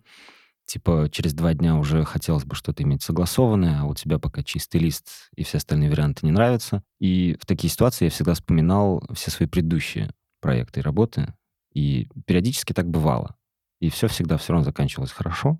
Типа 0.70 1.08
через 1.10 1.34
два 1.34 1.52
дня 1.52 1.74
уже 1.74 2.04
хотелось 2.04 2.44
бы 2.44 2.54
что-то 2.54 2.84
иметь 2.84 3.02
согласованное, 3.02 3.80
а 3.80 3.86
у 3.86 3.94
тебя 3.96 4.20
пока 4.20 4.44
чистый 4.44 4.76
лист 4.76 5.08
и 5.34 5.42
все 5.42 5.56
остальные 5.56 5.90
варианты 5.90 6.24
не 6.24 6.30
нравятся. 6.30 6.84
И 7.00 7.36
в 7.40 7.44
такие 7.44 7.68
ситуации 7.68 8.04
я 8.04 8.10
всегда 8.12 8.34
вспоминал 8.34 9.02
все 9.12 9.32
свои 9.32 9.48
предыдущие 9.48 10.12
проекты 10.40 10.78
и 10.78 10.82
работы, 10.84 11.34
и 11.74 12.06
периодически 12.24 12.72
так 12.72 12.88
бывало. 12.88 13.34
И 13.80 13.90
все 13.90 14.06
всегда 14.06 14.36
все 14.36 14.52
равно 14.52 14.64
заканчивалось 14.64 15.10
хорошо. 15.10 15.58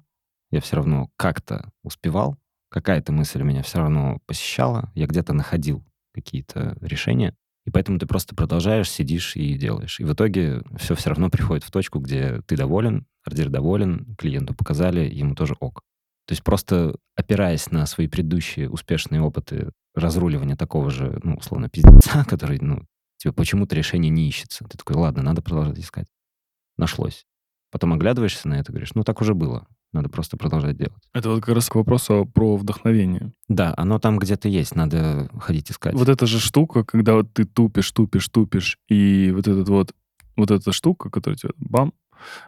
Я 0.53 0.61
все 0.61 0.77
равно 0.77 1.11
как-то 1.17 1.73
успевал, 1.83 2.39
какая-то 2.69 3.11
мысль 3.11 3.43
меня 3.43 3.65
все 3.65 3.79
равно 3.79 4.21
посещала, 4.27 4.93
я 4.95 5.09
где-то 5.09 5.33
находил 5.33 5.85
какие-то 6.15 6.79
решения, 6.81 7.35
и 7.71 7.73
поэтому 7.73 8.01
ты 8.01 8.07
просто 8.07 8.35
продолжаешь, 8.35 8.91
сидишь 8.91 9.37
и 9.37 9.55
делаешь. 9.55 10.01
И 10.01 10.05
в 10.05 10.13
итоге 10.13 10.63
все 10.77 10.97
все 10.97 11.11
равно 11.11 11.31
приходит 11.31 11.63
в 11.63 11.71
точку, 11.71 12.01
где 12.01 12.43
ты 12.43 12.57
доволен, 12.57 13.07
ордер 13.25 13.49
доволен, 13.49 14.17
клиенту 14.19 14.55
показали, 14.55 15.09
ему 15.09 15.37
тоже 15.37 15.55
ок. 15.61 15.83
То 16.27 16.33
есть 16.33 16.43
просто 16.43 16.97
опираясь 17.15 17.71
на 17.71 17.87
свои 17.87 18.09
предыдущие 18.09 18.69
успешные 18.69 19.21
опыты 19.21 19.71
разруливания 19.95 20.57
такого 20.57 20.91
же, 20.91 21.21
ну, 21.23 21.37
условно, 21.37 21.69
пиздеца, 21.69 22.25
который, 22.29 22.59
ну, 22.61 22.85
тебе 23.19 23.33
почему-то 23.33 23.77
решение 23.77 24.11
не 24.11 24.29
ищется. 24.29 24.65
Ты 24.65 24.77
такой, 24.77 24.97
ладно, 24.97 25.23
надо 25.23 25.41
продолжать 25.41 25.79
искать. 25.79 26.09
Нашлось. 26.77 27.25
Потом 27.71 27.93
оглядываешься 27.93 28.49
на 28.49 28.55
это, 28.55 28.73
говоришь, 28.73 28.95
ну, 28.97 29.05
так 29.05 29.21
уже 29.21 29.35
было. 29.35 29.69
Надо 29.93 30.09
просто 30.09 30.37
продолжать 30.37 30.77
делать. 30.77 31.03
Это 31.13 31.31
вот 31.31 31.41
как 31.45 31.55
раз 31.55 31.69
к 31.69 31.75
вопросу 31.75 32.29
про 32.33 32.57
вдохновение. 32.57 33.33
Да, 33.49 33.75
оно 33.77 33.99
там 33.99 34.19
где-то 34.19 34.49
есть, 34.49 34.77
надо 34.77 35.29
ходить 35.39 35.71
искать. 35.71 35.95
Вот 35.95 36.09
эта 36.09 36.27
же 36.27 36.39
штука, 36.39 36.85
когда 36.85 37.15
вот 37.15 37.33
ты 37.33 37.45
тупишь, 37.45 37.91
тупишь, 37.91 38.29
тупишь, 38.29 38.79
и 38.89 39.33
вот 39.35 39.49
этот 39.49 39.69
вот, 39.69 39.93
вот 40.37 40.51
эта 40.51 40.73
штука, 40.73 41.11
которая 41.11 41.37
тебе 41.37 41.53
бам, 41.57 41.93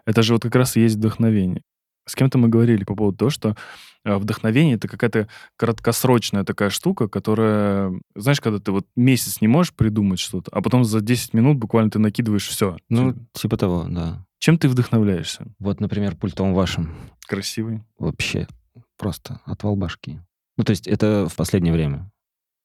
это 0.07 0.23
же 0.23 0.35
вот 0.35 0.43
как 0.43 0.55
раз 0.55 0.77
и 0.77 0.81
есть 0.81 0.97
вдохновение. 0.97 1.63
С 2.07 2.15
кем-то 2.15 2.39
мы 2.39 2.49
говорили 2.49 2.85
по 2.85 2.95
поводу 2.95 3.17
того, 3.19 3.31
что 3.31 3.57
э, 4.05 4.17
вдохновение— 4.17 4.75
это 4.77 4.89
какая-то 4.89 5.29
краткосрочная 5.57 6.45
такая 6.45 6.71
штука, 6.71 7.09
которая, 7.09 7.93
знаешь, 8.17 8.41
когда 8.41 8.59
ты 8.59 8.73
вот 8.73 8.87
месяц 8.97 9.41
не 9.41 9.49
можешь 9.49 9.73
придумать 9.73 10.19
что-то, 10.19 10.51
а 10.53 10.63
потом 10.63 10.85
за 10.85 11.01
10 11.01 11.35
минут 11.35 11.59
буквально 11.59 11.91
ты 11.91 11.99
накидываешь 11.99 12.49
все. 12.49 12.77
Ну, 12.89 13.15
типа 13.33 13.57
того, 13.57 13.87
да. 13.89 14.25
Чем 14.43 14.59
ты 14.59 14.69
вдохновляешься? 14.69 15.47
Вот, 15.61 15.79
например, 15.79 16.17
пультом 16.17 16.53
вашим 16.53 16.93
Красивый. 17.29 17.85
вообще 17.97 18.49
просто 18.97 19.41
отвал 19.45 19.77
башки. 19.77 20.19
Ну, 20.57 20.65
то 20.65 20.71
есть 20.71 20.89
это 20.89 21.29
в 21.29 21.37
последнее 21.37 21.73
время 21.73 22.11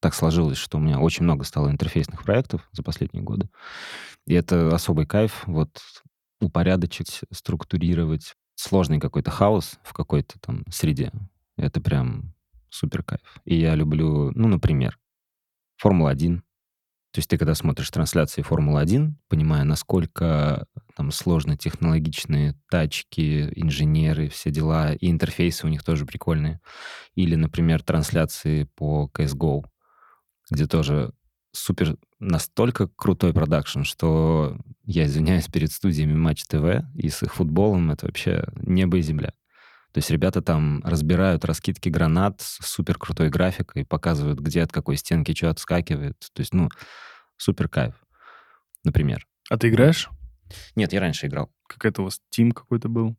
так 0.02 0.16
сложилось, 0.16 0.58
что 0.58 0.80
у 0.80 0.82
меня 0.82 1.00
очень 1.00 1.24
много 1.24 1.44
стало 1.44 1.70
интерфейсных 1.70 2.24
проектов 2.24 2.68
за 2.72 2.82
последние 2.82 3.24
годы. 3.24 3.48
И 4.26 4.34
это 4.34 4.74
особый 4.74 5.06
кайф, 5.06 5.44
вот 5.46 5.80
упорядочить, 6.42 7.22
структурировать 7.32 8.34
сложный 8.56 9.00
какой-то 9.00 9.30
хаос 9.30 9.78
в 9.84 9.94
какой-то 9.94 10.40
там 10.40 10.64
среде. 10.72 11.12
Это 11.58 11.80
прям 11.80 12.34
супер 12.70 13.04
кайф. 13.04 13.40
И 13.46 13.56
я 13.56 13.76
люблю, 13.76 14.32
ну, 14.34 14.48
например, 14.48 14.98
Формула-1. 15.80 16.42
То 17.18 17.20
есть 17.20 17.32
ты, 17.32 17.40
когда 17.40 17.56
смотришь 17.56 17.90
трансляции 17.90 18.44
Формулы-1, 18.44 19.14
понимая, 19.28 19.64
насколько 19.64 20.68
там 20.96 21.10
сложно 21.10 21.58
технологичные 21.58 22.54
тачки, 22.70 23.52
инженеры, 23.56 24.30
все 24.30 24.52
дела, 24.52 24.94
и 24.94 25.10
интерфейсы 25.10 25.66
у 25.66 25.70
них 25.72 25.84
тоже 25.84 26.06
прикольные. 26.06 26.62
Или, 27.16 27.34
например, 27.34 27.82
трансляции 27.82 28.70
по 28.76 29.10
CSGO, 29.16 29.64
где 30.52 30.68
тоже 30.68 31.12
супер 31.54 31.98
настолько 32.20 32.88
крутой 32.88 33.34
продакшн, 33.34 33.82
что 33.82 34.56
я 34.84 35.08
извиняюсь 35.08 35.48
перед 35.48 35.72
студиями 35.72 36.14
Матч 36.14 36.44
ТВ 36.44 36.86
и 36.94 37.10
с 37.10 37.24
их 37.24 37.34
футболом 37.34 37.90
это 37.90 38.06
вообще 38.06 38.44
небо 38.58 39.00
и 39.00 39.02
земля. 39.02 39.34
То 39.94 40.00
есть 40.00 40.10
ребята 40.12 40.42
там 40.42 40.82
разбирают 40.84 41.46
раскидки 41.46 41.90
гранат 41.90 42.42
с 42.42 42.66
супер 42.68 42.98
крутой 42.98 43.30
графикой, 43.30 43.86
показывают, 43.86 44.40
где 44.40 44.62
от 44.62 44.72
какой 44.72 44.98
стенки 44.98 45.34
что 45.34 45.50
отскакивает. 45.50 46.18
То 46.34 46.42
есть, 46.42 46.54
ну, 46.54 46.70
супер 47.38 47.68
кайф, 47.70 47.96
например. 48.84 49.26
А 49.50 49.58
ты 49.58 49.70
играешь? 49.70 50.10
Нет, 50.76 50.94
я 50.94 51.00
раньше 51.00 51.28
играл. 51.28 51.50
Какая-то 51.68 52.02
у 52.02 52.06
вас 52.06 52.20
тим 52.30 52.52
какой-то 52.52 52.90
был? 52.90 53.16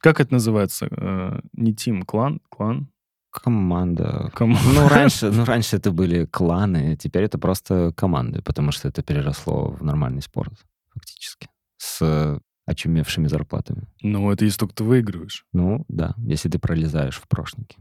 Как 0.00 0.20
это 0.20 0.32
называется? 0.32 0.88
Э, 0.90 1.40
не 1.52 1.74
тим, 1.74 2.02
клан? 2.02 2.40
Клан? 2.48 2.88
Команда. 3.30 4.30
Ком- 4.34 4.58
Ну, 4.74 4.88
раньше, 4.88 5.30
ну, 5.30 5.44
раньше 5.46 5.76
это 5.76 5.90
были 5.90 6.26
кланы, 6.26 6.96
теперь 6.96 7.24
это 7.24 7.38
просто 7.38 7.92
команды, 7.96 8.42
потому 8.42 8.72
что 8.72 8.88
это 8.88 9.02
переросло 9.02 9.70
в 9.70 9.82
нормальный 9.82 10.22
спорт, 10.22 10.52
фактически, 10.92 11.48
с 11.78 12.38
очумевшими 12.66 13.26
зарплатами. 13.26 13.88
Ну, 14.02 14.30
это 14.30 14.44
если 14.44 14.58
только 14.58 14.74
ты 14.74 14.84
выигрываешь. 14.84 15.46
Ну, 15.52 15.84
да, 15.88 16.14
если 16.18 16.48
ты 16.48 16.58
пролезаешь 16.58 17.16
в 17.16 17.28
прошники. 17.28 17.78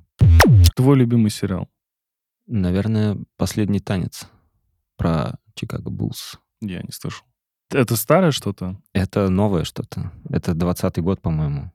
Твой 0.76 0.98
любимый 0.98 1.30
сериал? 1.30 1.70
Наверное, 2.48 3.18
«Последний 3.38 3.80
танец» 3.80 4.28
про 4.98 5.38
Чикаго 5.54 5.90
Буллс. 5.90 6.40
Я 6.62 6.82
не 6.82 6.92
слышал. 6.92 7.26
Это 7.72 7.96
старое 7.96 8.32
что-то? 8.32 8.80
Это 8.94 9.30
новое 9.30 9.64
что-то. 9.64 10.12
Это 10.30 10.54
20 10.54 10.98
год, 11.00 11.22
по-моему. 11.22 11.72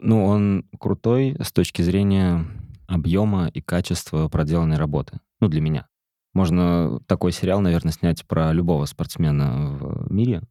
Ну, 0.00 0.24
он 0.24 0.64
крутой 0.78 1.36
с 1.40 1.52
точки 1.52 1.82
зрения 1.82 2.46
объема 2.86 3.48
и 3.48 3.60
качества 3.60 4.28
проделанной 4.28 4.76
работы. 4.76 5.20
Ну, 5.40 5.48
для 5.48 5.60
меня. 5.60 5.88
Можно 6.32 7.00
такой 7.06 7.32
сериал, 7.32 7.60
наверное, 7.60 7.92
снять 7.92 8.26
про 8.26 8.52
любого 8.52 8.86
спортсмена 8.86 9.76
в 9.78 10.12
мире 10.12 10.42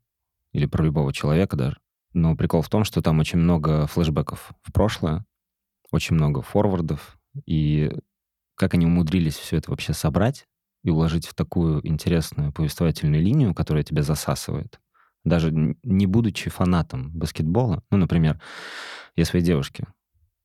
или 0.54 0.66
про 0.66 0.84
любого 0.84 1.12
человека 1.12 1.58
даже. 1.58 1.78
Но 2.14 2.36
прикол 2.36 2.62
в 2.62 2.70
том, 2.70 2.84
что 2.84 3.02
там 3.02 3.20
очень 3.20 3.40
много 3.40 3.88
флешбеков 3.88 4.54
в 4.62 4.72
прошлое, 4.72 5.26
очень 5.92 6.16
много 6.16 6.42
форвардов, 6.42 7.18
и 7.46 7.92
как 8.56 8.76
они 8.76 8.86
умудрились 8.86 9.36
все 9.36 9.58
это 9.58 9.72
вообще 9.72 9.94
собрать 9.94 10.48
и 10.84 10.90
уложить 10.90 11.26
в 11.26 11.34
такую 11.34 11.86
интересную 11.88 12.52
повествовательную 12.52 13.22
линию, 13.22 13.56
которая 13.56 13.84
тебя 13.84 14.04
засасывает, 14.04 14.80
даже 15.24 15.52
не 15.52 16.06
будучи 16.06 16.50
фанатом 16.50 17.10
баскетбола. 17.12 17.84
Ну, 17.90 17.98
например, 17.98 18.42
я 19.16 19.26
своей 19.26 19.44
девушке 19.44 19.88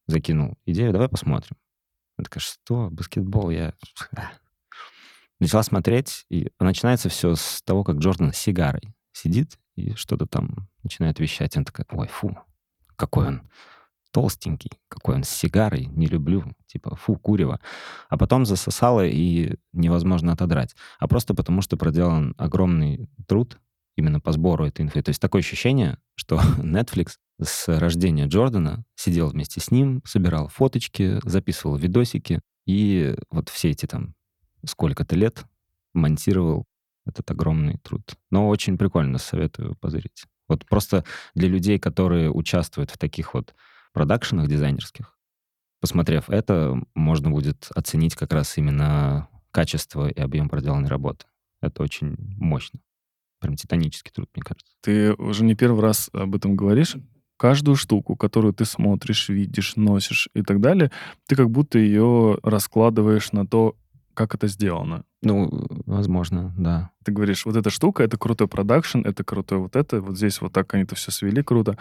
закинул 0.06 0.56
идею, 0.64 0.92
давай 0.92 1.08
посмотрим. 1.08 1.56
Она 2.16 2.24
такая, 2.24 2.40
что, 2.40 2.88
баскетбол, 2.90 3.50
я... 3.50 3.74
Начала 5.40 5.62
смотреть, 5.62 6.24
и 6.30 6.50
начинается 6.58 7.08
все 7.08 7.36
с 7.36 7.62
того, 7.62 7.84
как 7.84 7.96
Джордан 7.96 8.32
с 8.32 8.36
сигарой 8.36 8.82
сидит 9.12 9.58
и 9.76 9.94
что-то 9.94 10.26
там 10.26 10.67
начинает 10.83 11.18
вещать. 11.20 11.57
Она 11.57 11.64
такая, 11.64 11.87
ой, 11.91 12.09
фу, 12.09 12.37
какой 12.97 13.29
он 13.29 13.43
толстенький, 14.11 14.72
какой 14.89 15.16
он 15.16 15.24
с 15.24 15.29
сигарой, 15.29 15.87
не 15.87 16.07
люблю, 16.07 16.45
типа, 16.66 16.97
фу, 16.97 17.16
курево. 17.16 17.61
А 18.09 18.16
потом 18.16 18.47
засосало, 18.47 19.07
и 19.07 19.57
невозможно 19.72 20.33
отодрать. 20.33 20.74
А 20.99 21.09
просто 21.09 21.35
потому, 21.35 21.62
что 21.62 21.76
проделан 21.76 22.35
огромный 22.39 23.09
труд 23.26 23.59
именно 23.97 24.20
по 24.20 24.33
сбору 24.33 24.64
этой 24.64 24.83
инфы. 24.83 25.03
То 25.03 25.11
есть 25.11 25.20
такое 25.20 25.41
ощущение, 25.41 25.99
что 26.14 26.37
Netflix 26.59 27.16
с 27.43 27.68
рождения 27.79 28.26
Джордана 28.26 28.85
сидел 28.95 29.29
вместе 29.29 29.61
с 29.61 29.70
ним, 29.70 30.03
собирал 30.05 30.49
фоточки, 30.49 31.20
записывал 31.24 31.76
видосики, 31.76 32.41
и 32.66 33.16
вот 33.31 33.49
все 33.49 33.70
эти 33.70 33.87
там 33.87 34.14
сколько-то 34.64 35.16
лет 35.16 35.45
монтировал 35.95 36.66
этот 37.07 37.31
огромный 37.31 37.79
труд. 37.79 38.03
Но 38.31 38.49
очень 38.49 38.76
прикольно, 38.76 39.18
советую 39.18 39.76
позырить. 39.76 40.26
Вот 40.49 40.66
просто 40.66 41.05
для 41.34 41.49
людей, 41.49 41.78
которые 41.78 42.30
участвуют 42.30 42.90
в 42.90 42.99
таких 42.99 43.34
вот 43.34 43.55
продакшенах 43.92 44.49
дизайнерских, 44.49 45.14
посмотрев 45.80 46.30
это, 46.30 46.80
можно 46.94 47.30
будет 47.30 47.68
оценить 47.74 48.14
как 48.14 48.32
раз 48.32 48.57
именно 48.57 49.28
качество 49.51 50.09
и 50.09 50.20
объем 50.20 50.49
проделанной 50.49 50.88
работы. 50.88 51.26
Это 51.61 51.82
очень 51.82 52.16
мощно. 52.36 52.80
Прям 53.40 53.57
титанический 53.57 54.11
труд, 54.12 54.28
мне 54.34 54.42
кажется. 54.42 54.72
Ты 54.82 55.14
уже 55.14 55.44
не 55.44 55.55
первый 55.55 55.80
раз 55.80 56.11
об 56.12 56.34
этом 56.34 56.57
говоришь. 56.57 56.96
Каждую 57.36 57.76
штуку, 57.76 58.16
которую 58.16 58.53
ты 58.53 58.64
смотришь, 58.64 59.28
видишь, 59.28 59.76
носишь 59.76 60.28
и 60.34 60.42
так 60.42 60.61
далее, 60.61 60.90
ты 61.28 61.36
как 61.36 61.51
будто 61.51 61.78
ее 61.78 62.38
раскладываешь 62.42 63.30
на 63.30 63.46
то, 63.46 63.76
как 64.18 64.34
это 64.34 64.48
сделано. 64.48 65.04
Ну, 65.22 65.48
возможно, 65.86 66.52
да. 66.58 66.90
Ты 67.04 67.12
говоришь, 67.12 67.46
вот 67.46 67.54
эта 67.54 67.70
штука, 67.70 68.02
это 68.02 68.18
крутой 68.18 68.48
продакшн, 68.48 69.02
это 69.02 69.22
крутой 69.22 69.58
вот 69.58 69.76
это, 69.76 70.00
вот 70.00 70.16
здесь 70.16 70.40
вот 70.40 70.52
так 70.52 70.74
они 70.74 70.82
это 70.82 70.96
все 70.96 71.12
свели 71.12 71.40
круто. 71.40 71.78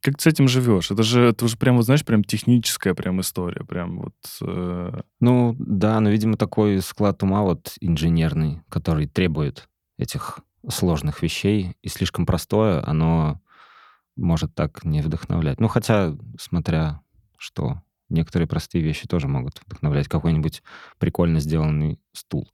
Как 0.00 0.16
ты 0.16 0.22
с 0.22 0.26
этим 0.26 0.48
живешь? 0.48 0.90
Это 0.90 1.02
же, 1.02 1.26
это 1.26 1.44
уже 1.44 1.58
прям, 1.58 1.76
вот 1.76 1.84
знаешь, 1.84 2.02
прям 2.02 2.24
техническая 2.24 2.94
прям 2.94 3.20
история, 3.20 3.66
прям 3.66 3.98
вот... 3.98 4.14
Э... 4.40 5.02
Ну, 5.20 5.54
да, 5.58 6.00
но, 6.00 6.08
видимо, 6.08 6.38
такой 6.38 6.80
склад 6.80 7.22
ума 7.22 7.42
вот 7.42 7.74
инженерный, 7.82 8.62
который 8.70 9.06
требует 9.06 9.68
этих 9.98 10.38
сложных 10.66 11.22
вещей, 11.22 11.76
и 11.82 11.88
слишком 11.88 12.24
простое, 12.24 12.82
оно 12.86 13.42
может 14.16 14.54
так 14.54 14.84
не 14.84 15.02
вдохновлять. 15.02 15.60
Ну, 15.60 15.68
хотя, 15.68 16.16
смотря 16.40 17.02
что, 17.36 17.82
некоторые 18.14 18.48
простые 18.48 18.82
вещи 18.82 19.06
тоже 19.06 19.28
могут 19.28 19.60
вдохновлять. 19.66 20.08
Какой-нибудь 20.08 20.62
прикольно 20.98 21.40
сделанный 21.40 22.00
стул. 22.12 22.50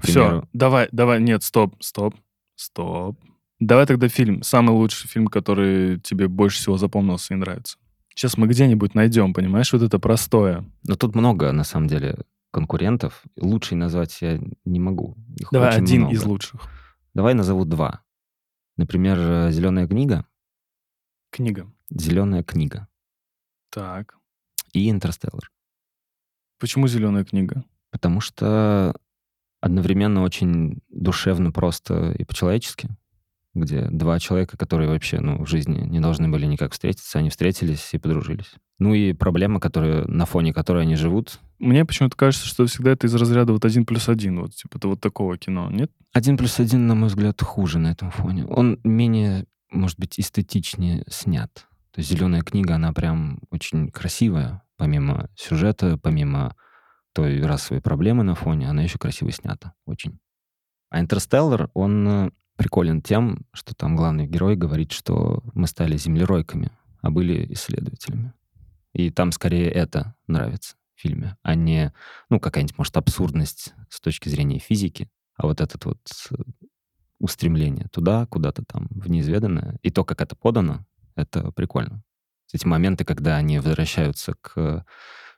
Все, 0.00 0.44
давай, 0.52 0.88
давай, 0.92 1.20
нет, 1.20 1.42
стоп, 1.42 1.74
стоп, 1.80 2.14
стоп. 2.54 3.18
Давай 3.58 3.86
тогда 3.86 4.08
фильм, 4.08 4.42
самый 4.42 4.70
лучший 4.70 5.08
фильм, 5.08 5.26
который 5.26 5.98
тебе 5.98 6.28
больше 6.28 6.58
всего 6.58 6.76
запомнился 6.76 7.34
и 7.34 7.36
нравится. 7.36 7.76
Сейчас 8.14 8.36
мы 8.36 8.46
где-нибудь 8.46 8.94
найдем, 8.94 9.34
понимаешь, 9.34 9.72
вот 9.72 9.82
это 9.82 9.98
простое. 9.98 10.64
Но 10.86 10.94
тут 10.94 11.14
много, 11.14 11.50
на 11.52 11.64
самом 11.64 11.88
деле, 11.88 12.18
конкурентов. 12.50 13.22
Лучший 13.36 13.76
назвать 13.76 14.20
я 14.20 14.40
не 14.64 14.80
могу. 14.80 15.16
Их 15.36 15.48
Давай 15.50 15.76
один 15.76 16.02
много. 16.02 16.14
из 16.14 16.24
лучших. 16.24 16.60
Давай 17.14 17.34
назову 17.34 17.64
два. 17.64 18.02
Например, 18.76 19.50
«Зеленая 19.50 19.86
книга». 19.88 20.24
Книга. 21.30 21.70
«Зеленая 21.90 22.42
книга». 22.42 22.88
Так. 23.70 24.17
И 24.78 24.90
«Интерстеллар». 24.90 25.50
Почему 26.58 26.88
«Зеленая 26.88 27.24
книга»? 27.24 27.64
Потому 27.90 28.20
что 28.20 28.94
одновременно 29.60 30.22
очень 30.22 30.80
душевно, 30.88 31.52
просто 31.52 32.12
и 32.12 32.24
по-человечески, 32.24 32.90
где 33.54 33.88
два 33.90 34.18
человека, 34.18 34.56
которые 34.56 34.88
вообще 34.88 35.20
ну, 35.20 35.42
в 35.42 35.48
жизни 35.48 35.80
не 35.80 36.00
должны 36.00 36.28
были 36.28 36.46
никак 36.46 36.72
встретиться, 36.72 37.18
они 37.18 37.30
встретились 37.30 37.90
и 37.92 37.98
подружились. 37.98 38.52
Ну 38.78 38.94
и 38.94 39.12
проблема, 39.12 39.58
которая, 39.58 40.06
на 40.06 40.24
фоне 40.24 40.52
которой 40.52 40.84
они 40.84 40.94
живут. 40.94 41.40
Мне 41.58 41.84
почему-то 41.84 42.16
кажется, 42.16 42.46
что 42.46 42.66
всегда 42.66 42.92
это 42.92 43.08
из 43.08 43.14
разряда 43.14 43.52
вот 43.52 43.64
один 43.64 43.84
плюс 43.84 44.08
один, 44.08 44.40
вот 44.40 44.54
типа 44.54 44.78
вот 44.82 45.00
такого 45.00 45.36
кино, 45.36 45.68
нет? 45.70 45.90
Один 46.12 46.36
плюс 46.36 46.60
один, 46.60 46.86
на 46.86 46.94
мой 46.94 47.08
взгляд, 47.08 47.40
хуже 47.42 47.78
на 47.78 47.88
этом 47.90 48.10
фоне. 48.10 48.46
Он 48.46 48.78
менее, 48.84 49.46
может 49.70 49.98
быть, 49.98 50.20
эстетичнее 50.20 51.04
снят. 51.08 51.52
То 51.92 52.00
есть 52.00 52.10
«Зеленая 52.10 52.42
книга», 52.42 52.76
она 52.76 52.92
прям 52.92 53.40
очень 53.50 53.90
красивая, 53.90 54.62
помимо 54.78 55.28
сюжета, 55.36 55.98
помимо 55.98 56.56
той 57.12 57.42
расовой 57.42 57.82
проблемы 57.82 58.22
на 58.22 58.34
фоне, 58.34 58.70
она 58.70 58.82
еще 58.82 58.98
красиво 58.98 59.30
снята, 59.30 59.74
очень. 59.84 60.18
А 60.88 61.00
«Интерстеллар», 61.00 61.70
он 61.74 62.08
э, 62.08 62.30
приколен 62.56 63.02
тем, 63.02 63.44
что 63.52 63.74
там 63.74 63.96
главный 63.96 64.26
герой 64.26 64.56
говорит, 64.56 64.92
что 64.92 65.42
мы 65.52 65.66
стали 65.66 65.96
землеройками, 65.96 66.70
а 67.02 67.10
были 67.10 67.52
исследователями. 67.52 68.32
И 68.94 69.10
там 69.10 69.32
скорее 69.32 69.70
это 69.70 70.14
нравится 70.26 70.76
в 70.94 71.00
фильме, 71.00 71.36
а 71.42 71.54
не, 71.54 71.92
ну, 72.30 72.40
какая-нибудь, 72.40 72.78
может, 72.78 72.96
абсурдность 72.96 73.74
с 73.90 74.00
точки 74.00 74.28
зрения 74.28 74.58
физики, 74.58 75.10
а 75.36 75.46
вот 75.46 75.60
этот 75.60 75.84
вот 75.84 75.98
э, 76.30 76.34
устремление 77.18 77.88
туда, 77.92 78.26
куда-то 78.26 78.64
там, 78.64 78.86
в 78.90 79.10
неизведанное. 79.10 79.78
И 79.82 79.90
то, 79.90 80.04
как 80.04 80.22
это 80.22 80.34
подано, 80.36 80.86
это 81.16 81.52
прикольно. 81.52 82.02
Эти 82.52 82.66
моменты, 82.66 83.04
когда 83.04 83.36
они 83.36 83.58
возвращаются 83.58 84.34
к 84.40 84.84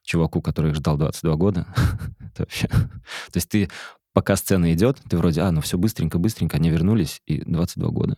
чуваку, 0.03 0.41
который 0.43 0.71
их 0.71 0.77
ждал 0.77 0.97
22 0.97 1.37
года, 1.37 1.67
это 2.21 2.43
вообще... 2.43 2.69
То 2.69 3.37
есть 3.37 3.49
ты, 3.49 3.69
пока 4.13 4.37
сцена 4.37 4.73
идет, 4.73 4.99
ты 5.09 5.17
вроде, 5.17 5.43
а, 5.43 5.51
ну 5.51 5.61
все 5.61 5.79
быстренько, 5.79 6.19
быстренько, 6.19 6.57
они 6.57 6.71
вернулись, 6.71 7.21
и 7.27 7.43
22 7.43 7.91
года. 7.91 8.17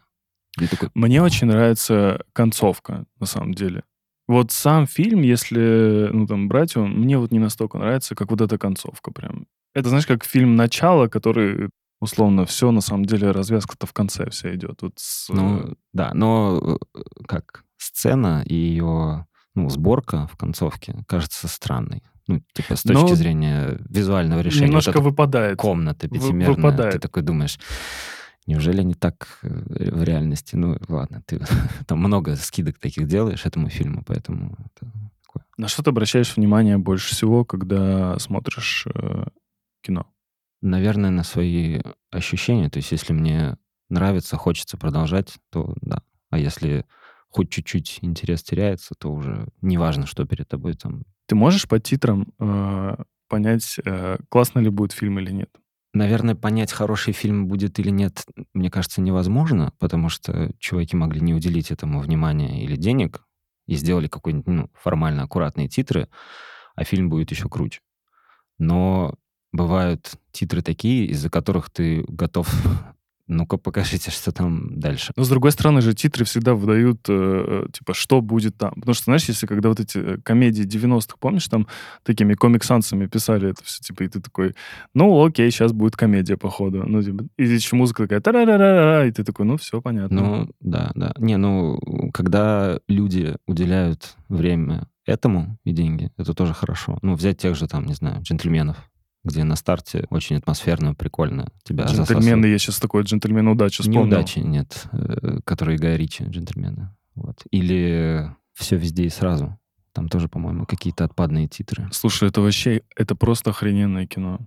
И 0.60 0.66
такой... 0.66 0.90
Мне 0.94 1.22
очень 1.22 1.46
нравится 1.46 2.22
концовка, 2.32 3.06
на 3.18 3.26
самом 3.26 3.54
деле. 3.54 3.84
Вот 4.28 4.52
сам 4.52 4.86
фильм, 4.86 5.22
если, 5.22 6.08
ну, 6.12 6.26
там, 6.26 6.48
брать 6.48 6.74
его, 6.74 6.86
мне 6.86 7.18
вот 7.18 7.32
не 7.32 7.38
настолько 7.38 7.78
нравится, 7.78 8.14
как 8.14 8.30
вот 8.30 8.40
эта 8.40 8.56
концовка 8.58 9.10
прям. 9.10 9.46
Это, 9.74 9.88
знаешь, 9.88 10.06
как 10.06 10.24
фильм 10.24 10.54
«Начало», 10.54 11.08
который 11.08 11.70
условно 12.00 12.44
все, 12.46 12.70
на 12.70 12.80
самом 12.80 13.04
деле, 13.04 13.30
развязка-то 13.30 13.86
в 13.86 13.92
конце 13.92 14.28
вся 14.30 14.54
идет. 14.54 14.82
Вот 14.82 14.92
с... 14.96 15.28
Ну, 15.28 15.74
да, 15.92 16.12
но 16.14 16.78
э, 16.94 17.00
как 17.26 17.64
сцена 17.82 18.42
и 18.46 18.54
ее 18.54 19.26
ну, 19.54 19.68
сборка 19.68 20.26
в 20.28 20.36
концовке 20.36 21.04
кажется 21.06 21.48
странной. 21.48 22.02
Ну, 22.28 22.40
типа, 22.52 22.76
с 22.76 22.82
точки 22.82 23.10
Но 23.10 23.14
зрения 23.14 23.78
визуального 23.88 24.40
решения. 24.40 24.68
Немножко 24.68 25.00
вот 25.00 25.10
выпадает. 25.10 25.58
Комната 25.58 26.08
пятимерная. 26.08 26.54
Выпадает. 26.54 26.94
Ты 26.94 26.98
такой 27.00 27.22
думаешь, 27.22 27.58
неужели 28.46 28.82
не 28.82 28.94
так 28.94 29.38
э, 29.42 29.48
в 29.48 30.02
реальности? 30.04 30.54
Ну, 30.54 30.78
ладно, 30.88 31.22
ты 31.26 31.40
там 31.86 31.98
много 31.98 32.36
скидок 32.36 32.78
таких 32.78 33.08
делаешь 33.08 33.44
этому 33.44 33.68
фильму, 33.68 34.04
поэтому 34.06 34.56
это 34.60 34.90
такое. 35.24 35.44
На 35.58 35.68
что 35.68 35.82
ты 35.82 35.90
обращаешь 35.90 36.36
внимание 36.36 36.78
больше 36.78 37.14
всего, 37.14 37.44
когда 37.44 38.18
смотришь 38.18 38.86
э, 38.94 39.24
кино? 39.82 40.06
Наверное, 40.60 41.10
на 41.10 41.24
свои 41.24 41.80
ощущения. 42.12 42.70
То 42.70 42.78
есть, 42.78 42.92
если 42.92 43.12
мне 43.12 43.56
нравится, 43.90 44.36
хочется 44.36 44.78
продолжать, 44.78 45.34
то 45.50 45.74
да. 45.80 46.02
А 46.30 46.38
если 46.38 46.86
хоть 47.32 47.50
чуть-чуть 47.50 47.98
интерес 48.02 48.42
теряется, 48.42 48.94
то 48.96 49.12
уже 49.12 49.48
неважно, 49.62 50.06
что 50.06 50.24
перед 50.26 50.48
тобой 50.48 50.74
там. 50.74 51.02
Ты 51.26 51.34
можешь 51.34 51.66
по 51.66 51.80
титрам 51.80 52.32
э, 52.38 52.96
понять, 53.28 53.76
э, 53.84 54.18
классно 54.28 54.60
ли 54.60 54.68
будет 54.68 54.92
фильм 54.92 55.18
или 55.18 55.32
нет? 55.32 55.50
Наверное, 55.94 56.34
понять, 56.34 56.72
хороший 56.72 57.12
фильм 57.12 57.48
будет 57.48 57.78
или 57.78 57.90
нет, 57.90 58.24
мне 58.54 58.70
кажется, 58.70 59.00
невозможно, 59.00 59.72
потому 59.78 60.08
что 60.08 60.52
чуваки 60.58 60.96
могли 60.96 61.20
не 61.20 61.34
уделить 61.34 61.70
этому 61.70 62.00
внимания 62.00 62.64
или 62.64 62.76
денег 62.76 63.26
и 63.66 63.74
сделали 63.74 64.08
какой-нибудь 64.08 64.46
ну, 64.46 64.70
формально 64.74 65.22
аккуратные 65.22 65.68
титры, 65.68 66.08
а 66.74 66.84
фильм 66.84 67.08
будет 67.08 67.30
еще 67.30 67.48
круче. 67.48 67.80
Но 68.58 69.14
бывают 69.52 70.12
титры 70.32 70.62
такие, 70.62 71.06
из-за 71.06 71.30
которых 71.30 71.70
ты 71.70 72.04
готов 72.08 72.50
Ну-ка 73.28 73.56
покажите, 73.56 74.10
что 74.10 74.32
там 74.32 74.80
дальше. 74.80 75.12
Но, 75.16 75.22
с 75.24 75.28
другой 75.28 75.52
стороны 75.52 75.80
же, 75.80 75.94
титры 75.94 76.24
всегда 76.24 76.54
выдают, 76.54 77.00
э, 77.08 77.66
типа, 77.72 77.94
что 77.94 78.20
будет 78.20 78.56
там. 78.56 78.74
Потому 78.74 78.94
что, 78.94 79.04
знаешь, 79.04 79.24
если 79.24 79.46
когда 79.46 79.68
вот 79.68 79.80
эти 79.80 79.98
э, 79.98 80.18
комедии 80.24 80.64
90-х, 80.64 81.16
помнишь, 81.20 81.46
там 81.46 81.68
такими 82.02 82.34
комиксансами 82.34 83.06
писали 83.06 83.50
это 83.50 83.62
все, 83.64 83.80
типа, 83.80 84.02
и 84.02 84.08
ты 84.08 84.20
такой, 84.20 84.54
ну, 84.92 85.24
окей, 85.24 85.50
сейчас 85.50 85.72
будет 85.72 85.96
комедия, 85.96 86.36
походу. 86.36 86.82
Ну, 86.84 87.02
типа, 87.02 87.24
и 87.36 87.44
еще 87.44 87.76
музыка 87.76 88.04
такая, 88.04 88.20
та 88.20 89.04
и 89.04 89.12
ты 89.12 89.24
такой, 89.24 89.46
ну, 89.46 89.56
все 89.56 89.80
понятно. 89.80 90.20
Ну, 90.20 90.50
да, 90.60 90.90
да. 90.94 91.14
Не, 91.18 91.36
ну, 91.36 91.78
когда 92.12 92.78
люди 92.88 93.36
уделяют 93.46 94.16
время 94.28 94.88
этому 95.06 95.58
и 95.64 95.72
деньги, 95.72 96.10
это 96.16 96.34
тоже 96.34 96.54
хорошо. 96.54 96.98
Ну, 97.02 97.14
взять 97.14 97.38
тех 97.38 97.56
же, 97.56 97.66
там, 97.66 97.86
не 97.86 97.94
знаю, 97.94 98.22
джентльменов, 98.22 98.76
где 99.24 99.44
на 99.44 99.56
старте 99.56 100.06
очень 100.10 100.36
атмосферно, 100.36 100.94
прикольно 100.94 101.48
тебя 101.62 101.84
Джентльмены, 101.84 102.06
засасывают. 102.06 102.46
я 102.46 102.58
сейчас 102.58 102.78
такой 102.78 103.04
джентльмен 103.04 103.48
удачи 103.48 103.82
вспомнил. 103.82 104.04
Неудачи 104.04 104.40
нет, 104.40 104.86
э, 104.92 105.38
которые 105.44 105.78
Гай 105.78 105.96
Ричи, 105.96 106.24
джентльмены. 106.24 106.90
Вот. 107.14 107.42
Или 107.50 108.34
все 108.54 108.76
везде 108.76 109.04
и 109.04 109.10
сразу. 109.10 109.58
Там 109.92 110.08
тоже, 110.08 110.28
по-моему, 110.28 110.64
какие-то 110.64 111.04
отпадные 111.04 111.48
титры. 111.48 111.88
Слушай, 111.92 112.30
это 112.30 112.40
вообще, 112.40 112.82
это 112.96 113.14
просто 113.14 113.50
охрененное 113.50 114.06
кино. 114.06 114.40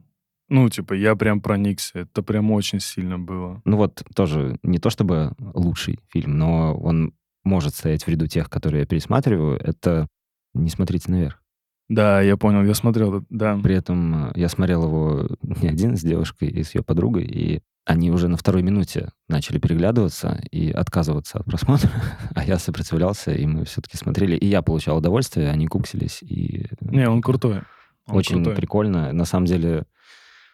Ну, 0.50 0.70
типа, 0.70 0.94
я 0.94 1.16
прям 1.16 1.42
проникся. 1.42 2.00
Это 2.00 2.22
прям 2.22 2.52
очень 2.52 2.80
сильно 2.80 3.18
было. 3.18 3.62
Ну 3.66 3.78
вот 3.78 4.04
тоже 4.16 4.58
не 4.64 4.80
то 4.80 4.90
чтобы 4.90 5.34
лучший 5.40 6.00
фильм, 6.10 6.38
но 6.38 6.76
он 6.76 7.14
может 7.44 7.76
стоять 7.76 8.04
в 8.04 8.08
ряду 8.08 8.28
тех, 8.28 8.50
которые 8.50 8.82
я 8.82 8.86
пересматриваю. 8.86 9.58
Это 9.60 10.08
«Не 10.54 10.70
смотрите 10.70 11.12
наверх». 11.12 11.42
Да, 11.88 12.22
я 12.22 12.36
понял, 12.36 12.64
я 12.64 12.74
смотрел, 12.74 13.24
да. 13.30 13.58
При 13.62 13.76
этом 13.76 14.30
э, 14.30 14.32
я 14.36 14.50
смотрел 14.50 14.84
его 14.84 15.28
не 15.42 15.68
один 15.68 15.96
с 15.96 16.02
девушкой 16.02 16.50
и 16.50 16.64
с 16.64 16.74
ее 16.74 16.84
подругой, 16.84 17.26
и 17.26 17.62
они 17.86 18.10
уже 18.10 18.28
на 18.28 18.38
второй 18.38 18.64
минуте 18.64 19.10
начали 19.28 19.60
переглядываться 19.60 20.42
и 20.50 20.72
отказываться 20.72 21.40
от 21.40 21.46
просмотра, 21.46 21.92
а 22.36 22.44
я 22.44 22.58
сопротивлялся, 22.58 23.32
и 23.32 23.46
мы 23.46 23.66
все-таки 23.66 23.98
смотрели. 23.98 24.36
И 24.36 24.48
я 24.48 24.64
получал 24.64 24.98
удовольствие, 24.98 25.52
они 25.52 25.68
куксились. 25.68 26.24
И... 26.24 26.68
Не, 26.82 27.08
он 27.08 27.22
крутой. 27.22 27.62
Он 28.08 28.18
Очень 28.18 28.38
крутой. 28.38 28.56
прикольно. 28.56 29.14
На 29.14 29.26
самом 29.26 29.46
деле 29.46 29.86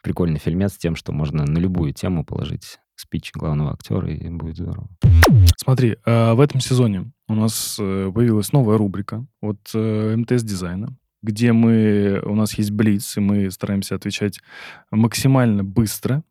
прикольный 0.03 0.39
фильмец 0.39 0.77
тем, 0.77 0.95
что 0.95 1.13
можно 1.13 1.45
на 1.45 1.57
любую 1.57 1.93
тему 1.93 2.25
положить 2.25 2.79
спич 2.95 3.31
главного 3.33 3.73
актера, 3.73 4.09
и 4.09 4.29
будет 4.29 4.57
здорово. 4.57 4.87
Смотри, 5.57 5.97
э, 6.05 6.33
в 6.33 6.39
этом 6.39 6.59
сезоне 6.59 7.11
у 7.27 7.33
нас 7.35 7.77
э, 7.79 8.11
появилась 8.13 8.51
новая 8.51 8.77
рубрика 8.77 9.25
от 9.41 9.59
э, 9.73 10.15
МТС 10.15 10.43
дизайна, 10.43 10.95
где 11.21 11.53
мы, 11.53 12.21
у 12.25 12.35
нас 12.35 12.57
есть 12.57 12.71
блиц, 12.71 13.17
и 13.17 13.19
мы 13.19 13.51
стараемся 13.51 13.95
отвечать 13.95 14.39
максимально 14.89 15.63
быстро. 15.63 16.23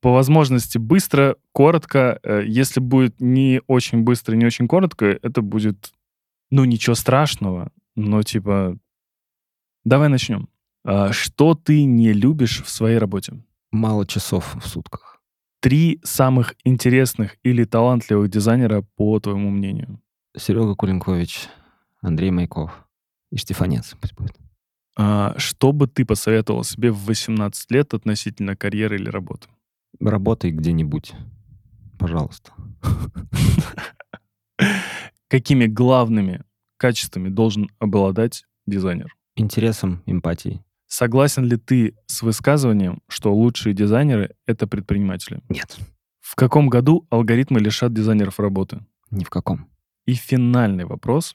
По 0.00 0.12
возможности 0.12 0.78
быстро, 0.78 1.36
коротко. 1.52 2.18
Э, 2.22 2.42
Если 2.46 2.80
будет 2.80 3.20
не 3.20 3.62
очень 3.66 4.02
быстро, 4.02 4.34
не 4.34 4.44
очень 4.46 4.68
коротко, 4.68 5.06
это 5.06 5.42
будет, 5.42 5.92
ну, 6.50 6.64
ничего 6.64 6.94
страшного, 6.94 7.72
но 7.94 8.22
типа... 8.22 8.78
Давай 9.84 10.08
начнем. 10.08 10.48
А, 10.84 11.12
Что 11.12 11.54
ты 11.54 11.84
не 11.84 12.12
любишь 12.12 12.62
в 12.62 12.68
своей 12.68 12.98
работе? 12.98 13.42
Мало 13.70 14.06
часов 14.06 14.56
в 14.56 14.66
сутках. 14.66 15.20
Три 15.60 16.00
самых 16.04 16.54
интересных 16.64 17.36
или 17.42 17.64
талантливых 17.64 18.28
дизайнера, 18.30 18.84
по 18.96 19.18
твоему 19.18 19.50
мнению. 19.50 20.00
Серега 20.36 20.74
Кулинкович, 20.74 21.48
Андрей 22.02 22.30
Майков 22.30 22.85
и 23.30 23.36
Штефанец 23.36 23.94
пусть 24.00 24.14
будет. 24.14 24.36
А, 24.96 25.34
Что 25.38 25.72
бы 25.72 25.86
ты 25.86 26.04
посоветовал 26.04 26.64
себе 26.64 26.90
в 26.90 27.04
18 27.04 27.70
лет 27.70 27.94
относительно 27.94 28.56
карьеры 28.56 28.96
или 28.96 29.08
работы? 29.08 29.48
Работай 30.00 30.50
где-нибудь, 30.50 31.14
пожалуйста. 31.98 32.52
Какими 35.28 35.66
главными 35.66 36.42
качествами 36.76 37.28
должен 37.28 37.68
обладать 37.78 38.44
дизайнер? 38.66 39.14
Интересом, 39.34 40.02
эмпатией. 40.06 40.62
Согласен 40.86 41.44
ли 41.44 41.56
ты 41.56 41.96
с 42.06 42.22
высказыванием, 42.22 43.00
что 43.08 43.34
лучшие 43.34 43.74
дизайнеры— 43.74 44.34
это 44.46 44.66
предприниматели? 44.68 45.40
Нет, 45.48 45.76
В 46.20 46.36
каком 46.36 46.68
году 46.68 47.06
алгоритмы 47.10 47.58
лишат 47.60 47.92
дизайнеров 47.92 48.38
работы? 48.40 48.84
ни 49.10 49.22
в 49.24 49.30
каком. 49.30 49.68
И 50.04 50.14
финальный 50.14 50.84
вопрос. 50.84 51.34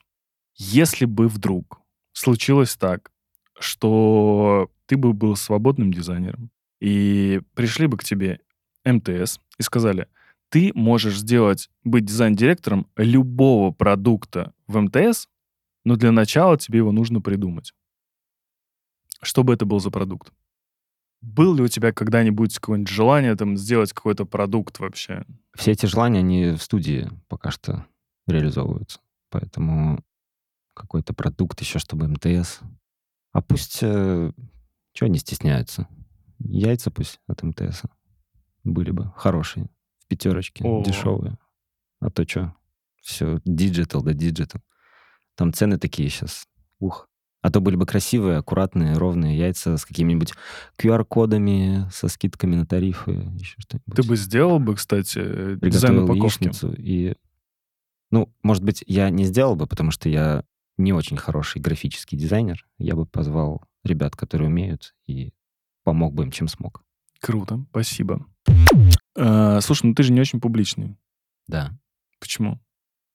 Если 0.54 1.06
бы 1.06 1.26
вдруг 1.28 1.80
случилось 2.12 2.76
так, 2.76 3.10
что 3.58 4.70
ты 4.86 4.96
бы 4.96 5.12
был 5.12 5.36
свободным 5.36 5.92
дизайнером, 5.92 6.50
и 6.80 7.40
пришли 7.54 7.86
бы 7.86 7.96
к 7.96 8.04
тебе 8.04 8.40
МТС 8.84 9.38
и 9.58 9.62
сказали, 9.62 10.08
ты 10.48 10.72
можешь 10.74 11.18
сделать, 11.18 11.70
быть 11.84 12.04
дизайн-директором 12.04 12.86
любого 12.96 13.70
продукта 13.70 14.52
в 14.66 14.78
МТС, 14.80 15.28
но 15.84 15.96
для 15.96 16.12
начала 16.12 16.58
тебе 16.58 16.78
его 16.78 16.92
нужно 16.92 17.20
придумать. 17.20 17.72
Что 19.22 19.44
бы 19.44 19.54
это 19.54 19.64
был 19.64 19.80
за 19.80 19.90
продукт? 19.90 20.32
Был 21.22 21.54
ли 21.54 21.62
у 21.62 21.68
тебя 21.68 21.92
когда-нибудь 21.92 22.58
какое-нибудь 22.58 22.92
желание 22.92 23.36
там 23.36 23.56
сделать 23.56 23.92
какой-то 23.92 24.26
продукт 24.26 24.80
вообще? 24.80 25.24
Все 25.54 25.70
эти 25.70 25.86
желания, 25.86 26.18
они 26.18 26.50
в 26.50 26.62
студии 26.62 27.08
пока 27.28 27.52
что 27.52 27.86
реализовываются. 28.26 29.00
Поэтому 29.30 30.02
какой-то 30.82 31.14
продукт 31.14 31.60
еще, 31.60 31.78
чтобы 31.78 32.08
МТС. 32.08 32.60
А 33.32 33.40
пусть... 33.40 33.78
что 33.78 34.32
они 35.00 35.18
стесняются? 35.18 35.88
Яйца 36.38 36.90
пусть 36.90 37.20
от 37.26 37.42
МТС 37.42 37.82
были 38.64 38.90
бы 38.90 39.12
хорошие. 39.16 39.68
В 40.00 40.06
пятерочке, 40.06 40.64
О. 40.64 40.82
дешевые. 40.82 41.38
А 42.00 42.10
то 42.10 42.28
что? 42.28 42.54
Все, 43.00 43.40
digital 43.44 44.02
да 44.02 44.12
digital. 44.12 44.60
Там 45.34 45.52
цены 45.52 45.78
такие 45.78 46.08
сейчас. 46.08 46.46
Ух. 46.78 47.08
А 47.40 47.50
то 47.50 47.60
были 47.60 47.74
бы 47.74 47.86
красивые, 47.86 48.38
аккуратные, 48.38 48.96
ровные 48.96 49.36
яйца 49.36 49.76
с 49.76 49.84
какими-нибудь 49.84 50.32
QR-кодами, 50.78 51.88
со 51.90 52.06
скидками 52.06 52.54
на 52.54 52.66
тарифы, 52.66 53.12
еще 53.34 53.56
что-нибудь. 53.58 53.96
Ты 53.96 54.02
бы 54.04 54.16
сделал 54.16 54.60
бы, 54.60 54.76
кстати, 54.76 55.18
дизайн 55.56 55.58
приготовил 55.58 56.04
упаковки? 56.04 56.50
и... 56.78 57.16
Ну, 58.12 58.32
может 58.42 58.62
быть, 58.62 58.84
я 58.86 59.10
не 59.10 59.24
сделал 59.24 59.56
бы, 59.56 59.66
потому 59.66 59.90
что 59.90 60.08
я 60.08 60.44
не 60.76 60.92
очень 60.92 61.16
хороший 61.16 61.60
графический 61.60 62.18
дизайнер. 62.18 62.66
Я 62.78 62.94
бы 62.94 63.06
позвал 63.06 63.62
ребят, 63.84 64.16
которые 64.16 64.48
умеют, 64.48 64.94
и 65.06 65.32
помог 65.84 66.14
бы 66.14 66.24
им, 66.24 66.30
чем 66.30 66.48
смог. 66.48 66.84
Круто, 67.20 67.64
спасибо. 67.70 68.26
Э, 69.16 69.60
слушай, 69.60 69.86
ну 69.86 69.94
ты 69.94 70.02
же 70.02 70.12
не 70.12 70.20
очень 70.20 70.40
публичный. 70.40 70.96
Да. 71.46 71.72
Почему? 72.18 72.60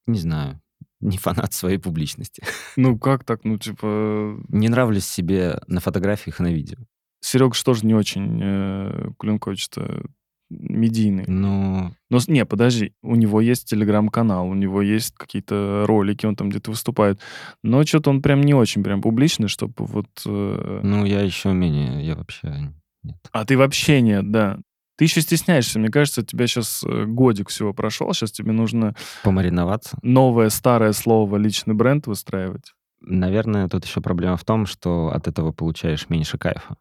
Не 0.06 0.20
знаю. 0.20 0.62
Не 1.00 1.18
фанат 1.18 1.54
своей 1.54 1.78
публичности. 1.78 2.44
Ну 2.76 2.98
как 2.98 3.24
так? 3.24 3.44
Ну 3.44 3.58
типа... 3.58 4.40
Не 4.50 4.70
нравлюсь 4.70 5.06
себе 5.06 5.60
на 5.68 5.80
фотографиях 5.80 6.40
и 6.40 6.44
на 6.44 6.54
видео. 6.54 6.78
Серега 7.22 7.56
же 7.56 7.64
тоже 7.64 7.86
не 7.86 7.96
очень 7.96 8.40
э, 8.42 9.10
Кулинкович-то 9.18 10.04
медийный. 10.50 11.26
Но, 11.28 11.92
с- 12.12 12.28
не, 12.28 12.46
подожди, 12.46 12.94
у 13.02 13.16
него 13.16 13.42
есть 13.42 13.70
телеграм-канал, 13.70 14.48
у 14.48 14.54
него 14.54 14.82
есть 14.82 15.14
какие-то 15.16 15.84
ролики, 15.88 16.26
он 16.26 16.36
там 16.36 16.50
где-то 16.50 16.72
выступает. 16.72 17.20
Но 17.64 17.84
что-то 17.86 18.10
он 18.10 18.22
прям 18.22 18.42
не 18.42 18.54
очень 18.54 18.84
прям 18.84 19.02
публичный, 19.02 19.48
чтобы 19.48 19.74
вот... 19.86 20.08
э, 20.26 20.80
ну, 20.84 21.06
я 21.06 21.22
еще 21.22 21.52
менее, 21.54 22.06
я 22.06 22.16
вообще 22.16 22.72
нет. 23.04 23.16
А 23.32 23.46
ты 23.46 23.58
вообще 23.58 24.02
нет, 24.02 24.32
да. 24.32 24.60
Ты 24.98 25.06
еще 25.06 25.22
стесняешься. 25.22 25.78
Мне 25.80 25.90
кажется, 25.90 26.22
у 26.22 26.26
тебя 26.26 26.48
сейчас 26.48 26.84
годик 26.84 27.50
всего 27.50 27.72
прошел, 27.74 28.12
сейчас 28.14 28.32
тебе 28.32 28.52
нужно 28.52 28.96
Помариноваться. 29.24 29.98
новое 30.02 30.50
старое 30.50 30.92
слово 30.94 31.38
личный 31.38 31.76
бренд 31.76 32.08
выстраивать. 32.08 32.74
Наверное, 33.02 33.68
тут 33.68 33.86
еще 33.86 34.02
проблема 34.02 34.38
в 34.38 34.44
том, 34.44 34.66
что 34.66 35.10
от 35.14 35.28
этого 35.28 35.52
получаешь 35.52 36.10
меньше 36.10 36.38
кайфа. 36.40 36.78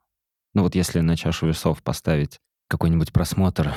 Ну 0.54 0.62
вот 0.62 0.74
если 0.74 1.00
на 1.00 1.14
чашу 1.16 1.46
весов 1.46 1.82
поставить 1.82 2.40
какой-нибудь 2.68 3.12
просмотр 3.12 3.72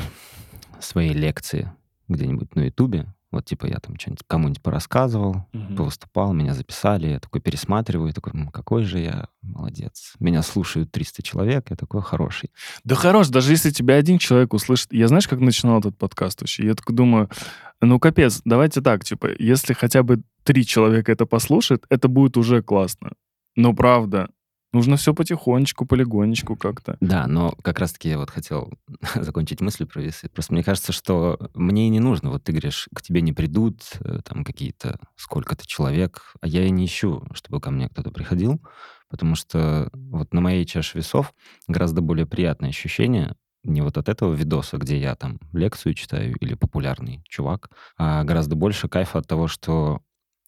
своей 0.80 1.14
лекции 1.14 1.72
где-нибудь 2.08 2.56
на 2.56 2.62
Ютубе, 2.62 3.14
вот 3.32 3.46
типа 3.46 3.68
я 3.68 3.78
там 3.80 4.00
что-нибудь 4.00 4.24
кому-нибудь 4.26 4.64
порассказывал, 4.64 5.46
Мгм. 5.54 5.76
повыступал, 5.76 6.34
меня 6.34 6.56
записали, 6.56 7.08
я 7.10 7.20
такой 7.20 7.42
пересматриваю, 7.42 8.12
такой, 8.14 8.34
«М, 8.34 8.48
какой 8.48 8.84
же 8.84 8.98
я 9.00 9.28
молодец. 9.44 10.14
Меня 10.20 10.42
слушают 10.42 10.92
300 10.92 11.22
человек, 11.22 11.70
я 11.70 11.76
такой 11.76 12.02
хороший. 12.02 12.50
Да 12.84 12.96
хорош, 12.96 13.28
даже 13.28 13.52
если 13.52 13.70
тебя 13.70 13.96
один 13.96 14.18
человек 14.18 14.54
услышит. 14.56 14.92
Я 14.92 15.08
знаешь, 15.08 15.28
как 15.28 15.40
начинал 15.40 15.80
этот 15.80 15.96
подкаст 15.98 16.42
вообще? 16.42 16.66
Я 16.66 16.74
так 16.74 16.92
думаю, 16.92 17.30
ну 17.82 18.00
капец, 18.00 18.42
давайте 18.46 18.82
так, 18.82 19.04
типа, 19.06 19.30
если 19.38 19.74
хотя 19.74 20.02
бы 20.02 20.24
три 20.44 20.66
человека 20.66 21.12
это 21.12 21.28
послушают, 21.28 21.86
это 21.90 22.08
будет 22.08 22.36
уже 22.38 22.64
классно. 22.64 23.12
Но 23.56 23.74
правда, 23.74 24.30
нужно 24.74 24.98
все 24.98 25.14
потихонечку, 25.14 25.86
полигонечку 25.86 26.56
как-то. 26.56 26.98
Да, 27.00 27.28
но 27.28 27.52
как 27.62 27.80
раз-таки 27.80 28.10
я 28.10 28.18
вот 28.18 28.30
хотел 28.30 28.72
закончить 29.16 29.62
мысль 29.62 29.86
про 29.86 30.02
весы. 30.02 30.30
Просто 30.30 30.54
мне 30.54 30.64
кажется, 30.64 30.92
что 30.92 31.50
мне 31.54 31.88
и 31.88 31.90
не 31.90 32.00
нужно. 32.00 32.30
Вот 32.30 32.44
ты 32.44 32.52
говоришь, 32.52 32.88
к 32.94 33.02
тебе 33.02 33.22
не 33.22 33.34
придут 33.34 33.82
э, 34.02 34.20
там 34.24 34.44
какие-то 34.44 35.00
сколько-то 35.16 35.66
человек, 35.66 36.34
а 36.42 36.48
я 36.48 36.66
и 36.66 36.70
не 36.70 36.86
ищу, 36.86 37.24
чтобы 37.34 37.60
ко 37.60 37.72
мне 37.72 37.90
кто-то 37.90 38.12
приходил, 38.12 38.62
потому 39.10 39.36
что 39.36 39.90
вот 39.94 40.34
на 40.34 40.42
моей 40.42 40.66
чаше 40.66 40.98
весов 40.98 41.34
гораздо 41.68 42.02
более 42.02 42.26
приятное 42.26 42.70
ощущение 42.70 43.36
не 43.64 43.82
вот 43.82 43.98
от 43.98 44.08
этого 44.08 44.34
видоса, 44.34 44.78
где 44.78 44.98
я 45.00 45.16
там 45.16 45.40
лекцию 45.52 45.94
читаю 45.94 46.36
или 46.38 46.54
популярный 46.54 47.22
чувак, 47.28 47.70
а 47.98 48.24
гораздо 48.24 48.56
больше 48.56 48.88
кайфа 48.88 49.20
от 49.20 49.28
того, 49.28 49.48
что 49.48 50.02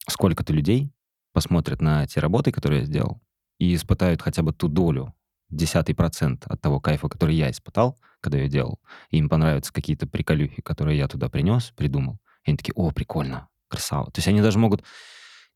сколько-то 0.07 0.53
людей 0.53 0.91
посмотрят 1.33 1.81
на 1.81 2.07
те 2.07 2.19
работы, 2.19 2.51
которые 2.51 2.81
я 2.81 2.85
сделал, 2.85 3.21
и 3.61 3.75
испытают 3.75 4.23
хотя 4.23 4.41
бы 4.41 4.53
ту 4.53 4.67
долю, 4.67 5.13
десятый 5.51 5.93
процент 5.93 6.47
от 6.47 6.59
того 6.59 6.79
кайфа, 6.79 7.07
который 7.07 7.35
я 7.35 7.51
испытал, 7.51 7.95
когда 8.19 8.39
я 8.39 8.47
делал. 8.47 8.79
Им 9.11 9.29
понравятся 9.29 9.71
какие-то 9.71 10.07
приколюхи, 10.07 10.63
которые 10.63 10.97
я 10.97 11.07
туда 11.07 11.29
принес, 11.29 11.71
придумал. 11.77 12.17
И 12.43 12.49
они 12.49 12.57
такие, 12.57 12.73
о, 12.75 12.89
прикольно, 12.89 13.49
красава. 13.67 14.07
То 14.07 14.17
есть 14.17 14.27
они 14.27 14.41
даже 14.41 14.57
могут 14.57 14.83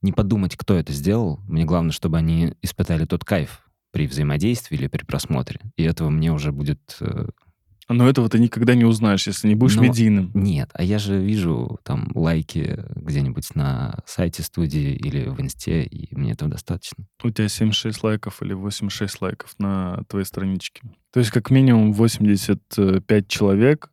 не 0.04 0.12
подумать, 0.12 0.56
кто 0.56 0.76
это 0.76 0.94
сделал. 0.94 1.40
Мне 1.48 1.66
главное, 1.66 1.92
чтобы 1.92 2.20
они 2.20 2.54
испытали 2.62 3.06
тот 3.06 3.26
кайф 3.26 3.68
при 3.90 4.06
взаимодействии 4.06 4.78
или 4.78 4.86
при 4.86 5.04
просмотре. 5.04 5.62
И 5.76 5.82
этого 5.82 6.12
мне 6.12 6.32
уже 6.32 6.52
будет 6.52 6.98
э, 7.00 7.30
но 7.88 8.10
этого 8.10 8.30
ты 8.30 8.40
никогда 8.40 8.74
не 8.74 8.86
узнаешь, 8.86 9.28
если 9.28 9.48
не 9.48 9.56
будешь 9.56 9.76
Но 9.76 9.84
медийным. 9.84 10.32
Нет, 10.34 10.70
а 10.74 10.84
я 10.84 10.98
же 10.98 11.20
вижу 11.20 11.80
там 11.84 12.10
лайки 12.16 12.84
где-нибудь 12.96 13.54
на 13.56 14.00
сайте 14.06 14.42
студии 14.42 14.96
или 14.96 15.28
в 15.28 15.40
инсте, 15.40 15.84
и 15.84 16.16
мне 16.16 16.32
этого 16.32 16.50
достаточно. 16.50 17.06
У 17.24 17.30
тебя 17.30 17.48
76 17.48 18.04
лайков 18.04 18.42
или 18.42 18.54
86 18.54 19.22
лайков 19.22 19.54
на 19.60 20.04
твоей 20.08 20.26
страничке. 20.26 20.82
То 21.12 21.20
есть 21.20 21.32
как 21.32 21.52
минимум 21.52 21.94
85 21.94 23.28
человек 23.28 23.92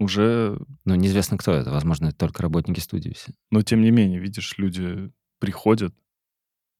уже... 0.00 0.58
Ну, 0.84 0.94
неизвестно, 0.96 1.36
кто 1.38 1.52
это. 1.52 1.70
Возможно, 1.70 2.06
это 2.06 2.16
только 2.16 2.42
работники 2.42 2.80
студии 2.80 3.10
все. 3.10 3.32
Но 3.50 3.62
тем 3.62 3.82
не 3.82 3.90
менее, 3.90 4.18
видишь, 4.18 4.54
люди 4.58 5.10
приходят, 5.38 5.94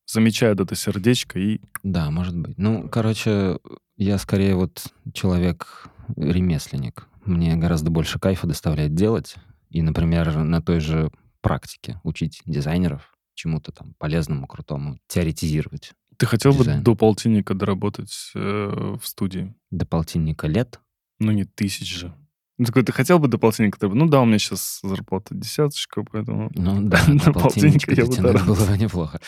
замечают 0.07 0.59
это 0.59 0.75
сердечко 0.75 1.39
и... 1.39 1.61
Да, 1.83 2.11
может 2.11 2.37
быть. 2.37 2.59
Ну, 2.59 2.89
короче, 2.89 3.59
я 3.97 4.19
скорее 4.19 4.57
вот 4.57 4.87
человек 5.13 5.90
ремесленник. 6.17 7.09
Мне 7.25 7.57
гораздо 7.57 7.91
больше 7.91 8.19
кайфа 8.19 8.47
доставляет 8.47 8.95
делать. 8.95 9.37
И, 9.71 9.83
например, 9.83 10.37
на 10.37 10.61
той 10.61 10.81
же 10.81 11.11
практике 11.41 12.01
учить 12.03 12.43
дизайнеров 12.45 13.15
чему-то 13.35 13.73
там 13.73 13.95
полезному, 13.99 14.47
крутому, 14.47 14.99
теоретизировать. 15.07 15.93
Ты 16.19 16.27
хотел 16.27 16.53
Дизайн. 16.53 16.79
бы 16.81 16.85
до 16.85 16.95
полтинника 16.95 17.55
доработать 17.55 18.13
э, 18.35 18.97
в 19.01 19.07
студии? 19.07 19.55
До 19.71 19.87
полтинника 19.87 20.47
лет? 20.47 20.79
Ну, 21.19 21.33
не 21.33 21.45
тысяч 21.45 21.97
же. 21.97 22.15
Ну, 22.59 22.67
такой, 22.67 22.83
ты 22.83 22.93
хотел 22.93 23.19
бы 23.19 23.27
до 23.27 23.39
полтинника? 23.39 23.89
Ну 23.89 24.07
да, 24.07 24.21
у 24.21 24.27
меня 24.27 24.39
сейчас 24.39 24.81
зарплата 24.83 25.35
десяточка, 25.35 26.05
поэтому... 26.05 26.51
Ну 26.55 26.83
да, 26.91 27.01
До 27.25 27.33
полтинника 27.33 27.95
я 27.95 28.05
бы 28.05 28.33
было 28.45 28.67
бы 28.67 28.77
неплохо. 28.77 29.19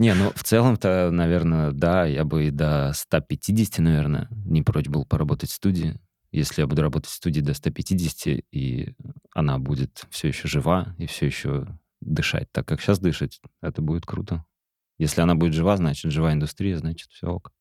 Не, 0.00 0.12
ну 0.14 0.32
в 0.34 0.42
целом-то, 0.42 1.10
наверное, 1.12 1.70
да, 1.70 2.04
я 2.04 2.24
бы 2.24 2.48
и 2.48 2.50
до 2.50 2.90
150, 2.92 3.78
наверное, 3.78 4.26
не 4.44 4.62
прочь 4.62 4.88
был 4.88 5.04
поработать 5.04 5.50
в 5.50 5.54
студии. 5.54 6.00
Если 6.32 6.60
я 6.60 6.66
буду 6.66 6.82
работать 6.82 7.10
в 7.10 7.14
студии 7.14 7.40
до 7.40 7.54
150, 7.54 8.44
и 8.52 8.94
она 9.34 9.58
будет 9.58 10.06
все 10.10 10.28
еще 10.28 10.48
жива 10.48 10.94
и 10.98 11.06
все 11.06 11.26
еще 11.26 11.66
дышать 12.00 12.50
так, 12.52 12.66
как 12.66 12.80
сейчас 12.80 12.98
дышать, 13.00 13.40
это 13.60 13.82
будет 13.82 14.06
круто. 14.06 14.44
Если 14.98 15.20
она 15.20 15.34
будет 15.34 15.54
жива, 15.54 15.76
значит, 15.76 16.12
жива 16.12 16.32
индустрия, 16.32 16.78
значит, 16.78 17.10
все 17.10 17.28
ок. 17.28 17.52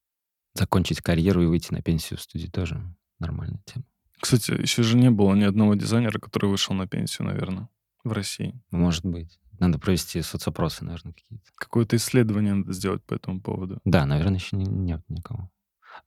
Закончить 0.53 1.01
карьеру 1.01 1.43
и 1.43 1.45
выйти 1.45 1.71
на 1.71 1.81
пенсию 1.81 2.19
в 2.19 2.21
студии 2.21 2.47
тоже 2.47 2.81
нормальная 3.19 3.61
тема. 3.65 3.85
Кстати, 4.19 4.51
еще 4.51 4.83
же 4.83 4.97
не 4.97 5.09
было 5.09 5.33
ни 5.33 5.43
одного 5.43 5.75
дизайнера, 5.75 6.19
который 6.19 6.49
вышел 6.49 6.75
на 6.75 6.87
пенсию, 6.87 7.27
наверное, 7.27 7.69
в 8.03 8.11
России. 8.11 8.59
Может 8.71 9.05
быть. 9.05 9.39
Надо 9.59 9.79
провести 9.79 10.21
соцопросы, 10.21 10.85
наверное, 10.85 11.13
какие-то. 11.13 11.45
Какое-то 11.55 11.95
исследование 11.95 12.53
надо 12.53 12.73
сделать 12.73 13.03
по 13.03 13.13
этому 13.13 13.41
поводу. 13.41 13.79
Да, 13.83 14.05
наверное, 14.05 14.35
еще 14.35 14.55
не- 14.55 14.65
нет 14.65 15.01
никого. 15.09 15.49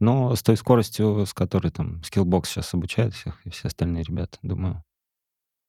Но 0.03 0.35
с 0.35 0.43
той 0.43 0.57
скоростью, 0.57 1.25
с 1.25 1.33
которой 1.33 1.71
там 1.71 2.01
Skillbox 2.01 2.47
сейчас 2.47 2.75
обучает 2.75 3.15
всех 3.15 3.39
и 3.47 3.51
все 3.51 3.69
остальные 3.69 4.03
ребята, 4.03 4.37
думаю, 4.43 4.83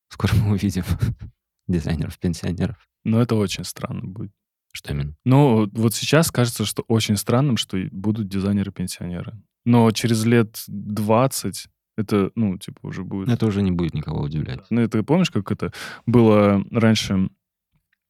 скоро 0.09 0.33
мы 0.33 0.53
увидим 0.53 0.83
дизайнеров-пенсионеров. 1.67 2.77
Но 3.03 3.21
это 3.21 3.35
очень 3.35 3.63
странно 3.63 4.01
будет. 4.07 4.31
Что 4.71 4.91
именно? 4.91 5.15
Ну, 5.23 5.69
вот 5.71 5.93
сейчас 5.93 6.31
кажется, 6.31 6.65
что 6.65 6.83
очень 6.87 7.15
странным, 7.15 7.57
что 7.57 7.77
будут 7.91 8.27
дизайнеры-пенсионеры. 8.27 9.39
Но 9.65 9.91
через 9.91 10.25
лет 10.25 10.63
20 10.65 11.67
это, 11.97 12.31
ну, 12.33 12.57
типа, 12.57 12.79
уже 12.87 13.03
будет... 13.03 13.29
Это 13.29 13.45
уже 13.45 13.61
не 13.61 13.69
будет 13.69 13.93
никого 13.93 14.21
удивлять. 14.21 14.65
Ну, 14.71 14.81
это 14.81 15.03
помнишь, 15.03 15.29
как 15.29 15.51
это 15.51 15.71
было 16.07 16.65
раньше? 16.71 17.29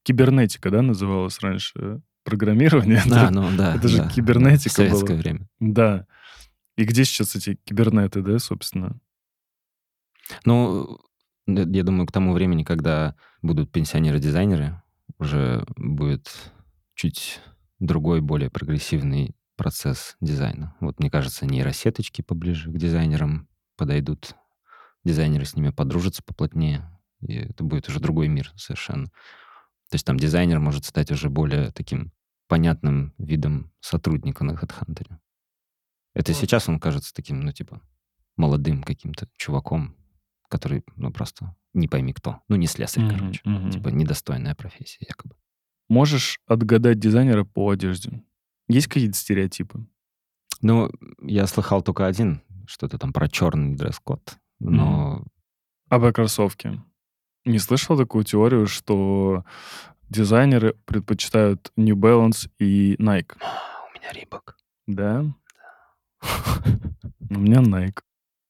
Кибернетика, 0.03 0.71
да, 0.71 0.81
называлось 0.81 1.41
раньше? 1.41 2.01
Программирование? 2.23 3.01
Да, 3.05 3.25
Это- 3.25 3.33
ну 3.33 3.49
да. 3.57 3.75
это 3.75 3.87
же 3.87 3.97
да, 3.99 4.09
кибернетика 4.09 4.69
в 4.69 4.73
советское 4.73 5.13
была. 5.13 5.17
время. 5.17 5.47
Да. 5.59 6.07
И 6.77 6.85
где 6.85 7.03
сейчас 7.05 7.35
эти 7.35 7.55
кибернеты, 7.65 8.21
да, 8.21 8.39
собственно? 8.39 8.99
Ну, 10.45 10.99
я 11.45 11.83
думаю, 11.83 12.07
к 12.07 12.11
тому 12.11 12.33
времени, 12.33 12.63
когда 12.63 13.15
будут 13.41 13.71
пенсионеры-дизайнеры, 13.71 14.81
уже 15.19 15.65
будет 15.75 16.51
чуть 16.95 17.41
другой, 17.79 18.21
более 18.21 18.49
прогрессивный 18.49 19.35
процесс 19.57 20.15
дизайна. 20.21 20.75
Вот, 20.79 20.99
мне 20.99 21.11
кажется, 21.11 21.45
нейросеточки 21.45 22.21
поближе 22.21 22.71
к 22.71 22.77
дизайнерам 22.77 23.47
подойдут. 23.75 24.35
Дизайнеры 25.03 25.45
с 25.45 25.55
ними 25.55 25.69
подружатся 25.69 26.23
поплотнее, 26.23 26.89
и 27.21 27.33
это 27.35 27.63
будет 27.63 27.89
уже 27.89 27.99
другой 27.99 28.29
мир 28.29 28.51
совершенно. 28.55 29.11
То 29.93 29.95
есть 29.95 30.07
там 30.07 30.17
дизайнер 30.17 30.59
может 30.59 30.85
стать 30.85 31.11
уже 31.11 31.29
более 31.29 31.69
таким 31.69 32.11
понятным 32.47 33.13
видом 33.19 33.71
сотрудника 33.79 34.43
на 34.43 34.53
HeadHunter. 34.53 35.19
Это 36.15 36.31
Вот. 36.31 36.41
сейчас 36.41 36.67
он 36.67 36.79
кажется 36.79 37.13
таким, 37.13 37.41
ну, 37.41 37.51
типа, 37.51 37.79
молодым 38.35 38.81
каким-то 38.81 39.29
чуваком, 39.37 39.95
который, 40.49 40.83
ну, 40.95 41.13
просто 41.13 41.55
не 41.75 41.87
пойми 41.87 42.11
кто. 42.11 42.41
Ну, 42.47 42.55
не 42.55 42.65
слесарь, 42.65 43.03
Мгм, 43.03 43.19
короче. 43.19 43.41
мгм. 43.45 43.69
Типа, 43.69 43.89
недостойная 43.89 44.55
профессия, 44.55 45.05
якобы. 45.07 45.35
Можешь 45.89 46.39
отгадать 46.47 46.97
дизайнера 46.97 47.43
по 47.43 47.69
одежде? 47.69 48.23
Есть 48.67 48.87
какие-то 48.87 49.15
стереотипы? 49.15 49.85
Ну, 50.61 50.89
я 51.21 51.45
слыхал 51.45 51.83
только 51.83 52.07
один, 52.07 52.41
что-то 52.65 52.97
там 52.97 53.13
про 53.13 53.29
черный 53.29 53.75
дресс-код, 53.75 54.39
но 54.57 55.23
А 55.87 55.99
про 55.99 56.11
кроссовки? 56.11 56.81
Не 57.45 57.59
слышал 57.59 57.97
такую 57.97 58.23
теорию, 58.23 58.67
что 58.67 59.43
дизайнеры 60.09 60.75
предпочитают 60.85 61.71
New 61.75 61.95
Balance 61.95 62.49
и 62.59 62.95
Nike? 62.95 63.33
у 63.39 63.97
меня 63.99 64.11
рибок. 64.13 64.57
Да? 64.87 65.25
У 67.29 67.35
меня 67.39 67.57
Nike. 67.61 67.99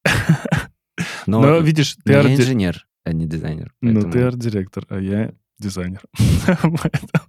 Но, 1.26 1.40
Но 1.40 1.58
видишь, 1.58 1.96
ты 2.04 2.14
арт- 2.14 2.30
инженер, 2.30 2.86
а 3.04 3.12
не 3.12 3.26
дизайнер. 3.26 3.74
Ну, 3.80 3.94
ты 4.00 4.02
поэтому 4.02 4.26
арт-директор, 4.28 4.86
а 4.90 4.98
я 5.00 5.32
дизайнер. 5.58 6.02
Поэтому- 6.46 6.78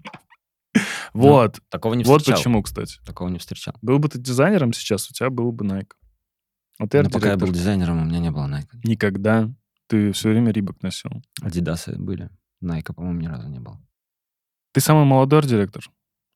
Вот. 1.13 1.59
Такого 1.69 1.93
не 1.93 2.03
Вот 2.03 2.21
встречал. 2.21 2.39
почему, 2.39 2.61
кстати. 2.61 2.99
Такого 3.05 3.29
не 3.29 3.39
встречал. 3.39 3.73
Был 3.81 3.99
бы 3.99 4.09
ты 4.09 4.19
дизайнером 4.19 4.73
сейчас, 4.73 5.09
у 5.09 5.13
тебя 5.13 5.29
был 5.29 5.51
бы 5.53 5.65
Nike. 5.65 5.91
А 6.77 6.87
ты 6.87 7.01
Но 7.01 7.09
пока 7.09 7.29
я 7.29 7.35
был 7.37 7.47
арт-директор. 7.47 7.49
дизайнером, 7.53 8.01
у 8.01 8.05
меня 8.05 8.19
не 8.19 8.31
было 8.31 8.45
Nike. 8.47 8.67
Никогда. 8.83 9.49
Ты 9.87 10.11
все 10.11 10.29
время 10.29 10.51
Рибок 10.51 10.81
носил. 10.81 11.11
Адидасы 11.41 11.97
были. 11.97 12.29
Nike, 12.63 12.93
по-моему, 12.93 13.21
ни 13.21 13.27
разу 13.27 13.47
не 13.47 13.59
было. 13.59 13.79
Ты 14.73 14.81
самый 14.81 15.05
молодой 15.05 15.39
арт-директор 15.39 15.83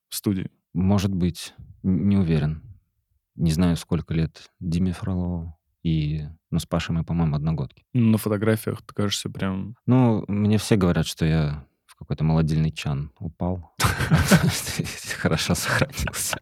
в 0.08 0.14
студии. 0.14 0.50
Может 0.72 1.12
быть, 1.12 1.54
не 1.82 2.16
уверен. 2.16 2.62
Не 3.34 3.50
знаю, 3.50 3.76
сколько 3.76 4.14
лет 4.14 4.50
Диме 4.60 4.92
Фролову. 4.92 5.58
И, 5.82 6.26
ну, 6.50 6.58
с 6.58 6.66
Пашей 6.66 6.94
мы, 6.94 7.04
по-моему, 7.04 7.36
одногодки. 7.36 7.84
Ну, 7.92 8.10
На 8.10 8.18
фотографиях 8.18 8.82
ты 8.82 8.94
кажешься 8.94 9.30
прям... 9.30 9.76
Ну, 9.86 10.24
мне 10.28 10.58
все 10.58 10.76
говорят, 10.76 11.06
что 11.06 11.24
я 11.24 11.66
в 11.86 11.96
какой-то 11.96 12.22
молодильный 12.22 12.70
чан 12.70 13.12
упал. 13.18 13.74
Хорошо 15.18 15.54
сохранился. 15.54 16.38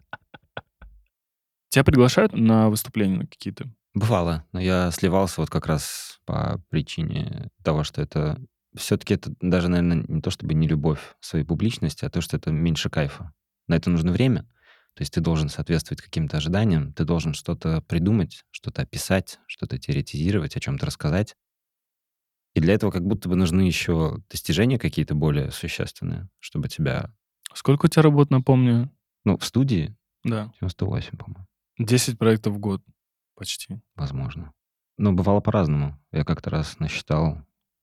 Тебя 1.69 1.85
приглашают 1.85 2.33
на 2.33 2.69
выступления 2.69 3.19
на 3.19 3.27
какие-то? 3.27 3.71
Бывало, 3.99 4.45
но 4.53 4.61
я 4.61 4.93
сливался 4.93 5.41
вот 5.41 5.51
как 5.51 5.67
раз 5.67 6.21
по 6.25 6.63
причине 6.69 7.49
того, 7.65 7.83
что 7.83 8.01
это 8.01 8.41
все-таки 8.77 9.15
это 9.15 9.35
даже, 9.41 9.67
наверное, 9.69 10.05
не 10.07 10.21
то 10.21 10.31
чтобы 10.31 10.55
не 10.55 10.69
любовь 10.69 11.01
своей 11.19 11.45
публичности, 11.45 12.05
а 12.05 12.11
то, 12.11 12.21
что 12.21 12.37
это 12.37 12.53
меньше 12.53 12.91
кайфа. 12.91 13.33
На 13.67 13.75
это 13.75 13.91
нужно 13.91 14.13
время. 14.13 14.43
То 14.95 15.03
есть 15.03 15.13
ты 15.13 15.21
должен 15.21 15.49
соответствовать 15.49 16.01
каким-то 16.01 16.37
ожиданиям, 16.37 16.93
ты 16.93 17.05
должен 17.05 17.35
что-то 17.35 17.83
придумать, 17.89 18.45
что-то 18.53 18.83
описать, 18.83 19.41
что-то 19.49 19.79
теоретизировать, 19.79 20.57
о 20.57 20.61
чем-то 20.61 20.87
рассказать. 20.87 21.35
И 22.55 22.61
для 22.61 22.75
этого 22.75 22.93
как 22.93 23.05
будто 23.05 23.29
бы 23.29 23.35
нужны 23.35 23.63
еще 23.63 24.19
достижения 24.31 24.79
какие-то 24.79 25.17
более 25.17 25.51
существенные, 25.51 26.29
чтобы 26.39 26.69
тебя... 26.69 27.13
Сколько 27.53 27.87
у 27.87 27.89
тебя 27.89 28.03
работ, 28.03 28.31
напомню? 28.31 28.93
Ну, 29.25 29.39
в 29.39 29.45
студии 29.45 29.97
Да. 30.23 30.53
98, 30.61 31.17
по-моему, 31.17 31.47
10 31.79 32.17
проектов 32.17 32.55
в 32.55 32.59
год. 32.59 32.81
Почти. 33.39 33.81
возможно. 33.95 34.53
Но 34.97 35.13
бывало 35.13 35.41
по-разному. 35.41 35.97
Я 36.11 36.25
как-то 36.25 36.51
раз 36.51 36.81
насчитал 36.81 37.39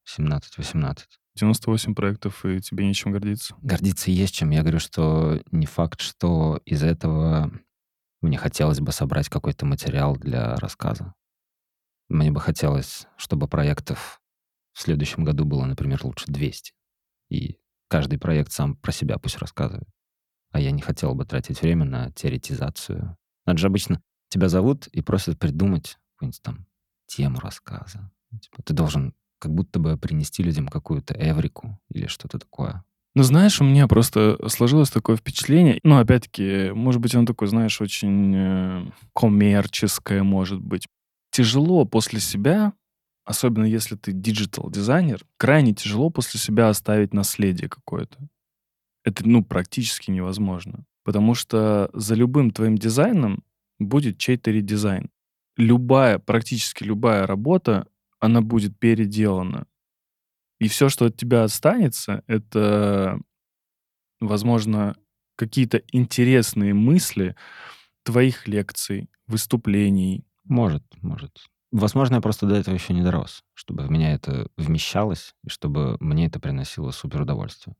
17-18. 0.05 0.97
98 1.35 1.95
проектов, 1.95 2.45
и 2.45 2.59
тебе 2.59 2.85
нечем 2.85 3.13
гордиться. 3.13 3.55
Гордиться 3.61 4.11
есть 4.11 4.35
чем. 4.35 4.49
Я 4.49 4.61
говорю, 4.61 4.79
что 4.79 5.41
не 5.51 5.65
факт, 5.65 6.01
что 6.01 6.61
из 6.65 6.83
этого 6.83 7.51
мне 8.21 8.37
хотелось 8.37 8.81
бы 8.81 8.91
собрать 8.91 9.29
какой-то 9.29 9.65
материал 9.65 10.17
для 10.17 10.55
рассказа. 10.57 11.13
Мне 12.09 12.31
бы 12.31 12.41
хотелось, 12.41 13.07
чтобы 13.15 13.47
проектов 13.47 14.21
в 14.73 14.81
следующем 14.81 15.23
году 15.23 15.45
было, 15.45 15.63
например, 15.65 16.03
лучше 16.03 16.25
200. 16.27 16.73
И 17.29 17.57
каждый 17.87 18.19
проект 18.19 18.51
сам 18.51 18.75
про 18.75 18.91
себя 18.91 19.17
пусть 19.17 19.37
рассказывает. 19.37 19.87
А 20.51 20.59
я 20.59 20.71
не 20.71 20.81
хотел 20.81 21.15
бы 21.15 21.25
тратить 21.25 21.61
время 21.61 21.85
на 21.85 22.11
теоретизацию. 22.11 23.17
Надо 23.45 23.59
же 23.59 23.67
обычно 23.67 24.01
тебя 24.35 24.49
зовут 24.49 24.87
и 24.87 25.01
просят 25.01 25.39
придумать 25.39 25.97
какую-нибудь 26.13 26.41
там 26.41 26.65
тему 27.07 27.39
рассказа. 27.39 28.11
Типа, 28.41 28.61
ты 28.63 28.73
должен 28.73 29.13
как 29.39 29.53
будто 29.53 29.79
бы 29.79 29.97
принести 29.97 30.43
людям 30.43 30.67
какую-то 30.67 31.13
эврику 31.13 31.79
или 31.89 32.07
что-то 32.07 32.37
такое. 32.37 32.83
Ну, 33.13 33.23
знаешь, 33.23 33.61
у 33.61 33.63
меня 33.63 33.87
просто 33.87 34.37
сложилось 34.49 34.89
такое 34.89 35.15
впечатление, 35.15 35.79
ну, 35.83 35.99
опять-таки, 35.99 36.71
может 36.71 36.99
быть, 36.99 37.15
оно 37.15 37.25
такое, 37.25 37.47
знаешь, 37.47 37.79
очень 37.79 38.33
э, 38.35 38.91
коммерческое, 39.13 40.21
может 40.21 40.59
быть. 40.59 40.85
Тяжело 41.31 41.85
после 41.85 42.19
себя, 42.19 42.73
особенно 43.23 43.63
если 43.63 43.95
ты 43.95 44.11
digital-дизайнер, 44.11 45.21
крайне 45.37 45.73
тяжело 45.73 46.09
после 46.09 46.41
себя 46.41 46.67
оставить 46.67 47.13
наследие 47.13 47.69
какое-то. 47.69 48.17
Это, 49.05 49.25
ну, 49.25 49.45
практически 49.45 50.11
невозможно. 50.11 50.83
Потому 51.05 51.35
что 51.35 51.89
за 51.93 52.15
любым 52.15 52.51
твоим 52.51 52.77
дизайном 52.77 53.45
будет 53.79 54.17
чей-то 54.17 54.51
редизайн. 54.51 55.09
Любая, 55.57 56.19
практически 56.19 56.83
любая 56.83 57.25
работа, 57.25 57.87
она 58.19 58.41
будет 58.41 58.77
переделана. 58.77 59.67
И 60.59 60.67
все, 60.67 60.89
что 60.89 61.05
от 61.05 61.17
тебя 61.17 61.43
останется, 61.43 62.23
это, 62.27 63.19
возможно, 64.19 64.95
какие-то 65.35 65.81
интересные 65.91 66.73
мысли 66.73 67.35
твоих 68.03 68.47
лекций, 68.47 69.09
выступлений. 69.27 70.25
Может, 70.45 70.83
может. 71.01 71.45
Возможно, 71.71 72.15
я 72.15 72.21
просто 72.21 72.45
до 72.45 72.55
этого 72.55 72.75
еще 72.75 72.93
не 72.93 73.01
дорос, 73.01 73.43
чтобы 73.53 73.83
в 73.83 73.91
меня 73.91 74.13
это 74.13 74.47
вмещалось, 74.55 75.35
и 75.43 75.49
чтобы 75.49 75.97
мне 75.99 76.27
это 76.27 76.39
приносило 76.39 76.91
супер 76.91 77.21
удовольствие. 77.21 77.75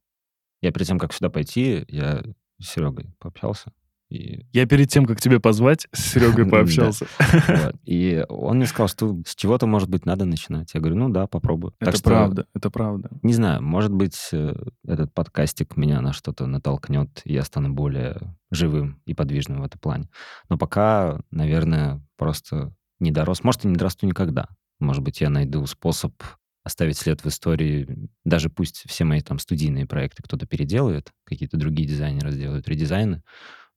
Я 0.61 0.71
перед 0.71 0.87
тем, 0.87 0.99
как 0.99 1.13
сюда 1.13 1.29
пойти, 1.29 1.85
я 1.87 2.23
с 2.59 2.65
Серегой 2.65 3.13
пообщался. 3.19 3.71
И... 4.15 4.45
Я 4.53 4.65
перед 4.65 4.89
тем, 4.89 5.05
как 5.05 5.19
тебя 5.19 5.39
позвать, 5.39 5.87
с 5.91 6.11
Серегой 6.11 6.45
пообщался. 6.49 7.07
И 7.83 8.23
он 8.29 8.57
мне 8.57 8.65
сказал, 8.65 8.87
что 8.87 9.21
с 9.25 9.35
чего-то, 9.35 9.67
может 9.67 9.89
быть, 9.89 10.05
надо 10.05 10.25
начинать. 10.25 10.73
Я 10.73 10.79
говорю, 10.79 10.95
ну 10.95 11.09
да, 11.09 11.27
попробую. 11.27 11.73
Это 11.79 12.01
правда, 12.01 12.45
это 12.53 12.69
правда. 12.69 13.09
Не 13.21 13.33
знаю, 13.33 13.61
может 13.61 13.91
быть, 13.91 14.29
э, 14.31 14.55
этот 14.87 15.13
подкастик 15.13 15.77
меня 15.77 16.01
на 16.01 16.13
что-то 16.13 16.45
натолкнет, 16.45 17.21
и 17.25 17.33
я 17.33 17.43
стану 17.43 17.73
более 17.73 18.35
живым 18.51 19.01
и 19.05 19.13
подвижным 19.13 19.61
в 19.61 19.65
этом 19.65 19.79
плане. 19.79 20.09
Но 20.49 20.57
пока, 20.57 21.19
наверное, 21.31 22.01
просто 22.17 22.73
не 22.99 23.11
дорос. 23.11 23.43
Может, 23.43 23.65
и 23.65 23.67
не 23.67 23.75
дорасту 23.75 24.05
никогда. 24.05 24.47
Может 24.79 25.03
быть, 25.03 25.21
я 25.21 25.29
найду 25.29 25.65
способ 25.65 26.13
оставить 26.63 26.97
след 26.97 27.23
в 27.23 27.27
истории. 27.27 28.09
Даже 28.23 28.49
пусть 28.49 28.83
все 28.87 29.05
мои 29.05 29.21
там 29.21 29.39
студийные 29.39 29.85
проекты 29.85 30.23
кто-то 30.23 30.47
переделает, 30.47 31.11
какие-то 31.23 31.57
другие 31.57 31.87
дизайнеры 31.87 32.31
сделают 32.31 32.67
редизайны, 32.67 33.21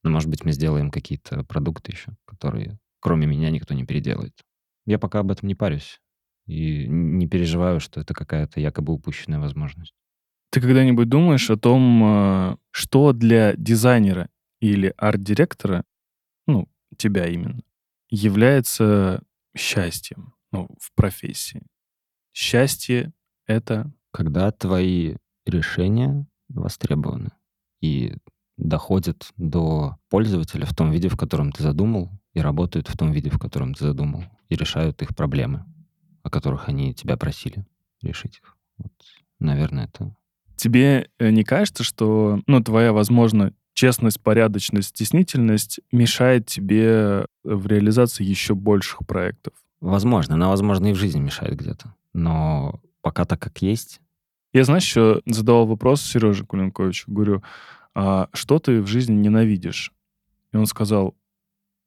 но, 0.08 0.14
может 0.14 0.28
быть, 0.28 0.44
мы 0.44 0.52
сделаем 0.52 0.90
какие-то 0.90 1.44
продукты 1.44 1.92
еще, 1.92 2.16
которые 2.24 2.78
кроме 3.00 3.26
меня 3.26 3.50
никто 3.50 3.74
не 3.74 3.84
переделает. 3.84 4.34
Я 4.86 4.98
пока 4.98 5.20
об 5.20 5.30
этом 5.30 5.48
не 5.48 5.54
парюсь 5.54 6.00
и 6.46 6.86
не 6.88 7.28
переживаю, 7.28 7.78
что 7.80 8.00
это 8.00 8.14
какая-то 8.14 8.60
якобы 8.60 8.92
упущенная 8.92 9.38
возможность. 9.38 9.94
Ты 10.50 10.60
когда-нибудь 10.60 11.08
думаешь 11.08 11.50
о 11.50 11.58
том, 11.58 12.02
э, 12.04 12.56
что 12.70 13.12
для 13.12 13.54
дизайнера 13.54 14.30
или 14.60 14.94
арт-директора, 14.96 15.84
ну, 16.46 16.68
тебя 16.96 17.26
именно, 17.26 17.60
является 18.08 19.22
счастьем 19.56 20.34
ну, 20.50 20.68
в 20.80 20.92
профессии? 20.94 21.66
Счастье— 22.32 23.12
это... 23.46 23.92
Когда 24.10 24.50
твои 24.50 25.16
решения 25.44 26.26
востребованы, 26.48 27.30
и 27.82 28.16
доходят 28.58 29.32
до 29.36 29.96
пользователя 30.10 30.66
в 30.66 30.74
том 30.74 30.90
виде, 30.90 31.08
в 31.08 31.16
котором 31.16 31.52
ты 31.52 31.62
задумал, 31.62 32.10
и 32.34 32.40
работают 32.40 32.88
в 32.88 32.96
том 32.96 33.12
виде, 33.12 33.30
в 33.30 33.38
котором 33.38 33.72
ты 33.72 33.84
задумал, 33.84 34.24
и 34.48 34.56
решают 34.56 35.00
их 35.00 35.16
проблемы, 35.16 35.64
о 36.22 36.30
которых 36.30 36.68
они 36.68 36.92
тебя 36.92 37.16
просили 37.16 37.64
решить 38.02 38.38
их. 38.42 38.56
Вот, 38.76 38.92
наверное, 39.38 39.86
это... 39.86 40.14
Тебе 40.56 41.08
э, 41.18 41.30
не 41.30 41.44
кажется, 41.44 41.84
что, 41.84 42.40
ну, 42.46 42.62
твоя, 42.62 42.92
возможно, 42.92 43.52
честность, 43.74 44.20
порядочность, 44.20 44.88
стеснительность 44.88 45.80
мешает 45.92 46.46
тебе 46.46 47.26
в 47.44 47.66
реализации 47.68 48.24
еще 48.24 48.56
больших 48.56 49.06
проектов? 49.06 49.54
Возможно. 49.80 50.34
Она, 50.34 50.48
возможно, 50.48 50.88
и 50.88 50.92
в 50.92 50.96
жизни 50.96 51.20
мешает 51.20 51.56
где-то. 51.56 51.94
Но 52.12 52.80
пока 53.02 53.24
так, 53.24 53.40
как 53.40 53.62
есть... 53.62 54.00
Я, 54.52 54.64
знаешь, 54.64 54.84
еще 54.84 55.20
задавал 55.26 55.66
вопрос 55.66 56.00
Сереже 56.02 56.44
Кулинковичу. 56.44 57.12
Говорю, 57.12 57.42
а 58.00 58.28
что 58.32 58.60
ты 58.60 58.80
в 58.80 58.86
жизни 58.86 59.14
ненавидишь? 59.14 59.92
И 60.52 60.56
он 60.56 60.66
сказал, 60.66 61.16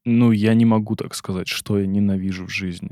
ну, 0.03 0.31
я 0.31 0.53
не 0.55 0.65
могу 0.65 0.97
так 0.97 1.15
сказать, 1.15 1.47
что 1.47 1.79
я 1.79 1.87
ненавижу 1.87 2.47
в 2.47 2.51
жизни. 2.51 2.91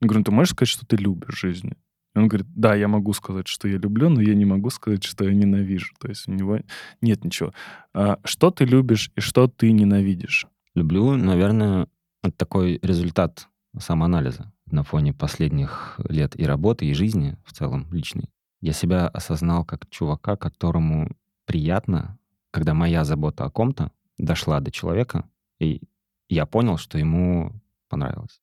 Я 0.00 0.06
говорю, 0.06 0.20
«Ну, 0.20 0.24
ты 0.24 0.30
можешь 0.30 0.52
сказать, 0.52 0.68
что 0.68 0.86
ты 0.86 0.94
любишь 0.94 1.34
в 1.34 1.40
жизни? 1.40 1.72
И 2.14 2.18
он 2.20 2.28
говорит, 2.28 2.46
да, 2.54 2.76
я 2.76 2.86
могу 2.86 3.12
сказать, 3.12 3.48
что 3.48 3.66
я 3.66 3.76
люблю, 3.76 4.08
но 4.08 4.20
я 4.20 4.36
не 4.36 4.44
могу 4.44 4.70
сказать, 4.70 5.02
что 5.02 5.24
я 5.24 5.34
ненавижу. 5.34 5.96
То 5.98 6.08
есть 6.08 6.28
у 6.28 6.32
него 6.32 6.60
нет 7.00 7.24
ничего. 7.24 7.52
А 7.92 8.20
что 8.22 8.52
ты 8.52 8.64
любишь 8.66 9.10
и 9.16 9.20
что 9.20 9.48
ты 9.48 9.72
ненавидишь? 9.72 10.46
Люблю, 10.76 11.16
наверное, 11.16 11.88
такой 12.36 12.78
результат 12.82 13.48
самоанализа 13.76 14.52
на 14.66 14.84
фоне 14.84 15.12
последних 15.12 15.98
лет 16.08 16.38
и 16.38 16.44
работы, 16.44 16.86
и 16.86 16.94
жизни 16.94 17.36
в 17.44 17.52
целом 17.52 17.88
личной. 17.90 18.30
Я 18.60 18.74
себя 18.74 19.08
осознал 19.08 19.64
как 19.64 19.90
чувака, 19.90 20.36
которому 20.36 21.10
приятно 21.46 22.16
когда 22.50 22.74
моя 22.74 23.04
забота 23.04 23.44
о 23.44 23.50
ком-то 23.50 23.92
дошла 24.18 24.60
до 24.60 24.70
человека, 24.70 25.28
и 25.58 25.82
я 26.28 26.46
понял, 26.46 26.76
что 26.76 26.98
ему 26.98 27.60
понравилось, 27.88 28.40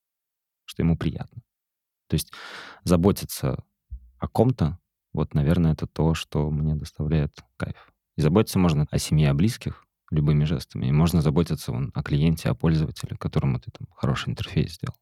что 0.65 0.83
ему 0.83 0.97
приятно. 0.97 1.41
То 2.07 2.15
есть 2.15 2.31
заботиться 2.83 3.63
о 4.19 4.27
ком-то, 4.27 4.79
вот, 5.13 5.33
наверное, 5.33 5.73
это 5.73 5.87
то, 5.87 6.13
что 6.13 6.49
мне 6.49 6.75
доставляет 6.75 7.33
кайф. 7.57 7.91
И 8.15 8.21
заботиться 8.21 8.59
можно 8.59 8.87
о 8.89 8.97
семье, 8.97 9.29
о 9.29 9.33
близких 9.33 9.85
любыми 10.09 10.45
жестами. 10.45 10.87
И 10.87 10.91
можно 10.91 11.21
заботиться 11.21 11.71
вон, 11.71 11.91
о 11.93 12.03
клиенте, 12.03 12.49
о 12.49 12.55
пользователе, 12.55 13.17
которому 13.17 13.59
ты 13.59 13.71
там 13.71 13.87
хороший 13.95 14.29
интерфейс 14.29 14.75
сделал. 14.75 14.95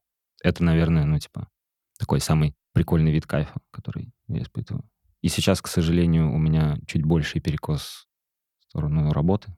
Это, 0.44 0.64
наверное, 0.64 1.06
ну, 1.06 1.20
типа, 1.20 1.50
такой 1.98 2.20
самый 2.20 2.56
прикольный 2.74 3.12
вид 3.12 3.26
кайфа, 3.26 3.60
который 3.72 4.14
я 4.28 4.42
испытываю. 4.42 4.84
И 5.22 5.30
сейчас, 5.30 5.62
к 5.62 5.68
сожалению, 5.68 6.34
у 6.34 6.38
меня 6.38 6.78
чуть 6.88 7.04
больший 7.04 7.42
перекос 7.42 8.08
сторону 8.76 9.14
работы. 9.14 9.56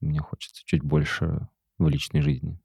Мне 0.00 0.20
хочется 0.20 0.62
чуть 0.64 0.82
больше 0.82 1.46
в 1.78 1.88
личной 1.88 2.22
жизни 2.22 2.58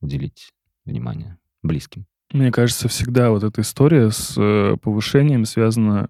уделить 0.00 0.52
внимание 0.84 1.38
близким. 1.62 2.06
Мне 2.32 2.50
кажется, 2.50 2.88
всегда 2.88 3.30
вот 3.30 3.44
эта 3.44 3.60
история 3.60 4.10
с 4.10 4.36
э, 4.36 4.76
повышением 4.82 5.44
связана 5.44 6.08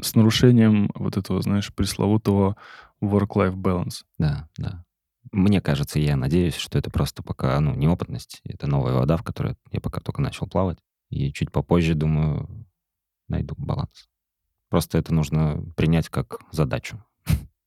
с 0.00 0.14
нарушением 0.14 0.90
вот 0.94 1.16
этого, 1.16 1.40
знаешь, 1.40 1.72
пресловутого 1.74 2.56
work-life 3.02 3.54
balance. 3.54 4.04
Да, 4.18 4.48
да. 4.58 4.84
Мне 5.30 5.62
кажется, 5.62 5.98
я 5.98 6.16
надеюсь, 6.16 6.56
что 6.56 6.78
это 6.78 6.90
просто 6.90 7.22
пока, 7.22 7.58
ну, 7.60 7.74
неопытность. 7.74 8.42
Это 8.44 8.66
новая 8.66 8.92
вода, 8.92 9.16
в 9.16 9.22
которой 9.22 9.56
я 9.70 9.80
пока 9.80 10.00
только 10.00 10.20
начал 10.20 10.46
плавать. 10.46 10.78
И 11.08 11.32
чуть 11.32 11.50
попозже, 11.50 11.94
думаю, 11.94 12.66
найду 13.28 13.54
баланс. 13.56 14.08
Просто 14.68 14.98
это 14.98 15.14
нужно 15.14 15.64
принять 15.74 16.10
как 16.10 16.40
задачу 16.50 17.02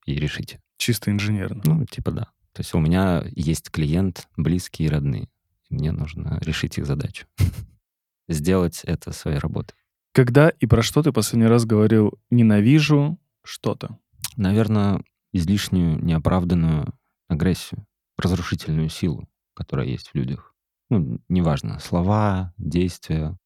и 0.05 0.15
решите. 0.15 0.61
Чисто 0.77 1.11
инженерно. 1.11 1.61
Ну, 1.65 1.85
типа 1.85 2.11
да. 2.11 2.23
То 2.53 2.61
есть 2.61 2.73
у 2.73 2.79
меня 2.79 3.23
есть 3.35 3.69
клиент, 3.69 4.27
близкие 4.37 4.87
и 4.87 4.91
родные. 4.91 5.29
Мне 5.69 5.91
нужно 5.91 6.39
решить 6.41 6.77
их 6.77 6.85
задачу. 6.85 7.27
Сделать 8.29 8.81
это 8.83 9.11
своей 9.11 9.39
работой. 9.39 9.75
Когда 10.13 10.49
и 10.49 10.65
про 10.65 10.81
что 10.81 11.03
ты 11.03 11.11
последний 11.11 11.47
раз 11.47 11.65
говорил 11.65 12.13
«ненавижу 12.29 13.19
что-то»? 13.43 13.99
Наверное, 14.37 15.03
излишнюю, 15.33 16.03
неоправданную 16.03 16.93
агрессию, 17.27 17.85
разрушительную 18.17 18.89
силу, 18.89 19.27
которая 19.53 19.87
есть 19.87 20.09
в 20.09 20.15
людях. 20.15 20.53
Ну, 20.89 21.19
неважно, 21.27 21.79
слова, 21.79 22.53
действия, 22.57 23.37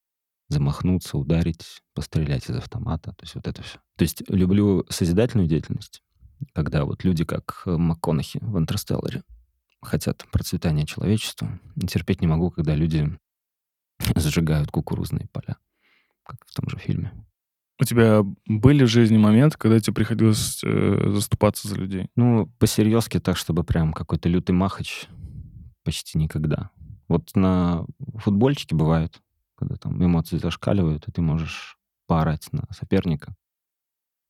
замахнуться, 0.49 1.17
ударить, 1.17 1.81
пострелять 1.93 2.49
из 2.49 2.55
автомата, 2.55 3.13
то 3.13 3.23
есть 3.23 3.35
вот 3.35 3.47
это 3.47 3.63
все. 3.63 3.79
То 3.97 4.03
есть 4.03 4.23
люблю 4.29 4.85
созидательную 4.89 5.47
деятельность, 5.47 6.03
когда 6.53 6.85
вот 6.85 7.03
люди, 7.03 7.25
как 7.25 7.63
э, 7.65 7.71
МакКонахи 7.71 8.39
в 8.41 8.57
«Интерстелларе», 8.57 9.23
хотят 9.81 10.25
процветания 10.31 10.85
человечества. 10.85 11.59
терпеть 11.87 12.21
не 12.21 12.27
могу, 12.27 12.51
когда 12.51 12.75
люди 12.75 13.17
сжигают 14.15 14.71
кукурузные 14.71 15.27
поля, 15.31 15.57
как 16.23 16.37
в 16.45 16.53
том 16.53 16.69
же 16.69 16.77
фильме. 16.77 17.13
У 17.81 17.85
тебя 17.85 18.23
были 18.45 18.83
в 18.83 18.89
жизни 18.89 19.17
моменты, 19.17 19.57
когда 19.57 19.79
тебе 19.79 19.93
приходилось 19.93 20.61
э, 20.63 21.11
заступаться 21.11 21.67
за 21.69 21.75
людей? 21.75 22.09
Ну, 22.17 22.47
по-серьезки 22.59 23.19
так, 23.21 23.37
чтобы 23.37 23.63
прям 23.63 23.93
какой-то 23.93 24.27
лютый 24.27 24.51
махач 24.51 25.07
почти 25.83 26.17
никогда. 26.17 26.71
Вот 27.07 27.35
на 27.35 27.85
футбольчике 28.15 28.75
бывает, 28.75 29.21
когда 29.55 29.75
там 29.77 30.03
эмоции 30.03 30.37
зашкаливают, 30.37 31.07
и 31.07 31.11
ты 31.11 31.21
можешь 31.21 31.77
поорать 32.05 32.49
на 32.51 32.65
соперника, 32.71 33.33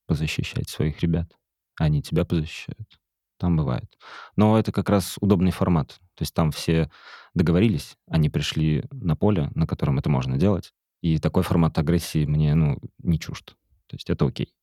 позащищать 0.06 0.68
своих 0.68 1.00
ребят, 1.00 1.36
они 1.80 2.02
тебя 2.02 2.24
позащищают. 2.24 3.00
Там 3.38 3.56
бывает. 3.56 3.98
Но 4.36 4.58
это 4.58 4.70
как 4.70 4.90
раз 4.90 5.16
удобный 5.20 5.50
формат. 5.50 5.98
То 6.14 6.22
есть 6.22 6.34
там 6.34 6.50
все 6.50 6.90
договорились, 7.34 7.96
они 8.06 8.28
пришли 8.28 8.84
на 8.90 9.16
поле, 9.16 9.50
на 9.54 9.66
котором 9.66 9.98
это 9.98 10.10
можно 10.10 10.36
делать. 10.36 10.72
И 11.00 11.18
такой 11.18 11.42
формат 11.42 11.78
агрессии 11.78 12.26
мне, 12.26 12.54
ну, 12.54 12.78
не 12.98 13.18
чужд. 13.18 13.56
То 13.86 13.96
есть 13.96 14.10
это 14.10 14.26
окей. 14.26 14.54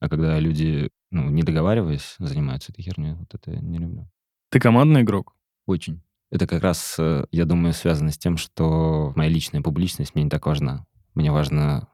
А 0.00 0.08
когда 0.10 0.38
люди, 0.38 0.90
ну, 1.10 1.30
не 1.30 1.42
договариваясь, 1.42 2.16
занимаются 2.18 2.72
этой 2.72 2.82
херней, 2.82 3.14
вот 3.14 3.34
это 3.34 3.52
я 3.52 3.60
не 3.60 3.78
люблю. 3.78 4.10
Ты 4.50 4.60
командный 4.60 5.02
игрок? 5.02 5.34
Очень. 5.66 6.02
Это 6.30 6.46
как 6.46 6.62
раз, 6.62 6.96
э, 6.98 7.24
я 7.32 7.44
думаю, 7.46 7.72
связано 7.72 8.10
с 8.12 8.18
тем, 8.18 8.36
что 8.36 9.12
моя 9.16 9.30
личная 9.30 9.62
публичность 9.62 10.14
мне 10.14 10.24
не 10.24 10.30
так 10.30 10.46
важна. 10.46 10.86
Мне 11.14 11.32
важно, 11.32 11.88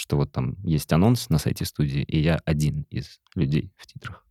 что 0.00 0.16
вот 0.16 0.32
там 0.32 0.56
есть 0.62 0.90
анонс 0.94 1.28
на 1.28 1.36
сайте 1.36 1.66
студии, 1.66 2.02
и 2.02 2.18
я 2.18 2.40
один 2.46 2.86
из 2.90 3.20
людей 3.34 3.70
в 3.76 3.86
титрах. 3.86 4.24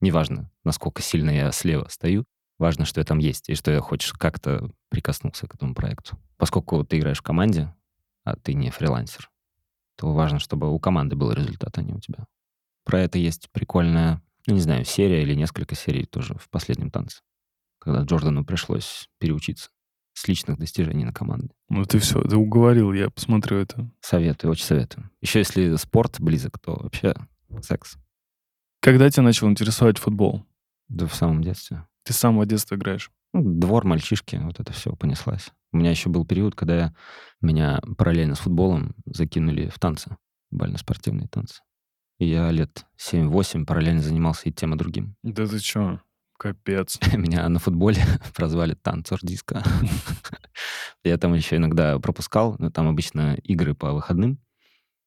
Неважно, 0.00 0.50
насколько 0.64 1.00
сильно 1.00 1.30
я 1.30 1.52
слева 1.52 1.86
стою, 1.88 2.24
важно, 2.58 2.84
что 2.84 3.00
я 3.00 3.04
там 3.04 3.18
есть, 3.18 3.48
и 3.48 3.54
что 3.54 3.70
я 3.70 3.80
хочешь 3.80 4.14
как-то 4.14 4.68
прикоснулся 4.88 5.46
к 5.46 5.54
этому 5.54 5.74
проекту. 5.74 6.18
Поскольку 6.38 6.84
ты 6.84 6.98
играешь 6.98 7.20
в 7.20 7.22
команде, 7.22 7.72
а 8.24 8.34
ты 8.34 8.54
не 8.54 8.70
фрилансер, 8.70 9.30
то 9.96 10.12
важно, 10.12 10.40
чтобы 10.40 10.68
у 10.68 10.80
команды 10.80 11.14
был 11.14 11.30
результат, 11.30 11.78
а 11.78 11.82
не 11.82 11.92
у 11.92 12.00
тебя. 12.00 12.26
Про 12.84 13.02
это 13.02 13.18
есть 13.18 13.48
прикольная, 13.52 14.20
ну, 14.48 14.54
не 14.54 14.60
знаю, 14.60 14.84
серия 14.84 15.22
или 15.22 15.34
несколько 15.34 15.76
серий 15.76 16.04
тоже 16.04 16.34
в 16.34 16.50
последнем 16.50 16.90
танце, 16.90 17.22
когда 17.78 18.02
Джордану 18.02 18.44
пришлось 18.44 19.08
переучиться 19.18 19.70
с 20.14 20.28
личных 20.28 20.58
достижений 20.58 21.04
на 21.04 21.12
команды. 21.12 21.50
Ну 21.68 21.84
ты 21.84 21.98
все, 21.98 22.22
ты 22.22 22.36
уговорил, 22.36 22.92
я 22.92 23.10
посмотрю 23.10 23.58
это. 23.58 23.90
Советую, 24.00 24.50
очень 24.50 24.64
советую. 24.64 25.10
Еще 25.20 25.40
если 25.40 25.76
спорт 25.76 26.20
близок, 26.20 26.58
то 26.58 26.74
вообще 26.74 27.14
секс. 27.62 27.96
Когда 28.80 29.08
тебя 29.10 29.22
начал 29.22 29.48
интересовать 29.48 29.98
футбол? 29.98 30.44
Да 30.88 31.06
в 31.06 31.14
самом 31.14 31.42
детстве. 31.42 31.86
Ты 32.04 32.12
с 32.12 32.16
самого 32.16 32.46
детства 32.46 32.74
играешь? 32.74 33.10
Ну, 33.32 33.42
двор, 33.44 33.84
мальчишки, 33.84 34.36
вот 34.36 34.60
это 34.60 34.72
все 34.72 34.94
понеслась. 34.94 35.50
У 35.72 35.78
меня 35.78 35.90
еще 35.90 36.10
был 36.10 36.26
период, 36.26 36.54
когда 36.54 36.94
меня 37.40 37.80
параллельно 37.96 38.34
с 38.34 38.40
футболом 38.40 38.94
закинули 39.06 39.68
в 39.68 39.78
танцы, 39.78 40.16
бально-спортивные 40.50 41.28
танцы. 41.28 41.62
И 42.18 42.26
я 42.28 42.50
лет 42.50 42.84
7-8 42.98 43.64
параллельно 43.64 44.02
занимался 44.02 44.48
и 44.48 44.52
тем, 44.52 44.74
и 44.74 44.78
другим. 44.78 45.16
Да 45.22 45.46
ты 45.46 45.58
что? 45.58 46.02
Капец. 46.42 46.98
Меня 47.16 47.48
на 47.48 47.60
футболе 47.60 48.02
прозвали 48.34 48.74
танцор 48.74 49.20
диска. 49.22 49.62
Я 51.04 51.16
там 51.16 51.34
еще 51.34 51.56
иногда 51.56 52.00
пропускал, 52.00 52.56
но 52.58 52.68
там 52.68 52.88
обычно 52.88 53.34
игры 53.44 53.76
по 53.76 53.92
выходным, 53.92 54.40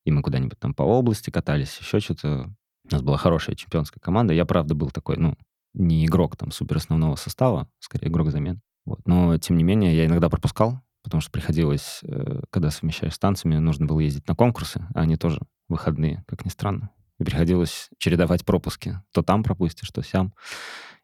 и 0.06 0.12
мы 0.12 0.22
куда-нибудь 0.22 0.58
там 0.58 0.74
по 0.74 0.84
области 0.84 1.32
катались, 1.32 1.78
еще 1.78 2.00
что-то. 2.00 2.54
У 2.90 2.94
нас 2.94 3.02
была 3.02 3.18
хорошая 3.18 3.58
чемпионская 3.58 4.00
команда. 4.00 4.34
Я, 4.34 4.46
правда, 4.46 4.76
был 4.76 4.92
такой, 4.92 5.18
ну, 5.18 5.36
не 5.74 6.06
игрок 6.06 6.38
там 6.38 6.52
супер 6.52 6.78
основного 6.78 7.18
состава, 7.18 7.68
скорее 7.80 8.08
игрок 8.08 8.32
замен. 8.32 8.62
Вот. 8.86 9.00
Но, 9.06 9.38
тем 9.38 9.58
не 9.58 9.66
менее, 9.66 9.94
я 9.94 10.06
иногда 10.06 10.30
пропускал, 10.30 10.80
потому 11.04 11.20
что 11.20 11.32
приходилось, 11.32 12.00
э, 12.04 12.44
когда 12.50 12.72
совмещаешь 12.72 13.16
с 13.16 13.20
танцами, 13.20 13.58
нужно 13.58 13.88
было 13.88 14.00
ездить 14.00 14.28
на 14.30 14.36
конкурсы, 14.36 14.88
а 14.94 15.02
они 15.02 15.18
тоже 15.18 15.42
выходные, 15.68 16.24
как 16.28 16.46
ни 16.46 16.50
странно. 16.50 16.92
И 17.20 17.26
приходилось 17.26 17.90
чередовать 17.98 18.46
пропуски. 18.46 19.02
То 19.12 19.22
там 19.22 19.44
пропустишь, 19.44 19.90
то 19.90 20.02
сям. 20.02 20.34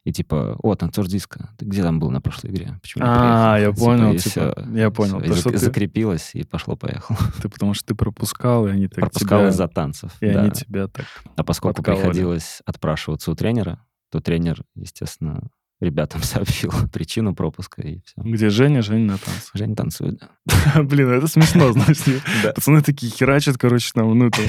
И 0.04 0.12
типа, 0.12 0.56
о, 0.60 0.74
танцор 0.74 1.06
диска, 1.06 1.50
ты 1.56 1.64
где 1.64 1.82
там 1.82 2.00
был 2.00 2.10
на 2.10 2.20
прошлой 2.20 2.50
игре? 2.50 2.78
Почему 2.82 3.04
А, 3.06 3.56
я 3.58 3.70
типа, 3.70 3.84
понял, 3.84 4.16
типа, 4.16 4.68
я 4.74 4.90
понял. 4.90 5.20
Все, 5.20 5.28
то, 5.28 5.36
что 5.36 5.58
закрепилось, 5.58 6.30
и 6.34 6.42
пошло-поехало. 6.42 7.18
Ты 7.42 7.48
потому 7.48 7.72
что 7.74 7.86
ты 7.86 7.94
пропускал, 7.94 8.66
и 8.66 8.70
они 8.70 8.88
так 8.88 9.00
Пропускал 9.00 9.40
тебя... 9.40 9.48
из-за 9.50 9.68
танцев, 9.68 10.10
И 10.20 10.30
да. 10.30 10.42
они 10.42 10.50
тебя 10.50 10.88
так 10.88 11.06
А 11.36 11.44
поскольку 11.44 11.82
приходилось 11.82 12.62
отпрашиваться 12.66 13.30
у 13.30 13.36
тренера, 13.36 13.84
то 14.10 14.20
тренер, 14.20 14.64
естественно, 14.74 15.48
ребятам 15.82 16.22
сообщил 16.22 16.70
причину 16.92 17.34
пропуска 17.34 17.82
и 17.82 18.00
все. 18.04 18.14
Где 18.16 18.50
Женя? 18.50 18.82
Женя 18.82 19.12
на 19.12 19.18
танцах. 19.18 19.50
Женя 19.54 19.74
танцует, 19.74 20.20
да. 20.20 20.82
Блин, 20.82 21.10
это 21.10 21.26
смешно, 21.26 21.72
значит. 21.72 22.22
Пацаны 22.54 22.82
такие 22.82 23.12
херачат, 23.12 23.58
короче, 23.58 23.90
там, 23.94 24.16
ну, 24.18 24.30
там, 24.30 24.44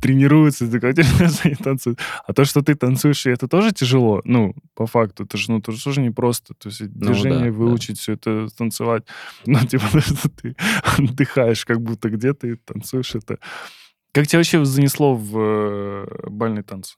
тренируются, 0.00 0.66
как 0.80 0.96
Женя 0.96 1.56
танцует. 1.56 1.98
А 2.26 2.32
то, 2.32 2.44
что 2.44 2.62
ты 2.62 2.74
танцуешь, 2.74 3.26
и 3.26 3.30
это 3.30 3.48
тоже 3.48 3.72
тяжело, 3.72 4.22
ну, 4.24 4.54
по 4.74 4.86
факту, 4.86 5.24
это 5.24 5.36
же, 5.36 5.50
ну, 5.50 5.58
это 5.58 5.72
же 5.72 5.82
тоже 5.82 6.00
непросто. 6.00 6.54
То 6.54 6.68
есть 6.68 6.80
ну 6.80 6.88
движение 6.88 7.50
выучить, 7.50 7.98
все 7.98 8.12
это 8.12 8.48
танцевать. 8.56 9.04
Ну, 9.44 9.58
типа, 9.66 10.00
что 10.00 10.28
ты 10.28 10.56
отдыхаешь, 10.98 11.64
как 11.64 11.80
будто 11.80 12.08
где 12.10 12.32
ты 12.34 12.56
танцуешь 12.56 13.14
это. 13.14 13.38
Как 14.12 14.26
тебя 14.26 14.38
вообще 14.38 14.64
занесло 14.64 15.14
в 15.14 15.38
э, 15.38 16.06
бальный 16.30 16.62
танц? 16.62 16.94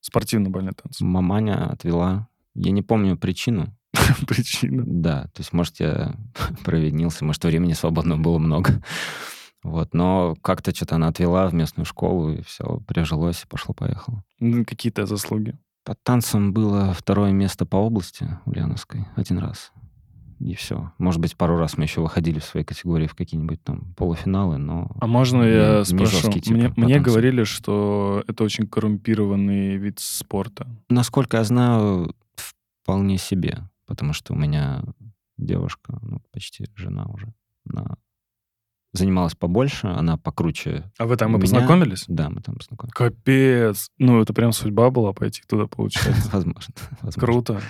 Спортивный 0.00 0.50
бальный 0.50 0.72
танц? 0.72 1.00
Маманя 1.00 1.70
отвела 1.70 2.28
я 2.54 2.70
не 2.70 2.82
помню 2.82 3.16
причину. 3.16 3.74
Причину? 4.26 4.84
Да, 4.86 5.24
то 5.34 5.40
есть, 5.40 5.52
может, 5.52 5.80
я 5.80 6.14
провинился, 6.64 7.24
может, 7.24 7.44
времени 7.44 7.72
свободного 7.72 8.20
было 8.20 8.38
много. 8.38 8.82
Вот, 9.62 9.94
но 9.94 10.34
как-то 10.42 10.74
что-то 10.74 10.96
она 10.96 11.08
отвела 11.08 11.48
в 11.48 11.54
местную 11.54 11.86
школу, 11.86 12.32
и 12.32 12.42
все, 12.42 12.80
прижилось, 12.86 13.44
и 13.44 13.46
пошло-поехало. 13.46 14.24
Ну, 14.40 14.64
какие-то 14.64 15.06
заслуги? 15.06 15.56
По 15.84 15.94
танцам 15.94 16.52
было 16.52 16.92
второе 16.92 17.32
место 17.32 17.66
по 17.66 17.76
области 17.76 18.38
Ульяновской 18.44 19.06
один 19.16 19.38
раз 19.38 19.72
и 20.50 20.54
все. 20.54 20.92
Может 20.98 21.20
быть, 21.20 21.36
пару 21.36 21.56
раз 21.56 21.76
мы 21.76 21.84
еще 21.84 22.00
выходили 22.00 22.38
в 22.38 22.44
своей 22.44 22.66
категории 22.66 23.06
в 23.06 23.14
какие-нибудь 23.14 23.62
там 23.62 23.94
полуфиналы, 23.96 24.58
но... 24.58 24.90
А 25.00 25.06
можно 25.06 25.42
я 25.42 25.78
не, 25.78 25.84
спрошу? 25.84 26.30
Не 26.30 26.52
мне, 26.52 26.72
мне 26.76 27.00
говорили, 27.00 27.44
что 27.44 28.24
это 28.26 28.44
очень 28.44 28.66
коррумпированный 28.66 29.76
вид 29.76 29.98
спорта. 30.00 30.66
Насколько 30.88 31.38
я 31.38 31.44
знаю, 31.44 32.14
вполне 32.82 33.18
себе, 33.18 33.68
потому 33.86 34.12
что 34.12 34.32
у 34.32 34.36
меня 34.36 34.82
девушка, 35.36 35.98
ну, 36.02 36.20
почти 36.32 36.66
жена 36.74 37.06
уже, 37.06 37.32
она 37.68 37.96
занималась 38.92 39.34
побольше, 39.34 39.86
она 39.86 40.18
покруче. 40.18 40.90
А 40.98 41.06
вы 41.06 41.16
там 41.16 41.36
и 41.36 41.40
познакомились? 41.40 42.04
Да, 42.08 42.28
мы 42.28 42.42
там 42.42 42.56
познакомились. 42.56 42.94
Капец! 42.94 43.88
Ну, 43.98 44.20
это 44.20 44.34
прям 44.34 44.52
судьба 44.52 44.90
была 44.90 45.12
пойти 45.12 45.42
туда, 45.48 45.66
получается. 45.70 46.30
Возможно. 46.32 46.74
Круто. 47.14 47.60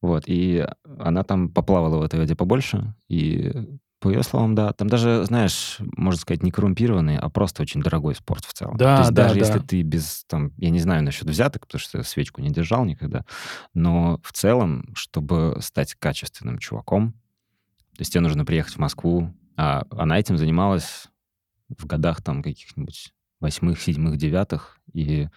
Вот, 0.00 0.24
и 0.26 0.66
она 0.98 1.24
там 1.24 1.50
поплавала 1.50 1.98
в 1.98 2.02
этой 2.02 2.18
воде 2.18 2.34
побольше, 2.34 2.94
и 3.08 3.52
по 4.00 4.08
ее 4.08 4.22
словам, 4.22 4.54
да. 4.54 4.72
Там 4.72 4.88
даже, 4.88 5.24
знаешь, 5.24 5.76
можно 5.96 6.20
сказать, 6.20 6.42
не 6.42 6.50
коррумпированный, 6.50 7.18
а 7.18 7.28
просто 7.28 7.62
очень 7.62 7.82
дорогой 7.82 8.14
спорт 8.14 8.44
в 8.46 8.52
целом. 8.52 8.76
Да, 8.76 8.96
То 8.96 9.02
есть 9.02 9.12
да, 9.12 9.22
даже 9.24 9.34
да. 9.34 9.46
если 9.46 9.58
ты 9.60 9.82
без, 9.82 10.24
там, 10.26 10.52
я 10.56 10.70
не 10.70 10.80
знаю 10.80 11.04
насчет 11.04 11.28
взяток, 11.28 11.66
потому 11.66 11.80
что 11.80 12.02
свечку 12.02 12.40
не 12.40 12.50
держал 12.50 12.84
никогда, 12.84 13.24
но 13.74 14.18
в 14.24 14.32
целом, 14.32 14.94
чтобы 14.94 15.58
стать 15.60 15.94
качественным 15.94 16.58
чуваком, 16.58 17.12
то 17.94 18.00
есть 18.00 18.12
тебе 18.12 18.22
нужно 18.22 18.46
приехать 18.46 18.74
в 18.74 18.78
Москву, 18.78 19.34
а 19.56 19.84
она 19.90 20.18
этим 20.18 20.38
занималась 20.38 21.08
в 21.68 21.86
годах 21.86 22.22
там 22.22 22.42
каких-нибудь 22.42 23.12
восьмых, 23.40 23.80
седьмых, 23.80 24.16
девятых, 24.16 24.78
и 24.94 25.28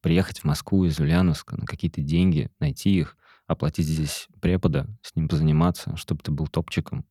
приехать 0.00 0.40
в 0.40 0.44
Москву 0.44 0.84
из 0.84 1.00
Ульяновска 1.00 1.56
на 1.56 1.66
какие-то 1.66 2.00
деньги, 2.00 2.50
найти 2.60 2.96
их, 2.96 3.16
оплатить 3.48 3.86
здесь 3.86 4.28
препода, 4.40 4.86
с 5.02 5.16
ним 5.16 5.28
позаниматься, 5.28 5.96
чтобы 5.96 6.22
ты 6.22 6.30
был 6.30 6.46
топчиком. 6.46 7.04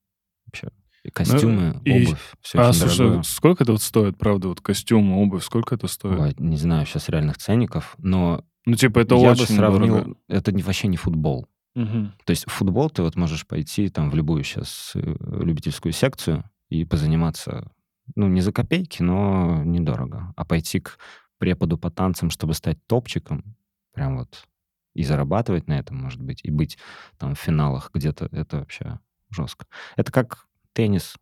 Вообще, 0.45 0.69
костюмы, 1.13 1.81
ну, 1.85 1.95
обувь, 1.95 2.33
и... 2.33 2.37
все 2.41 2.59
А, 2.59 2.73
слушай, 2.73 2.97
дорогое. 2.97 3.23
сколько 3.23 3.63
это 3.63 3.71
вот 3.71 3.81
стоит, 3.81 4.17
правда, 4.17 4.47
вот 4.47 4.61
костюмы, 4.61 5.21
обувь, 5.21 5.43
сколько 5.43 5.75
это 5.75 5.87
стоит? 5.87 6.19
Ой, 6.19 6.35
не 6.37 6.57
знаю 6.57 6.85
сейчас 6.85 7.09
реальных 7.09 7.37
ценников, 7.37 7.95
но 7.97 8.43
ну, 8.65 8.75
типа, 8.75 8.99
это 8.99 9.15
я 9.15 9.31
очень 9.31 9.41
бы 9.41 9.53
сравнил, 9.53 9.95
дорого. 9.95 10.15
это 10.27 10.51
не, 10.51 10.63
вообще 10.63 10.87
не 10.87 10.97
футбол. 10.97 11.47
Угу. 11.75 12.11
То 12.25 12.31
есть 12.31 12.45
в 12.47 12.51
футбол 12.51 12.89
ты 12.89 13.01
вот 13.03 13.15
можешь 13.15 13.45
пойти 13.45 13.89
там 13.89 14.09
в 14.09 14.15
любую 14.15 14.43
сейчас 14.43 14.93
э, 14.95 15.15
любительскую 15.43 15.91
секцию 15.91 16.49
и 16.69 16.85
позаниматься, 16.85 17.71
ну, 18.15 18.27
не 18.27 18.41
за 18.41 18.51
копейки, 18.51 19.01
но 19.01 19.61
недорого. 19.63 20.33
А 20.35 20.45
пойти 20.45 20.79
к 20.79 20.97
преподу 21.37 21.77
по 21.77 21.91
танцам, 21.91 22.29
чтобы 22.29 22.53
стать 22.53 22.79
топчиком, 22.87 23.55
прям 23.93 24.17
вот 24.17 24.45
и 24.93 25.03
зарабатывать 25.03 25.67
на 25.67 25.77
этом, 25.77 25.97
может 25.97 26.21
быть, 26.21 26.39
и 26.43 26.49
быть 26.49 26.77
там 27.17 27.35
в 27.35 27.39
финалах 27.39 27.91
где-то, 27.93 28.29
это 28.31 28.59
вообще 28.59 28.99
жестко. 29.29 29.67
Это 29.97 30.11
как 30.11 30.47
теннис. 30.75 31.15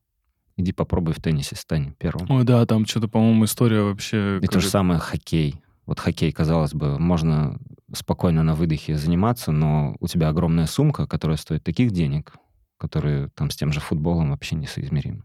Иди 0.57 0.71
попробуй 0.71 1.13
в 1.13 1.21
теннисе, 1.21 1.55
стань 1.55 1.93
первым. 1.97 2.29
Ой, 2.29 2.43
да, 2.43 2.65
там 2.65 2.85
что-то, 2.85 3.07
по-моему, 3.07 3.45
история 3.45 3.81
вообще... 3.81 4.39
И 4.41 4.47
то 4.47 4.59
же 4.59 4.69
самое 4.69 4.99
хоккей. 4.99 5.61
Вот 5.85 5.99
хоккей, 5.99 6.31
казалось 6.31 6.73
бы, 6.73 6.99
можно 6.99 7.59
спокойно 7.93 8.43
на 8.43 8.55
выдохе 8.55 8.97
заниматься, 8.97 9.51
но 9.51 9.95
у 9.99 10.07
тебя 10.07 10.29
огромная 10.29 10.65
сумка, 10.65 11.07
которая 11.07 11.37
стоит 11.37 11.63
таких 11.63 11.91
денег, 11.91 12.35
которые 12.77 13.29
там 13.29 13.49
с 13.49 13.55
тем 13.55 13.71
же 13.71 13.79
футболом 13.79 14.31
вообще 14.31 14.55
несоизмеримы. 14.55 15.21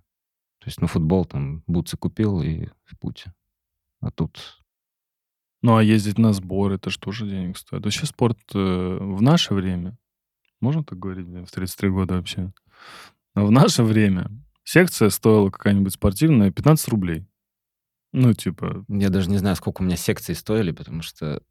То 0.60 0.66
есть, 0.66 0.80
ну, 0.80 0.86
футбол 0.86 1.24
там 1.24 1.62
бутсы 1.66 1.96
купил 1.96 2.42
и 2.42 2.66
в 2.84 2.98
путь. 2.98 3.24
А 4.00 4.10
тут 4.10 4.58
ну, 5.60 5.76
а 5.76 5.82
ездить 5.82 6.18
на 6.18 6.32
сбор, 6.32 6.72
это 6.72 6.90
же 6.90 6.98
тоже 6.98 7.26
денег 7.26 7.58
стоит. 7.58 7.84
Вообще 7.84 8.06
спорт 8.06 8.38
э, 8.54 8.98
в 9.00 9.20
наше 9.22 9.54
время, 9.54 9.98
можно 10.60 10.84
так 10.84 10.98
говорить, 10.98 11.26
в 11.26 11.50
33 11.50 11.90
года 11.90 12.14
вообще? 12.14 12.52
В 13.44 13.50
наше 13.50 13.84
время 13.84 14.30
секция 14.64 15.10
стоила 15.10 15.50
какая-нибудь 15.50 15.94
спортивная 15.94 16.50
15 16.50 16.88
рублей. 16.88 17.26
Ну, 18.12 18.32
типа... 18.32 18.84
Я 18.88 19.10
даже 19.10 19.30
не 19.30 19.38
знаю, 19.38 19.54
сколько 19.56 19.82
у 19.82 19.84
меня 19.84 19.96
секций 19.96 20.34
стоили, 20.34 20.72
потому 20.72 21.02
что 21.02 21.42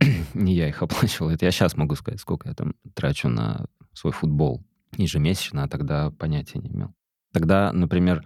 не 0.34 0.54
я 0.54 0.68
их 0.68 0.82
оплачивал. 0.82 1.30
Это 1.30 1.44
я 1.44 1.50
сейчас 1.50 1.76
могу 1.76 1.94
сказать, 1.96 2.20
сколько 2.20 2.48
я 2.48 2.54
там 2.54 2.74
трачу 2.94 3.28
на 3.28 3.66
свой 3.92 4.12
футбол 4.12 4.64
ежемесячно, 4.96 5.64
а 5.64 5.68
тогда 5.68 6.10
понятия 6.12 6.58
не 6.58 6.70
имел. 6.70 6.94
Тогда, 7.32 7.72
например, 7.72 8.24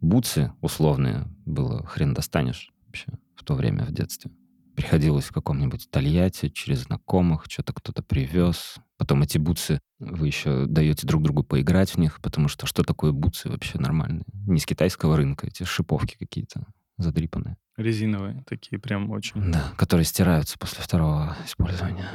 бутсы 0.00 0.52
условные 0.60 1.28
было 1.46 1.86
хрен 1.86 2.12
достанешь 2.12 2.72
вообще 2.86 3.06
в 3.36 3.44
то 3.44 3.54
время 3.54 3.84
в 3.84 3.92
детстве. 3.92 4.30
Приходилось 4.74 5.26
в 5.26 5.32
каком-нибудь 5.32 5.90
Тольятти 5.90 6.48
через 6.48 6.84
знакомых, 6.84 7.44
что-то 7.48 7.72
кто-то 7.72 8.02
привез. 8.02 8.76
Потом 9.02 9.20
эти 9.24 9.36
бутсы, 9.36 9.80
вы 9.98 10.28
еще 10.28 10.66
даете 10.66 11.08
друг 11.08 11.24
другу 11.24 11.42
поиграть 11.42 11.90
в 11.90 11.98
них, 11.98 12.20
потому 12.20 12.46
что 12.46 12.68
что 12.68 12.84
такое 12.84 13.10
бутсы 13.10 13.48
вообще 13.48 13.76
нормальные? 13.80 14.22
Не 14.46 14.60
с 14.60 14.64
китайского 14.64 15.16
рынка, 15.16 15.48
эти 15.48 15.64
шиповки 15.64 16.16
какие-то 16.16 16.68
задрипанные. 16.98 17.56
Резиновые 17.76 18.44
такие 18.46 18.78
прям 18.78 19.10
очень. 19.10 19.50
Да, 19.50 19.72
которые 19.76 20.04
стираются 20.04 20.56
после 20.56 20.84
второго 20.84 21.36
использования. 21.44 22.08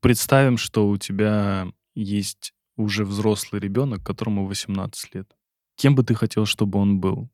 Представим, 0.00 0.56
что 0.56 0.88
у 0.88 0.96
тебя 0.96 1.66
есть 1.94 2.54
уже 2.76 3.04
взрослый 3.04 3.60
ребенок, 3.60 4.02
которому 4.02 4.46
18 4.46 5.14
лет. 5.14 5.36
Кем 5.76 5.94
бы 5.94 6.02
ты 6.02 6.14
хотел, 6.14 6.46
чтобы 6.46 6.78
он 6.78 6.98
был? 6.98 7.28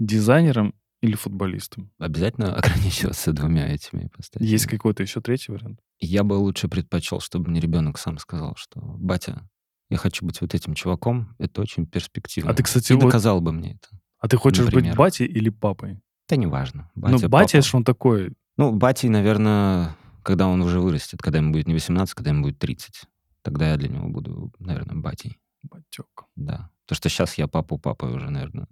Дизайнером 0.00 0.74
или 1.02 1.16
футболистом? 1.16 1.90
Обязательно 1.98 2.54
ограничиваться 2.56 3.32
двумя 3.32 3.68
этими 3.68 4.06
ипостасями. 4.06 4.48
Есть 4.48 4.66
какой-то 4.66 5.02
еще 5.02 5.20
третий 5.20 5.52
вариант? 5.52 5.80
Я 5.98 6.22
бы 6.24 6.34
лучше 6.34 6.68
предпочел, 6.68 7.20
чтобы 7.20 7.50
мне 7.50 7.60
ребенок 7.60 7.98
сам 7.98 8.18
сказал, 8.18 8.54
что 8.56 8.80
«Батя, 8.80 9.48
я 9.90 9.98
хочу 9.98 10.24
быть 10.24 10.40
вот 10.40 10.54
этим 10.54 10.74
чуваком, 10.74 11.34
это 11.38 11.60
очень 11.60 11.86
перспективно». 11.86 12.50
А 12.50 12.54
ты, 12.54 12.62
кстати, 12.62 12.92
И 12.92 12.94
вот... 12.94 13.04
доказал 13.04 13.40
бы 13.40 13.52
мне 13.52 13.72
это. 13.72 13.88
А 14.18 14.28
ты 14.28 14.36
хочешь 14.36 14.64
Например. 14.64 14.92
быть 14.92 14.98
батей 14.98 15.26
или 15.26 15.50
папой? 15.50 16.00
Да 16.28 16.36
неважно. 16.36 16.90
ну, 16.94 17.28
батя, 17.28 17.60
ж 17.60 17.74
он 17.74 17.84
такой. 17.84 18.32
Ну, 18.56 18.72
батей, 18.72 19.08
наверное, 19.08 19.96
когда 20.22 20.46
он 20.46 20.62
уже 20.62 20.80
вырастет, 20.80 21.20
когда 21.20 21.38
ему 21.38 21.52
будет 21.52 21.66
не 21.66 21.74
18, 21.74 22.14
когда 22.14 22.30
ему 22.30 22.42
будет 22.42 22.58
30. 22.60 23.02
Тогда 23.42 23.70
я 23.70 23.76
для 23.76 23.88
него 23.88 24.08
буду, 24.08 24.52
наверное, 24.60 24.94
батей. 24.96 25.38
Батек. 25.64 26.06
Да. 26.36 26.70
То, 26.86 26.94
что 26.94 27.08
сейчас 27.08 27.34
я 27.38 27.48
папу 27.48 27.76
папой 27.76 28.12
уже, 28.14 28.30
наверное, 28.30 28.68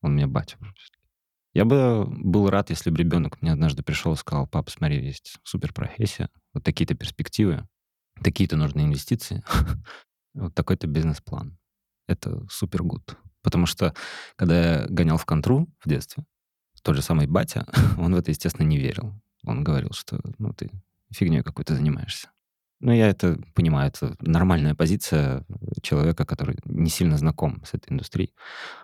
он 0.00 0.14
мне 0.14 0.28
батя 0.28 0.56
уже. 0.60 0.72
Я 1.54 1.64
бы 1.64 2.06
был 2.08 2.48
рад, 2.48 2.70
если 2.70 2.90
бы 2.90 2.98
ребенок 2.98 3.42
мне 3.42 3.52
однажды 3.52 3.82
пришел 3.82 4.12
и 4.14 4.16
сказал, 4.16 4.46
пап, 4.46 4.70
смотри, 4.70 5.04
есть 5.04 5.36
супер 5.42 5.72
профессия, 5.72 6.30
вот 6.54 6.64
такие-то 6.64 6.94
перспективы, 6.94 7.68
такие-то 8.22 8.56
нужны 8.56 8.82
инвестиции, 8.82 9.42
вот 10.34 10.54
такой-то 10.54 10.86
бизнес-план. 10.86 11.58
Это 12.08 12.46
супер 12.50 12.82
гуд. 12.82 13.16
Потому 13.42 13.66
что, 13.66 13.94
когда 14.36 14.80
я 14.82 14.86
гонял 14.88 15.18
в 15.18 15.26
контру 15.26 15.68
в 15.84 15.88
детстве, 15.88 16.24
тот 16.82 16.96
же 16.96 17.02
самый 17.02 17.26
батя, 17.26 17.66
он 17.98 18.14
в 18.14 18.18
это, 18.18 18.30
естественно, 18.30 18.66
не 18.66 18.78
верил. 18.78 19.14
Он 19.44 19.64
говорил, 19.64 19.90
что 19.92 20.20
ну 20.38 20.52
ты 20.52 20.70
фигней 21.12 21.42
какой-то 21.42 21.74
занимаешься. 21.74 22.28
Ну, 22.80 22.92
я 22.92 23.08
это 23.08 23.38
понимаю, 23.54 23.88
это 23.88 24.16
нормальная 24.20 24.74
позиция 24.74 25.44
человека, 25.82 26.24
который 26.24 26.58
не 26.64 26.90
сильно 26.90 27.16
знаком 27.16 27.62
с 27.64 27.74
этой 27.74 27.92
индустрией. 27.92 28.34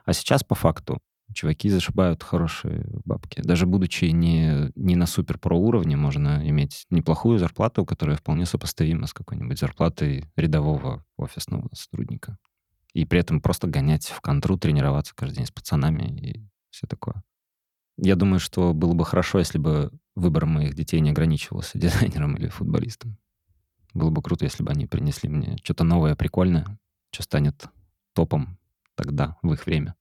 А 0.05 0.13
сейчас, 0.13 0.45
по 0.45 0.55
факту, 0.55 1.01
чуваки 1.35 1.69
зашибают 1.69 2.23
хорошие 2.23 2.87
бабки. 3.05 3.41
Даже 3.43 3.67
будучи 3.67 4.07
не, 4.07 4.73
не 4.75 4.97
на 4.97 5.07
супер-про 5.07 5.57
уровне, 5.57 5.97
можно 5.97 6.49
иметь 6.49 6.87
неплохую 6.91 7.39
зарплату, 7.39 7.85
которая 7.85 8.17
вполне 8.17 8.47
сопоставима 8.47 9.07
с 9.07 9.13
какой-нибудь 9.13 9.59
зарплатой 9.59 10.25
рядового 10.37 11.05
офисного 11.17 11.69
сотрудника. 11.73 12.39
И 12.95 13.05
при 13.05 13.21
этом 13.21 13.41
просто 13.41 13.67
гонять 13.67 14.07
в 14.07 14.21
контру, 14.21 14.59
тренироваться 14.59 15.15
каждый 15.15 15.37
день 15.37 15.47
с 15.47 15.51
пацанами 15.51 16.05
и 16.05 16.49
все 16.71 16.87
такое. 16.87 17.23
Я 17.97 18.15
думаю, 18.15 18.39
что 18.39 18.73
было 18.75 18.95
бы 18.95 19.05
хорошо, 19.05 19.39
если 19.39 19.59
бы 19.59 19.91
выбор 20.15 20.47
моих 20.47 20.75
детей 20.75 21.01
не 21.01 21.11
ограничивался 21.11 21.79
дизайнером 21.79 22.37
или 22.37 22.49
футболистом. 22.49 23.19
Было 23.95 24.11
бы 24.11 24.23
круто, 24.23 24.45
если 24.45 24.63
бы 24.63 24.71
они 24.71 24.87
принесли 24.87 25.29
мне 25.29 25.57
что-то 25.63 25.85
новое, 25.85 26.15
прикольное, 26.15 26.79
что 27.11 27.23
станет 27.23 27.67
топом 28.15 28.59
тогда, 28.95 29.37
в 29.43 29.53
их 29.53 29.67
время. 29.67 29.95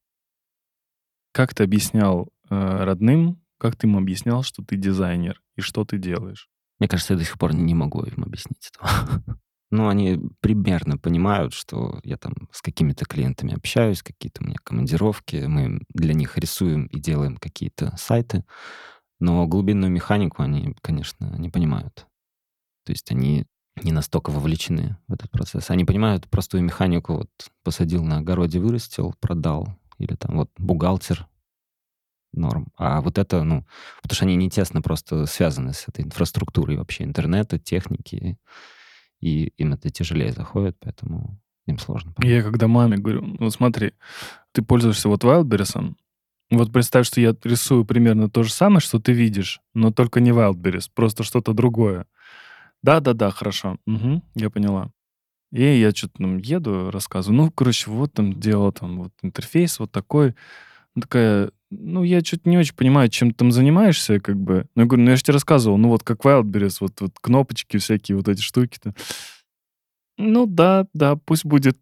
Как 1.38 1.54
ты 1.54 1.62
объяснял 1.62 2.30
э, 2.50 2.82
родным, 2.82 3.40
как 3.58 3.76
ты 3.76 3.86
им 3.86 3.96
объяснял, 3.96 4.42
что 4.42 4.64
ты 4.64 4.74
дизайнер 4.74 5.40
и 5.54 5.60
что 5.60 5.84
ты 5.84 5.96
делаешь? 5.96 6.48
Мне 6.80 6.88
кажется, 6.88 7.12
я 7.12 7.18
до 7.20 7.24
сих 7.24 7.38
пор 7.38 7.54
не 7.54 7.74
могу 7.74 8.02
им 8.02 8.24
объяснить 8.24 8.72
этого. 8.74 9.22
Ну, 9.70 9.86
они 9.86 10.18
примерно 10.40 10.98
понимают, 10.98 11.52
что 11.52 12.00
я 12.02 12.16
там 12.16 12.32
с 12.50 12.60
какими-то 12.60 13.04
клиентами 13.04 13.54
общаюсь, 13.54 14.02
какие-то 14.02 14.42
у 14.42 14.46
меня 14.46 14.56
командировки, 14.64 15.44
мы 15.46 15.82
для 15.90 16.14
них 16.14 16.38
рисуем 16.38 16.86
и 16.86 16.98
делаем 16.98 17.36
какие-то 17.36 17.94
сайты, 17.98 18.44
но 19.20 19.46
глубинную 19.46 19.92
механику 19.92 20.42
они, 20.42 20.74
конечно, 20.80 21.36
не 21.36 21.50
понимают. 21.50 22.06
То 22.84 22.92
есть 22.92 23.12
они 23.12 23.46
не 23.84 23.92
настолько 23.92 24.30
вовлечены 24.30 24.96
в 25.06 25.12
этот 25.12 25.30
процесс. 25.30 25.70
Они 25.70 25.84
понимают 25.84 26.28
простую 26.28 26.64
механику, 26.64 27.12
вот 27.12 27.30
посадил 27.62 28.02
на 28.02 28.18
огороде, 28.18 28.58
вырастил, 28.58 29.14
продал, 29.20 29.78
или 29.98 30.14
там 30.14 30.36
вот 30.36 30.50
бухгалтер, 30.58 31.26
норм. 32.32 32.68
А 32.76 33.00
вот 33.00 33.18
это, 33.18 33.42
ну, 33.42 33.66
потому 34.02 34.16
что 34.16 34.24
они 34.24 34.36
не 34.36 34.50
тесно 34.50 34.82
просто 34.82 35.26
связаны 35.26 35.72
с 35.72 35.88
этой 35.88 36.04
инфраструктурой 36.04 36.76
вообще 36.76 37.04
интернета, 37.04 37.58
техники, 37.58 38.38
и 39.20 39.52
им 39.56 39.72
это 39.72 39.90
тяжелее 39.90 40.32
заходит, 40.32 40.76
поэтому 40.80 41.40
им 41.66 41.78
сложно. 41.78 42.12
понять. 42.12 42.32
Я 42.32 42.42
когда 42.42 42.68
маме 42.68 42.96
говорю, 42.98 43.22
ну 43.38 43.50
смотри, 43.50 43.92
ты 44.52 44.62
пользуешься 44.62 45.08
вот 45.08 45.24
Wildberries, 45.24 45.94
вот 46.50 46.72
представь, 46.72 47.06
что 47.06 47.20
я 47.20 47.34
рисую 47.44 47.84
примерно 47.84 48.30
то 48.30 48.42
же 48.42 48.52
самое, 48.52 48.80
что 48.80 48.98
ты 48.98 49.12
видишь, 49.12 49.60
но 49.74 49.92
только 49.92 50.20
не 50.20 50.30
Wildberries, 50.30 50.88
просто 50.94 51.22
что-то 51.22 51.52
другое. 51.52 52.06
Да-да-да, 52.82 53.30
хорошо, 53.30 53.76
Мгм, 53.86 54.22
я 54.34 54.50
поняла. 54.50 54.92
И 55.52 55.62
я 55.62 55.90
что-то 55.92 56.18
там 56.18 56.38
еду, 56.38 56.90
рассказываю. 56.90 57.36
Ну, 57.36 57.50
короче, 57.50 57.90
вот 57.90 58.12
там 58.12 58.38
делал 58.38 58.72
там 58.72 58.98
вот 59.04 59.12
интерфейс 59.22 59.78
вот 59.78 59.90
такой. 59.90 60.34
Она 60.94 61.02
такая, 61.02 61.50
ну, 61.70 62.02
я 62.02 62.20
что-то 62.20 62.48
не 62.48 62.58
очень 62.58 62.74
понимаю, 62.74 63.08
чем 63.08 63.30
ты 63.30 63.36
там 63.36 63.52
занимаешься, 63.52 64.20
как 64.20 64.36
бы. 64.36 64.66
Ну, 64.74 64.82
я 64.82 64.86
говорю, 64.86 65.04
ну, 65.04 65.10
я 65.10 65.16
же 65.16 65.22
тебе 65.22 65.34
рассказывал, 65.34 65.78
ну, 65.78 65.88
вот 65.88 66.02
как 66.02 66.24
Wildberries, 66.24 66.78
вот, 66.80 67.00
вот 67.00 67.12
кнопочки 67.20 67.78
всякие, 67.78 68.16
вот 68.16 68.28
эти 68.28 68.42
штуки-то. 68.42 68.94
Ну, 70.18 70.46
да, 70.46 70.86
да, 70.94 71.14
пусть 71.16 71.44
будет 71.44 71.80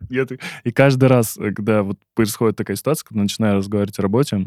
я 0.08 0.24
так- 0.24 0.40
и 0.64 0.72
каждый 0.72 1.08
раз, 1.08 1.38
когда 1.54 1.82
вот 1.82 1.98
происходит 2.14 2.56
такая 2.56 2.76
ситуация, 2.76 3.06
когда 3.06 3.22
начинаю 3.22 3.56
разговаривать 3.56 3.98
о 3.98 4.02
работе, 4.02 4.46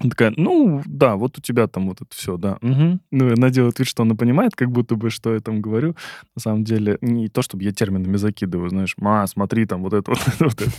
она 0.00 0.10
такая, 0.10 0.32
ну, 0.36 0.82
да, 0.86 1.16
вот 1.16 1.38
у 1.38 1.40
тебя 1.40 1.66
там 1.66 1.88
вот 1.88 2.00
это 2.00 2.16
все, 2.16 2.36
да. 2.36 2.58
мгм». 2.60 3.00
Ну, 3.10 3.32
она 3.32 3.50
делает 3.50 3.78
вид, 3.78 3.86
что 3.86 4.02
она 4.02 4.14
понимает, 4.14 4.54
как 4.56 4.70
будто 4.70 4.96
бы, 4.96 5.10
что 5.10 5.34
я 5.34 5.40
там 5.40 5.60
говорю. 5.60 5.94
На 6.34 6.40
самом 6.40 6.64
деле, 6.64 6.98
не 7.02 7.28
то, 7.28 7.42
чтобы 7.42 7.62
я 7.64 7.72
терминами 7.72 8.16
закидываю, 8.16 8.70
знаешь, 8.70 8.94
ма, 8.96 9.26
смотри, 9.26 9.66
там 9.66 9.82
вот 9.82 9.92
это, 9.92 10.10
вот 10.10 10.20
это, 10.26 10.44
вот 10.44 10.60
это. 10.60 10.72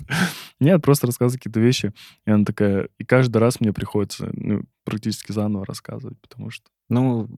Нет, 0.59 0.81
просто 0.81 1.07
рассказываю 1.07 1.39
какие-то 1.39 1.59
вещи. 1.59 1.93
И 2.25 2.31
она 2.31 2.43
такая, 2.43 2.89
и 2.97 3.05
каждый 3.05 3.37
раз 3.37 3.59
мне 3.61 3.71
приходится 3.71 4.29
ну, 4.33 4.63
практически 4.83 5.31
заново 5.31 5.65
рассказывать, 5.65 6.19
потому 6.21 6.49
что... 6.49 6.65
Ну, 6.89 7.29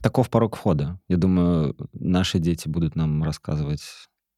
таков 0.00 0.30
порог 0.30 0.56
входа. 0.56 1.00
Я 1.08 1.16
думаю, 1.16 1.76
наши 1.92 2.38
дети 2.38 2.68
будут 2.68 2.96
нам 2.96 3.22
рассказывать 3.22 3.82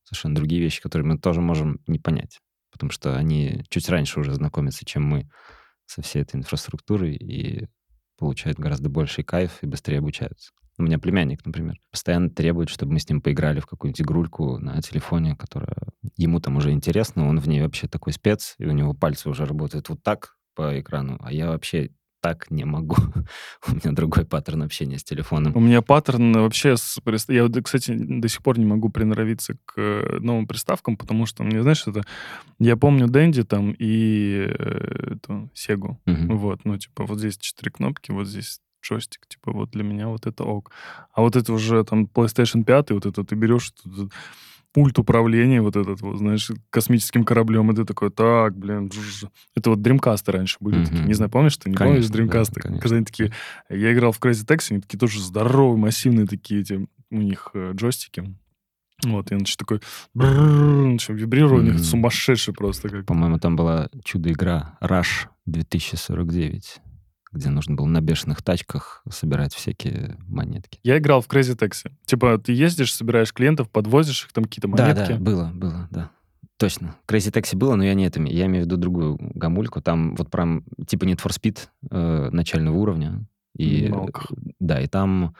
совершенно 0.04 0.34
другие 0.34 0.60
вещи, 0.60 0.82
которые 0.82 1.06
мы 1.06 1.18
тоже 1.18 1.40
можем 1.40 1.80
не 1.86 1.98
понять, 1.98 2.40
потому 2.72 2.90
что 2.90 3.16
они 3.16 3.64
чуть 3.68 3.88
раньше 3.88 4.20
уже 4.20 4.34
знакомятся, 4.34 4.84
чем 4.84 5.04
мы 5.04 5.28
со 5.90 6.02
всей 6.02 6.22
этой 6.22 6.36
инфраструктурой 6.36 7.16
и 7.16 7.68
получают 8.16 8.58
гораздо 8.58 8.88
больший 8.88 9.24
кайф 9.24 9.58
и 9.62 9.66
быстрее 9.66 9.98
обучаются. 9.98 10.52
У 10.78 10.82
меня 10.82 10.98
племянник, 10.98 11.44
например, 11.44 11.76
постоянно 11.90 12.30
требует, 12.30 12.70
чтобы 12.70 12.92
мы 12.92 13.00
с 13.00 13.08
ним 13.08 13.20
поиграли 13.20 13.60
в 13.60 13.66
какую-нибудь 13.66 14.00
игрульку 14.00 14.58
на 14.58 14.80
телефоне, 14.80 15.36
которая 15.36 15.76
ему 16.16 16.40
там 16.40 16.56
уже 16.56 16.70
интересна, 16.70 17.28
он 17.28 17.38
в 17.38 17.48
ней 17.48 17.60
вообще 17.60 17.88
такой 17.88 18.12
спец, 18.12 18.54
и 18.58 18.66
у 18.66 18.72
него 18.72 18.94
пальцы 18.94 19.28
уже 19.28 19.44
работают 19.44 19.88
вот 19.88 20.02
так 20.02 20.36
по 20.54 20.80
экрану, 20.80 21.18
а 21.20 21.32
я 21.32 21.48
вообще 21.48 21.90
так 22.20 22.50
не 22.50 22.64
могу. 22.64 22.96
У 23.68 23.72
меня 23.72 23.92
другой 23.92 24.24
паттерн 24.24 24.62
общения 24.62 24.98
с 24.98 25.04
телефоном. 25.04 25.56
У 25.56 25.60
меня 25.60 25.82
паттерн 25.82 26.32
вообще... 26.32 26.76
С... 26.76 27.00
Я, 27.28 27.48
кстати, 27.62 27.92
до 27.92 28.28
сих 28.28 28.42
пор 28.42 28.58
не 28.58 28.66
могу 28.66 28.90
приноровиться 28.90 29.56
к 29.64 29.74
э, 29.76 30.18
новым 30.20 30.46
приставкам, 30.46 30.96
потому 30.96 31.26
что, 31.26 31.42
мне, 31.42 31.62
знаешь, 31.62 31.86
это... 31.86 32.02
Я 32.58 32.76
помню 32.76 33.08
Дэнди 33.08 33.44
там 33.44 33.74
и 33.78 34.46
э, 34.48 35.14
эту 35.14 35.50
Сегу. 35.54 35.98
Мгм. 36.06 36.36
Вот, 36.38 36.60
ну, 36.64 36.76
типа, 36.76 37.06
вот 37.06 37.18
здесь 37.18 37.38
четыре 37.38 37.70
кнопки, 37.70 38.10
вот 38.10 38.26
здесь 38.26 38.60
джойстик, 38.82 39.26
типа, 39.26 39.52
вот 39.52 39.70
для 39.70 39.82
меня 39.82 40.08
вот 40.08 40.26
это 40.26 40.44
ок. 40.44 40.70
А 41.12 41.22
вот 41.22 41.36
это 41.36 41.52
уже 41.52 41.84
там 41.84 42.04
PlayStation 42.04 42.64
5, 42.64 42.90
вот 42.92 43.06
это 43.06 43.24
ты 43.24 43.34
берешь 43.34 43.70
тут 43.70 44.12
пульт 44.72 44.98
управления, 44.98 45.60
вот 45.62 45.76
этот 45.76 46.00
вот, 46.00 46.18
знаешь, 46.18 46.50
космическим 46.70 47.24
кораблем, 47.24 47.70
и 47.70 47.74
ты 47.74 47.84
такой, 47.84 48.10
так, 48.10 48.56
блин, 48.56 48.90
жж». 48.92 49.24
это 49.56 49.70
вот 49.70 49.80
Dreamcast 49.80 50.30
раньше 50.30 50.56
были 50.60 50.82
такие. 50.84 50.98
Мгм. 51.00 51.08
Не 51.08 51.14
знаю, 51.14 51.30
помнишь 51.30 51.56
ты, 51.56 51.70
не 51.70 51.76
помнишь 51.76 52.08
Конечно, 52.08 52.16
да, 52.16 52.22
Dreamcast? 52.40 52.60
конечно. 52.60 52.80
Когда 52.80 52.96
они 52.96 53.04
такие, 53.04 53.32
я 53.68 53.92
играл 53.92 54.12
в 54.12 54.20
Crazy 54.20 54.46
Taxi, 54.46 54.66
они 54.72 54.80
такие 54.80 54.98
тоже 54.98 55.20
здоровые, 55.20 55.78
массивные 55.78 56.26
такие 56.26 56.60
эти, 56.60 56.86
у 57.10 57.16
них 57.16 57.50
э, 57.54 57.72
джойстики. 57.74 58.34
Вот, 59.02 59.32
и 59.32 59.34
он 59.34 59.44
такой 59.56 59.80
начал 60.14 61.14
вибрировать, 61.14 61.62
у 61.62 61.64
них 61.64 61.74
Мгм. 61.76 61.82
сумасшедший 61.84 62.52
просто 62.54 62.88
как. 62.90 63.06
По-моему, 63.06 63.38
там 63.38 63.56
была 63.56 63.88
чудо-игра 64.04 64.76
Rush 64.82 65.26
2049, 65.46 66.80
где 67.32 67.48
нужно 67.50 67.74
было 67.76 67.86
на 67.86 68.00
бешеных 68.00 68.42
тачках 68.42 69.02
собирать 69.10 69.54
всякие 69.54 70.16
монетки. 70.26 70.80
Я 70.82 70.98
играл 70.98 71.20
в 71.20 71.28
Crazy 71.28 71.56
Taxi. 71.56 71.92
Типа, 72.04 72.38
ты 72.38 72.52
ездишь, 72.52 72.94
собираешь 72.94 73.32
клиентов, 73.32 73.70
подвозишь 73.70 74.24
их, 74.24 74.32
там 74.32 74.44
какие-то 74.44 74.68
Да, 74.68 74.88
монетки. 74.88 75.12
да, 75.12 75.18
было, 75.18 75.50
было, 75.54 75.88
да. 75.90 76.10
Точно. 76.58 76.96
Crazy 77.08 77.32
Taxi 77.32 77.56
было, 77.56 77.74
но 77.74 77.84
я 77.84 77.94
не 77.94 78.04
это. 78.06 78.20
Я 78.22 78.46
имею 78.46 78.64
в 78.64 78.66
виду 78.66 78.76
другую 78.76 79.16
гамульку. 79.34 79.80
Там 79.80 80.14
вот 80.16 80.30
прям 80.30 80.64
типа 80.86 81.04
Need 81.04 81.20
for 81.22 81.30
Speed 81.30 81.58
э, 81.90 82.30
начального 82.32 82.76
уровня. 82.76 83.26
И, 83.56 83.90
э, 83.90 84.06
да, 84.58 84.80
и 84.80 84.86
там 84.86 85.34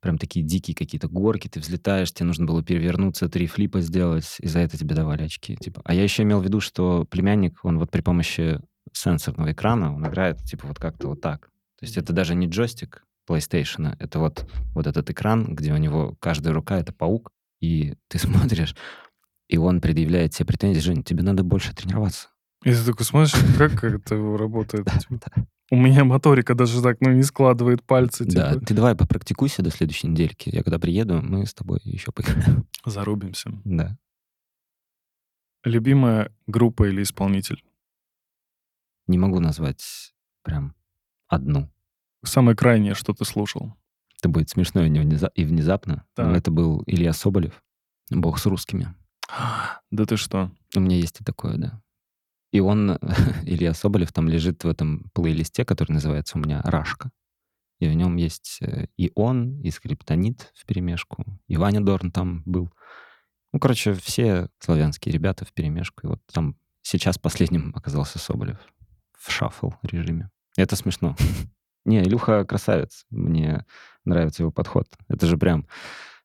прям 0.00 0.18
такие 0.18 0.44
дикие 0.44 0.74
какие-то 0.74 1.08
горки, 1.08 1.48
ты 1.48 1.60
взлетаешь, 1.60 2.12
тебе 2.12 2.26
нужно 2.26 2.46
было 2.46 2.62
перевернуться, 2.62 3.28
три 3.28 3.46
флипа 3.46 3.80
сделать, 3.80 4.36
и 4.40 4.46
за 4.46 4.60
это 4.60 4.76
тебе 4.76 4.94
давали 4.94 5.22
очки. 5.22 5.56
Типа. 5.56 5.82
А 5.84 5.94
я 5.94 6.02
еще 6.02 6.22
имел 6.22 6.40
в 6.40 6.44
виду, 6.44 6.60
что 6.60 7.04
племянник, 7.10 7.58
он 7.64 7.78
вот 7.78 7.90
при 7.90 8.00
помощи 8.02 8.60
сенсорного 8.96 9.52
экрана, 9.52 9.94
он 9.94 10.06
играет 10.06 10.42
типа 10.44 10.66
вот 10.66 10.78
как-то 10.78 11.08
вот 11.08 11.20
так. 11.20 11.50
То 11.78 11.84
есть 11.84 11.96
это 11.96 12.12
даже 12.12 12.34
не 12.34 12.46
джойстик 12.46 13.04
PlayStation, 13.28 13.96
это 13.98 14.18
вот, 14.18 14.48
вот 14.74 14.86
этот 14.86 15.10
экран, 15.10 15.54
где 15.54 15.72
у 15.72 15.76
него 15.76 16.16
каждая 16.20 16.54
рука— 16.54 16.78
это 16.80 16.92
паук, 16.92 17.30
и 17.60 17.94
ты 18.08 18.18
смотришь, 18.18 18.74
и 19.48 19.58
он 19.58 19.80
предъявляет 19.80 20.32
тебе 20.32 20.46
претензии, 20.46 20.80
Жень, 20.80 21.02
тебе 21.02 21.22
надо 21.22 21.42
больше 21.42 21.74
тренироваться. 21.74 22.28
И 22.64 22.72
ты 22.72 22.84
такой 22.84 23.04
смотришь, 23.04 23.34
как 23.58 23.84
это 23.84 24.16
работает. 24.16 24.88
Типа. 25.08 25.30
У 25.70 25.76
меня 25.76 26.04
моторика 26.04 26.54
даже 26.54 26.80
так, 26.80 27.00
ну, 27.00 27.12
не 27.12 27.22
складывает 27.22 27.82
пальцы. 27.82 28.24
Да, 28.24 28.54
Типа, 28.54 28.64
ты 28.64 28.74
давай 28.74 28.94
попрактикуйся 28.94 29.62
до 29.62 29.70
следующей 29.70 30.08
недельки. 30.08 30.48
Я 30.52 30.62
когда 30.62 30.78
приеду, 30.78 31.20
мы 31.22 31.44
с 31.44 31.54
тобой 31.54 31.80
еще 31.84 32.12
поиграем. 32.12 32.66
зарубимся. 32.84 33.50
Да. 33.64 33.98
Любимая 35.64 36.32
группа 36.46 36.88
или 36.88 37.02
исполнитель? 37.02 37.62
Не 39.06 39.18
могу 39.18 39.40
назвать 39.40 40.14
прям 40.42 40.74
одну. 41.28 41.70
Самое 42.24 42.56
крайнее, 42.56 42.94
что 42.94 43.12
ты 43.12 43.24
слушал? 43.24 43.74
Это 44.18 44.28
будет 44.28 44.48
смешно 44.50 44.82
и, 44.84 44.88
не 44.88 45.00
внеза- 45.00 45.30
и 45.34 45.44
внезапно. 45.44 46.04
Но 46.16 46.24
Так. 46.24 46.36
это 46.36 46.50
был 46.50 46.82
Илья 46.86 47.12
Соболев, 47.12 47.62
бог 48.10 48.38
с 48.38 48.46
русскими. 48.46 48.94
Да 49.90 50.04
ты 50.06 50.16
что? 50.16 50.50
У 50.74 50.80
меня 50.80 50.96
есть 50.96 51.20
и 51.20 51.24
такое, 51.24 51.56
да. 51.56 51.82
И 52.52 52.60
он, 52.60 52.98
Илья 53.44 53.74
Соболев, 53.74 54.12
там 54.12 54.28
лежит 54.28 54.64
в 54.64 54.68
этом 54.68 55.10
плейлисте, 55.12 55.64
который 55.64 55.92
называется 55.92 56.38
у 56.38 56.40
меня 56.40 56.62
«Рашка». 56.62 57.10
И 57.78 57.88
в 57.88 57.92
нем 57.92 58.16
есть 58.16 58.58
э, 58.62 58.86
и 58.96 59.12
он, 59.14 59.60
и 59.60 59.70
скриптонит 59.70 60.50
в 60.54 60.64
перемешку, 60.64 61.24
и 61.46 61.58
Ваня 61.58 61.82
Дорн 61.82 62.10
там 62.10 62.42
был. 62.46 62.70
Ну, 63.52 63.60
короче, 63.60 63.92
все 63.92 64.48
славянские 64.60 65.12
ребята 65.12 65.44
в 65.44 65.52
перемешку. 65.52 66.06
И 66.06 66.10
вот 66.10 66.22
там 66.32 66.56
сейчас 66.80 67.18
последним 67.18 67.72
оказался 67.76 68.18
Соболев 68.18 68.58
в 69.26 69.32
шаффл 69.32 69.70
режиме. 69.82 70.30
Это 70.56 70.76
смешно. 70.76 71.16
Не, 71.84 72.02
Илюха 72.02 72.44
красавец. 72.44 73.04
Мне 73.10 73.64
нравится 74.04 74.42
его 74.42 74.52
подход. 74.52 74.86
Это 75.08 75.26
же 75.26 75.36
прям 75.36 75.66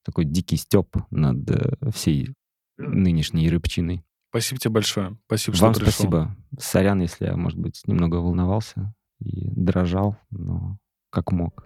такой 0.03 0.26
дикий 0.26 0.57
степ 0.57 0.95
над 1.11 1.49
э, 1.49 1.76
всей 1.94 2.34
нынешней 2.78 3.49
рыбчиной. 3.49 4.03
Спасибо 4.30 4.60
тебе 4.60 4.72
большое. 4.72 5.18
Спасибо, 5.28 5.57
что 5.57 5.65
Вам 5.65 5.73
пришел. 5.73 5.91
спасибо. 5.91 6.36
Сорян, 6.57 7.02
если 7.02 7.26
я, 7.26 7.36
может 7.36 7.60
быть, 7.60 7.82
немного 7.86 8.15
волновался 8.15 8.94
и 9.19 9.49
дрожал, 9.52 10.18
но 10.32 10.78
как 11.11 11.32
мог. 11.32 11.65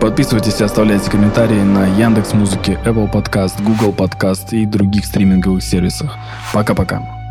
Подписывайтесь 0.00 0.60
и 0.60 0.64
оставляйте 0.64 1.08
комментарии 1.10 1.62
на 1.62 1.86
Яндекс 1.86 2.32
Музыке, 2.32 2.80
Apple 2.84 3.12
Podcast, 3.12 3.62
Google 3.62 3.94
Podcast 3.94 4.48
и 4.50 4.66
других 4.66 5.04
стриминговых 5.04 5.62
сервисах. 5.62 6.16
Пока-пока. 6.52 7.21